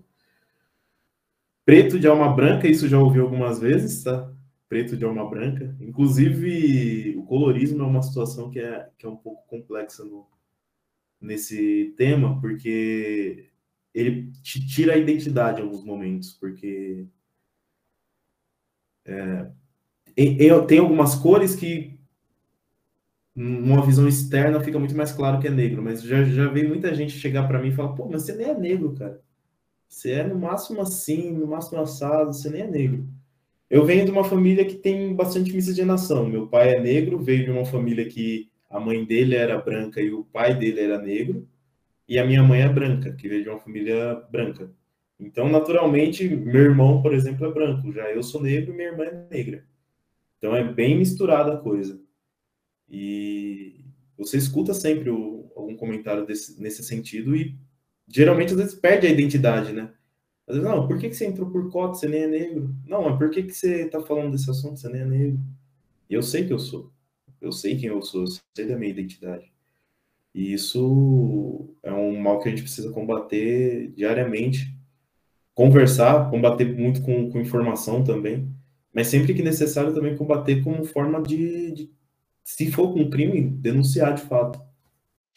Preto 1.66 2.00
de 2.00 2.08
alma 2.08 2.34
branca, 2.34 2.68
isso 2.68 2.88
já 2.88 2.98
ouvi 2.98 3.20
algumas 3.20 3.60
vezes, 3.60 4.04
tá? 4.04 4.32
Preto 4.70 4.98
de 4.98 5.06
alma 5.06 5.30
branca. 5.30 5.76
Inclusive, 5.80 7.16
o 7.18 7.24
colorismo 7.24 7.84
é 7.84 7.86
uma 7.86 8.02
situação 8.02 8.50
que 8.50 8.60
é, 8.60 8.90
que 8.98 9.06
é 9.06 9.10
um 9.10 9.16
pouco 9.16 9.48
complexa 9.48 10.04
no, 10.04 10.28
nesse 11.22 11.94
tema, 11.98 12.40
porque 12.42 13.50
ele 13.94 14.32
te 14.44 14.66
tira 14.66 14.94
a 14.94 14.98
identidade 14.98 15.62
em 15.62 15.64
alguns 15.64 15.84
momentos, 15.84 16.34
porque 16.34 17.08
é, 19.06 19.50
tem 20.68 20.80
algumas 20.80 21.16
cores 21.16 21.56
que 21.56 21.98
numa 23.36 23.86
visão 23.86 24.08
externa 24.08 24.60
fica 24.60 24.80
muito 24.80 24.96
mais 24.98 25.12
claro 25.12 25.40
que 25.40 25.48
é 25.48 25.52
negro, 25.52 25.82
mas 25.82 26.02
já, 26.02 26.24
já 26.24 26.48
veio 26.48 26.70
muita 26.70 26.94
gente 26.96 27.14
chegar 27.14 27.48
para 27.48 27.62
mim 27.62 27.70
e 27.70 27.72
falar, 27.72 27.94
pô, 27.94 28.08
mas 28.10 28.24
você 28.24 28.34
nem 28.36 28.48
é 28.48 28.58
negro, 28.58 28.96
cara. 28.96 29.22
Você 29.88 30.12
é 30.12 30.24
no 30.24 30.38
máximo 30.40 30.82
assim, 30.82 31.32
no 31.32 31.48
máximo 31.48 31.80
assado, 31.80 32.34
você 32.34 32.50
nem 32.50 32.62
é 32.62 32.68
negro. 32.68 33.08
Eu 33.70 33.86
venho 33.86 34.06
de 34.06 34.12
uma 34.12 34.24
família 34.24 34.66
que 34.66 34.76
tem 34.76 35.14
bastante 35.16 35.54
miscigenação. 35.54 36.28
Meu 36.28 36.48
pai 36.48 36.76
é 36.76 36.80
negro, 36.80 37.20
veio 37.20 37.46
de 37.46 37.52
uma 37.52 37.66
família 37.66 38.08
que 38.08 38.50
a 38.70 38.80
mãe 38.80 39.04
dele 39.06 39.36
era 39.36 39.58
branca 39.58 40.02
e 40.02 40.12
o 40.12 40.24
pai 40.24 40.56
dele 40.58 40.82
era 40.82 41.02
negro, 41.02 41.48
e 42.08 42.18
a 42.18 42.26
minha 42.26 42.44
mãe 42.44 42.62
é 42.62 42.70
branca, 42.70 43.14
que 43.14 43.28
veio 43.28 43.44
de 43.44 43.50
uma 43.50 43.60
família 43.60 44.16
branca. 44.32 44.72
Então, 45.20 45.50
naturalmente, 45.50 46.28
meu 46.28 46.62
irmão, 46.62 47.02
por 47.02 47.14
exemplo, 47.14 47.46
é 47.46 47.52
branco, 47.52 47.92
já 47.92 48.10
eu 48.12 48.24
sou 48.24 48.42
negro 48.42 48.72
e 48.74 48.76
minha 48.76 48.90
irmã 48.90 49.04
é 49.04 49.28
negra. 49.30 49.66
Então, 50.38 50.56
é 50.56 50.64
bem 50.64 50.98
misturada 50.98 51.54
a 51.54 51.58
coisa. 51.58 52.00
E 52.90 53.84
você 54.18 54.38
escuta 54.38 54.74
sempre 54.74 55.10
o, 55.10 55.52
algum 55.56 55.76
comentário 55.76 56.26
desse, 56.26 56.62
nesse 56.62 56.84
sentido 56.84 57.36
e 57.36 57.58
geralmente 58.08 58.54
às 58.54 58.58
vezes 58.58 58.76
perde 58.76 59.08
a 59.08 59.10
identidade, 59.10 59.74
né? 59.74 59.92
Às 60.48 60.56
vezes, 60.56 60.70
não, 60.70 60.88
por 60.88 60.98
que, 60.98 61.10
que 61.10 61.16
você 61.16 61.26
entrou 61.28 61.50
por 61.52 61.70
cota, 61.72 61.96
você 61.96 62.08
nem 62.08 62.24
é 62.24 62.28
negro? 62.28 62.74
Não, 62.86 63.04
mas 63.04 63.18
por 63.18 63.30
que, 63.30 63.44
que 63.44 63.52
você 63.54 63.86
está 63.86 64.02
falando 64.02 64.32
desse 64.32 64.50
assunto, 64.50 64.80
você 64.80 64.90
nem 64.90 65.02
é 65.02 65.06
negro? 65.06 65.40
E 66.10 66.14
eu 66.14 66.24
sei 66.24 66.46
que 66.48 66.54
eu 66.54 66.60
sou. 66.60 66.92
Eu 67.42 67.52
sei 67.52 67.78
quem 67.78 67.90
eu 67.90 68.02
sou, 68.02 68.22
eu 68.24 68.28
sei 68.56 68.68
da 68.68 68.78
minha 68.78 68.92
identidade. 68.92 69.52
E 70.34 70.54
isso 70.54 71.70
é 71.84 71.92
um 71.94 72.20
mal 72.20 72.40
que 72.40 72.48
a 72.50 72.52
gente 72.52 72.64
precisa 72.64 72.92
combater 72.94 73.92
diariamente. 73.94 74.76
Conversar, 75.56 76.30
combater 76.30 76.66
muito 76.78 77.02
com, 77.02 77.32
com 77.32 77.40
informação 77.42 78.04
também, 78.04 78.48
mas 78.94 79.08
sempre 79.08 79.34
que 79.34 79.42
necessário 79.44 79.94
também 79.94 80.16
combater 80.16 80.64
como 80.64 80.86
forma 80.86 81.22
de, 81.22 81.72
de 81.74 81.92
se 82.44 82.72
for 82.72 82.96
um 82.98 83.10
crime, 83.10 83.42
denunciar 83.50 84.14
de 84.16 84.24
fato. 84.24 84.60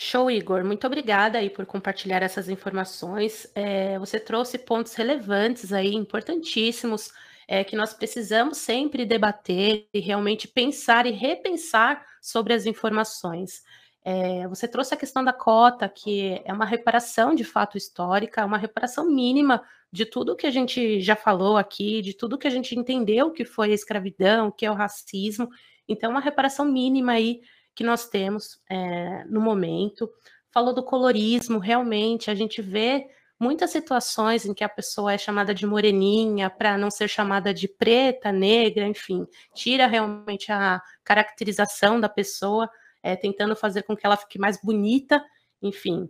Show, 0.03 0.31
Igor. 0.31 0.65
Muito 0.65 0.87
obrigada 0.87 1.37
aí 1.37 1.51
por 1.51 1.67
compartilhar 1.67 2.23
essas 2.23 2.49
informações. 2.49 3.47
É, 3.55 3.99
você 3.99 4.19
trouxe 4.19 4.57
pontos 4.57 4.95
relevantes 4.95 5.75
aí, 5.75 5.95
importantíssimos 5.95 7.13
é, 7.47 7.63
que 7.63 7.77
nós 7.77 7.93
precisamos 7.93 8.57
sempre 8.57 9.05
debater 9.05 9.87
e 9.93 10.01
realmente 10.01 10.49
pensar 10.49 11.05
e 11.05 11.11
repensar 11.11 12.03
sobre 12.23 12.55
as 12.55 12.65
informações. 12.65 13.63
É, 14.03 14.49
você 14.49 14.67
trouxe 14.67 14.95
a 14.95 14.97
questão 14.97 15.23
da 15.23 15.35
cota, 15.35 15.87
que 15.87 16.41
é 16.47 16.53
uma 16.53 16.65
reparação 16.65 17.35
de 17.35 17.45
fato 17.45 17.77
histórica, 17.77 18.47
uma 18.47 18.57
reparação 18.57 19.05
mínima 19.05 19.63
de 19.93 20.07
tudo 20.07 20.35
que 20.35 20.47
a 20.47 20.51
gente 20.51 20.99
já 21.03 21.15
falou 21.15 21.59
aqui, 21.59 22.01
de 22.01 22.15
tudo 22.15 22.39
que 22.39 22.47
a 22.47 22.51
gente 22.51 22.75
entendeu 22.75 23.33
que 23.33 23.45
foi 23.45 23.71
a 23.71 23.75
escravidão, 23.75 24.51
que 24.51 24.65
é 24.65 24.71
o 24.71 24.75
racismo. 24.75 25.51
Então, 25.87 26.11
uma 26.11 26.21
reparação 26.21 26.65
mínima 26.65 27.13
aí 27.13 27.43
que 27.75 27.85
nós 27.85 28.09
temos 28.09 28.61
é, 28.69 29.25
no 29.25 29.41
momento. 29.41 30.11
Falou 30.51 30.75
do 30.75 30.83
colorismo, 30.83 31.59
realmente, 31.59 32.31
a 32.31 32.35
gente 32.35 32.61
vê 32.61 33.07
muitas 33.41 33.71
situações 33.71 34.45
em 34.45 34.53
que 34.53 34.63
a 34.63 34.69
pessoa 34.69 35.15
é 35.15 35.19
chamada 35.19 35.55
de 35.55 35.67
moreninha 35.67 36.51
para 36.51 36.77
não 36.77 36.91
ser 36.91 37.09
chamada 37.09 37.55
de 37.55 37.67
preta, 37.67 38.31
negra, 38.31 38.87
enfim, 38.87 39.27
tira 39.55 39.87
realmente 39.87 40.53
a 40.53 40.83
caracterização 41.03 41.99
da 41.99 42.09
pessoa, 42.09 42.69
é, 43.03 43.17
tentando 43.17 43.57
fazer 43.57 43.83
com 43.85 43.97
que 43.97 44.05
ela 44.05 44.17
fique 44.17 44.39
mais 44.39 44.61
bonita, 44.61 45.25
enfim, 45.63 46.07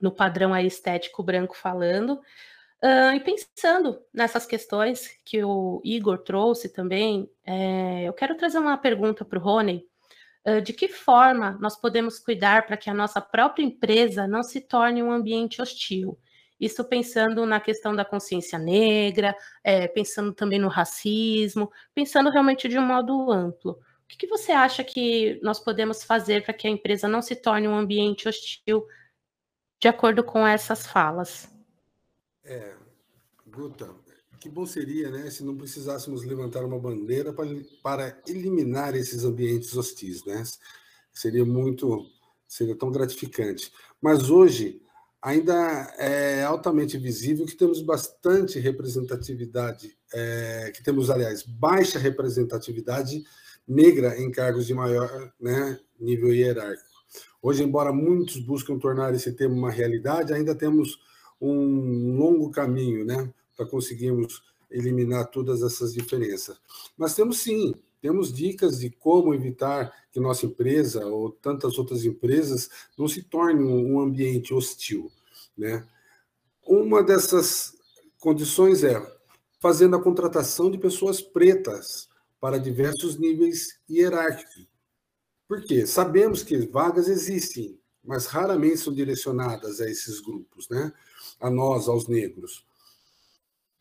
no 0.00 0.10
padrão 0.10 0.56
estético 0.56 1.22
branco 1.22 1.56
falando. 1.56 2.20
Uh, 2.82 3.14
e 3.14 3.20
pensando 3.20 4.02
nessas 4.12 4.44
questões 4.44 5.08
que 5.24 5.42
o 5.42 5.80
Igor 5.82 6.18
trouxe 6.18 6.68
também, 6.68 7.30
é, 7.44 8.04
eu 8.04 8.12
quero 8.12 8.36
trazer 8.36 8.58
uma 8.58 8.76
pergunta 8.76 9.24
para 9.24 9.38
o 9.38 9.42
Rony. 9.42 9.86
Uh, 10.46 10.60
de 10.60 10.72
que 10.72 10.88
forma 10.88 11.58
nós 11.60 11.76
podemos 11.76 12.18
cuidar 12.18 12.66
para 12.66 12.76
que 12.76 12.88
a 12.88 12.94
nossa 12.94 13.20
própria 13.20 13.64
empresa 13.64 14.28
não 14.28 14.42
se 14.42 14.60
torne 14.60 15.02
um 15.02 15.10
ambiente 15.10 15.60
hostil? 15.60 16.18
Isso 16.58 16.84
pensando 16.84 17.44
na 17.44 17.60
questão 17.60 17.94
da 17.94 18.04
consciência 18.04 18.58
negra, 18.58 19.36
é, 19.62 19.86
pensando 19.88 20.32
também 20.32 20.58
no 20.58 20.68
racismo, 20.68 21.70
pensando 21.94 22.30
realmente 22.30 22.68
de 22.68 22.78
um 22.78 22.86
modo 22.86 23.30
amplo. 23.30 23.72
O 23.72 24.08
que, 24.08 24.16
que 24.16 24.26
você 24.26 24.52
acha 24.52 24.84
que 24.84 25.38
nós 25.42 25.58
podemos 25.58 26.04
fazer 26.04 26.44
para 26.44 26.54
que 26.54 26.66
a 26.66 26.70
empresa 26.70 27.08
não 27.08 27.20
se 27.20 27.34
torne 27.36 27.66
um 27.68 27.76
ambiente 27.76 28.28
hostil 28.28 28.86
de 29.80 29.88
acordo 29.88 30.24
com 30.24 30.46
essas 30.46 30.86
falas? 30.86 31.52
É, 32.44 32.74
Guta, 33.46 33.92
que 34.40 34.48
bom 34.48 34.66
seria, 34.66 35.10
né, 35.10 35.30
se 35.30 35.44
não 35.44 35.56
precisássemos 35.56 36.24
levantar 36.24 36.64
uma 36.64 36.78
bandeira 36.78 37.32
para, 37.32 37.48
para 37.82 38.22
eliminar 38.26 38.94
esses 38.94 39.24
ambientes 39.24 39.76
hostis, 39.76 40.24
né? 40.24 40.42
Seria 41.12 41.44
muito, 41.44 42.06
seria 42.46 42.76
tão 42.76 42.90
gratificante. 42.90 43.72
Mas 44.00 44.30
hoje 44.30 44.82
ainda 45.20 45.54
é 45.98 46.44
altamente 46.44 46.96
visível 46.98 47.46
que 47.46 47.56
temos 47.56 47.80
bastante 47.80 48.58
representatividade, 48.58 49.96
é, 50.12 50.70
que 50.74 50.82
temos, 50.82 51.10
aliás, 51.10 51.42
baixa 51.42 51.98
representatividade 51.98 53.24
negra 53.66 54.20
em 54.20 54.30
cargos 54.30 54.66
de 54.66 54.74
maior 54.74 55.32
né, 55.40 55.80
nível 55.98 56.32
hierárquico. 56.32 56.86
Hoje, 57.42 57.64
embora 57.64 57.92
muitos 57.92 58.38
buscam 58.38 58.78
tornar 58.78 59.14
esse 59.14 59.32
tema 59.32 59.54
uma 59.54 59.70
realidade, 59.70 60.32
ainda 60.32 60.54
temos 60.54 60.98
um 61.40 62.16
longo 62.16 62.50
caminho 62.50 63.04
né, 63.04 63.32
para 63.56 63.66
conseguirmos 63.66 64.42
eliminar 64.70 65.26
todas 65.30 65.62
essas 65.62 65.92
diferenças. 65.94 66.60
Mas 66.96 67.14
temos 67.14 67.38
sim, 67.38 67.74
temos 68.00 68.32
dicas 68.32 68.78
de 68.78 68.90
como 68.90 69.34
evitar 69.34 69.92
que 70.12 70.20
nossa 70.20 70.46
empresa 70.46 71.06
ou 71.06 71.30
tantas 71.30 71.78
outras 71.78 72.04
empresas 72.04 72.68
não 72.96 73.08
se 73.08 73.22
torne 73.22 73.62
um 73.62 74.00
ambiente 74.00 74.52
hostil. 74.52 75.10
Né? 75.56 75.86
Uma 76.64 77.02
dessas 77.02 77.76
condições 78.18 78.84
é 78.84 79.00
fazendo 79.60 79.96
a 79.96 80.02
contratação 80.02 80.70
de 80.70 80.78
pessoas 80.78 81.20
pretas 81.20 82.08
para 82.40 82.58
diversos 82.58 83.18
níveis 83.18 83.80
hierárquicos. 83.88 84.68
Por 85.48 85.62
quê? 85.62 85.86
Sabemos 85.86 86.42
que 86.42 86.58
vagas 86.66 87.08
existem, 87.08 87.78
mas 88.04 88.26
raramente 88.26 88.78
são 88.78 88.92
direcionadas 88.92 89.80
a 89.80 89.88
esses 89.88 90.20
grupos, 90.20 90.68
né? 90.68 90.92
a 91.40 91.50
nós, 91.50 91.88
aos 91.88 92.08
negros. 92.08 92.64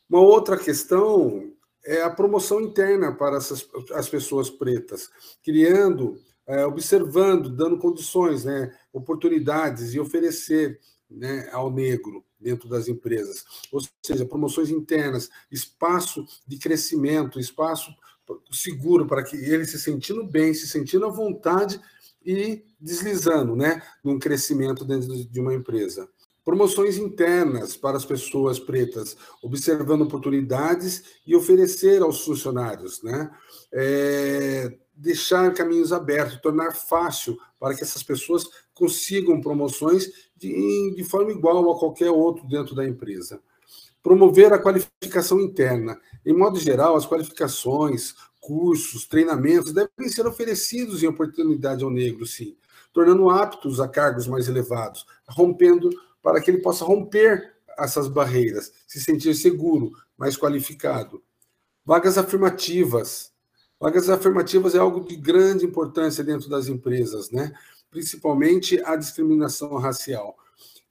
Uma 0.09 0.21
outra 0.21 0.57
questão 0.57 1.51
é 1.85 2.01
a 2.01 2.09
promoção 2.09 2.61
interna 2.61 3.13
para 3.13 3.37
essas, 3.37 3.67
as 3.93 4.09
pessoas 4.09 4.49
pretas, 4.49 5.09
criando, 5.43 6.19
é, 6.47 6.65
observando, 6.65 7.49
dando 7.49 7.77
condições, 7.77 8.45
né, 8.45 8.75
oportunidades 8.91 9.93
e 9.93 9.99
oferecer 9.99 10.79
né, 11.09 11.49
ao 11.51 11.71
negro 11.71 12.23
dentro 12.39 12.67
das 12.67 12.87
empresas. 12.87 13.43
Ou 13.71 13.81
seja, 14.03 14.25
promoções 14.25 14.69
internas, 14.69 15.29
espaço 15.51 16.25
de 16.47 16.57
crescimento, 16.57 17.39
espaço 17.39 17.91
seguro 18.51 19.05
para 19.05 19.23
que 19.23 19.35
ele 19.35 19.65
se 19.65 19.79
sentindo 19.79 20.23
bem, 20.25 20.53
se 20.53 20.67
sentindo 20.67 21.05
à 21.05 21.09
vontade 21.09 21.79
e 22.25 22.63
deslizando, 22.79 23.55
né, 23.55 23.81
num 24.03 24.17
crescimento 24.17 24.83
dentro 24.83 25.13
de 25.25 25.39
uma 25.39 25.53
empresa. 25.53 26.09
Promoções 26.45 26.97
internas 26.97 27.75
para 27.75 27.97
as 27.97 28.05
pessoas 28.05 28.59
pretas, 28.59 29.17
observando 29.41 30.03
oportunidades 30.03 31.03
e 31.25 31.35
oferecer 31.35 32.03
aos 32.03 32.23
funcionários, 32.23 33.01
né? 33.01 33.31
É, 33.73 34.77
deixar 34.95 35.51
caminhos 35.55 35.91
abertos, 35.91 36.39
tornar 36.39 36.75
fácil 36.75 37.35
para 37.59 37.73
que 37.73 37.81
essas 37.81 38.03
pessoas 38.03 38.47
consigam 38.75 39.41
promoções 39.41 40.07
de, 40.37 40.93
de 40.95 41.03
forma 41.03 41.31
igual 41.31 41.71
a 41.71 41.79
qualquer 41.79 42.11
outro 42.11 42.47
dentro 42.47 42.75
da 42.75 42.87
empresa. 42.87 43.41
Promover 44.03 44.53
a 44.53 44.59
qualificação 44.59 45.41
interna. 45.41 45.99
Em 46.23 46.31
modo 46.31 46.59
geral, 46.59 46.95
as 46.95 47.07
qualificações, 47.07 48.13
cursos, 48.39 49.07
treinamentos 49.07 49.73
devem 49.73 50.07
ser 50.07 50.27
oferecidos 50.27 51.01
em 51.01 51.07
oportunidade 51.07 51.83
ao 51.83 51.89
negro, 51.89 52.23
sim, 52.27 52.55
tornando 52.93 53.31
aptos 53.31 53.79
a 53.79 53.87
cargos 53.87 54.27
mais 54.27 54.47
elevados, 54.47 55.07
rompendo 55.27 55.89
para 56.25 56.41
que 56.41 56.49
ele 56.49 56.57
possa 56.57 56.83
romper 56.83 57.53
essas 57.77 58.07
barreiras, 58.07 58.73
se 58.87 58.99
sentir 58.99 59.35
seguro, 59.35 59.91
mais 60.17 60.35
qualificado. 60.35 61.21
Vagas 61.85 62.17
afirmativas. 62.17 63.31
Vagas 63.79 64.09
afirmativas 64.09 64.73
é 64.73 64.79
algo 64.79 65.07
de 65.07 65.15
grande 65.15 65.65
importância 65.65 66.23
dentro 66.23 66.49
das 66.49 66.67
empresas, 66.67 67.29
né? 67.29 67.53
principalmente 67.91 68.81
a 68.83 68.95
discriminação 68.95 69.77
racial. 69.77 70.35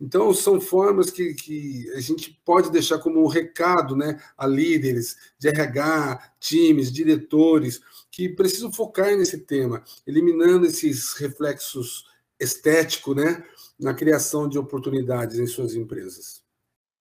Então, 0.01 0.32
são 0.32 0.61
formas 0.61 1.11
que, 1.11 1.35
que 1.35 1.91
a 1.97 2.01
gente 2.01 2.41
pode 2.45 2.70
deixar 2.70 2.99
como 2.99 3.20
um 3.20 3.26
recado 3.26 3.97
né, 3.97 4.22
a 4.39 4.47
líderes 4.47 5.16
de 5.37 5.49
RH, 5.49 6.35
times, 6.39 6.93
diretores, 6.93 7.80
que 8.09 8.28
precisam 8.28 8.72
focar 8.72 9.16
nesse 9.16 9.39
tema, 9.39 9.82
eliminando 10.07 10.64
esses 10.64 11.14
reflexos 11.14 12.05
estéticos 12.39 13.16
né, 13.16 13.45
na 13.78 13.95
criação 13.95 14.49
de 14.49 14.59
oportunidades 14.59 15.39
em 15.39 15.47
suas 15.47 15.74
empresas. 15.74 16.43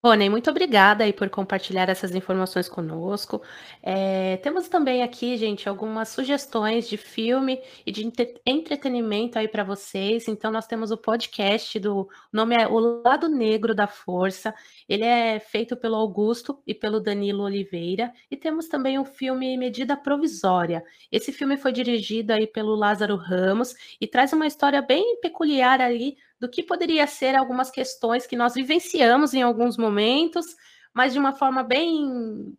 Rony, 0.06 0.30
muito 0.30 0.50
obrigada 0.50 1.06
aí 1.06 1.14
por 1.14 1.30
compartilhar 1.30 1.88
essas 1.88 2.14
informações 2.14 2.68
conosco. 2.68 3.42
É, 3.82 4.36
temos 4.44 4.68
também 4.68 5.02
aqui, 5.02 5.38
gente, 5.38 5.70
algumas 5.70 6.10
sugestões 6.10 6.90
de 6.90 6.98
filme 6.98 7.62
e 7.86 7.92
de 7.92 8.12
entretenimento 8.46 9.40
aí 9.40 9.48
para 9.48 9.64
vocês. 9.64 10.28
Então, 10.28 10.52
nós 10.52 10.68
temos 10.68 10.92
o 10.92 10.98
podcast 10.98 11.80
do 11.80 12.02
o 12.02 12.10
nome 12.34 12.54
é 12.54 12.68
O 12.68 13.02
Lado 13.02 13.30
Negro 13.30 13.74
da 13.74 13.88
Força. 13.88 14.54
Ele 14.90 15.06
é 15.06 15.40
feito 15.40 15.78
pelo 15.78 15.96
Augusto 15.96 16.62
e 16.68 16.74
pelo 16.74 17.00
Danilo 17.00 17.44
Oliveira. 17.44 18.12
E 18.30 18.36
temos 18.36 18.68
também 18.68 19.00
o 19.00 19.06
filme 19.06 19.56
Medida 19.58 19.96
Provisória. 19.96 20.84
Esse 21.10 21.32
filme 21.32 21.56
foi 21.56 21.72
dirigido 21.72 22.34
aí 22.34 22.46
pelo 22.46 22.76
Lázaro 22.76 23.16
Ramos 23.16 23.74
e 24.02 24.06
traz 24.06 24.34
uma 24.34 24.48
história 24.48 24.82
bem 24.82 25.22
peculiar 25.22 25.80
ali 25.80 26.18
do 26.40 26.50
que 26.50 26.64
poderia 26.64 27.08
ser 27.08 27.36
algumas 27.36 27.72
questões 27.72 28.28
que 28.28 28.36
nós 28.36 28.54
vivenciamos 28.54 29.34
em 29.34 29.42
alguns 29.42 29.78
momentos, 29.78 30.46
mas 30.94 31.14
de 31.14 31.20
uma 31.20 31.34
forma 31.34 31.64
bem 31.64 32.56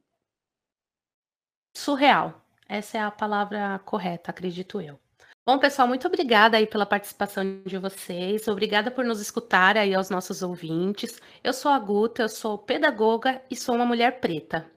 surreal. 1.76 2.44
Essa 2.68 2.98
é 2.98 3.00
a 3.00 3.10
palavra 3.10 3.78
correta, 3.84 4.30
acredito 4.30 4.80
eu. 4.80 4.98
Bom, 5.46 5.58
pessoal, 5.58 5.86
muito 5.86 6.06
obrigada 6.06 6.56
aí 6.56 6.66
pela 6.66 6.86
participação 6.86 7.44
de 7.66 7.76
vocês. 7.76 8.48
Obrigada 8.48 8.90
por 8.90 9.04
nos 9.04 9.20
escutar 9.20 9.76
aí 9.76 9.94
aos 9.94 10.08
nossos 10.08 10.42
ouvintes. 10.42 11.20
Eu 11.42 11.52
sou 11.52 11.70
a 11.70 11.78
Guta, 11.78 12.22
eu 12.22 12.28
sou 12.30 12.56
pedagoga 12.56 13.42
e 13.50 13.54
sou 13.54 13.74
uma 13.74 13.84
mulher 13.84 14.20
preta. 14.20 14.70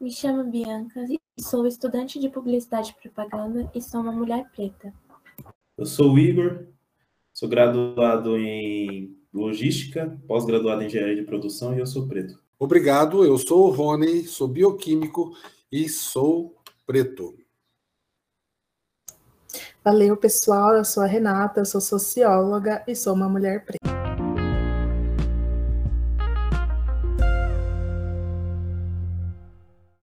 Me 0.00 0.10
chamo 0.10 0.42
Bianca, 0.50 1.06
sou 1.38 1.64
estudante 1.64 2.18
de 2.18 2.28
publicidade 2.28 2.90
e 2.90 3.00
propaganda 3.00 3.70
e 3.72 3.80
sou 3.80 4.00
uma 4.00 4.10
mulher 4.10 4.50
preta. 4.50 4.92
Eu 5.78 5.86
sou 5.86 6.12
o 6.12 6.18
Igor, 6.18 6.66
Sou 7.34 7.48
graduado 7.48 8.38
em 8.38 9.18
logística, 9.32 10.16
pós-graduado 10.28 10.82
em 10.82 10.86
engenharia 10.86 11.16
de 11.16 11.24
produção 11.24 11.74
e 11.74 11.80
eu 11.80 11.86
sou 11.86 12.06
preto. 12.06 12.40
Obrigado, 12.56 13.24
eu 13.24 13.36
sou 13.36 13.66
o 13.66 13.70
Rony, 13.72 14.22
sou 14.22 14.46
bioquímico 14.46 15.36
e 15.70 15.88
sou 15.88 16.54
preto. 16.86 17.36
Valeu, 19.82 20.16
pessoal. 20.16 20.76
Eu 20.76 20.84
sou 20.84 21.02
a 21.02 21.06
Renata, 21.06 21.64
sou 21.64 21.80
socióloga 21.80 22.84
e 22.86 22.94
sou 22.94 23.12
uma 23.12 23.28
mulher 23.28 23.64
preta. 23.64 23.83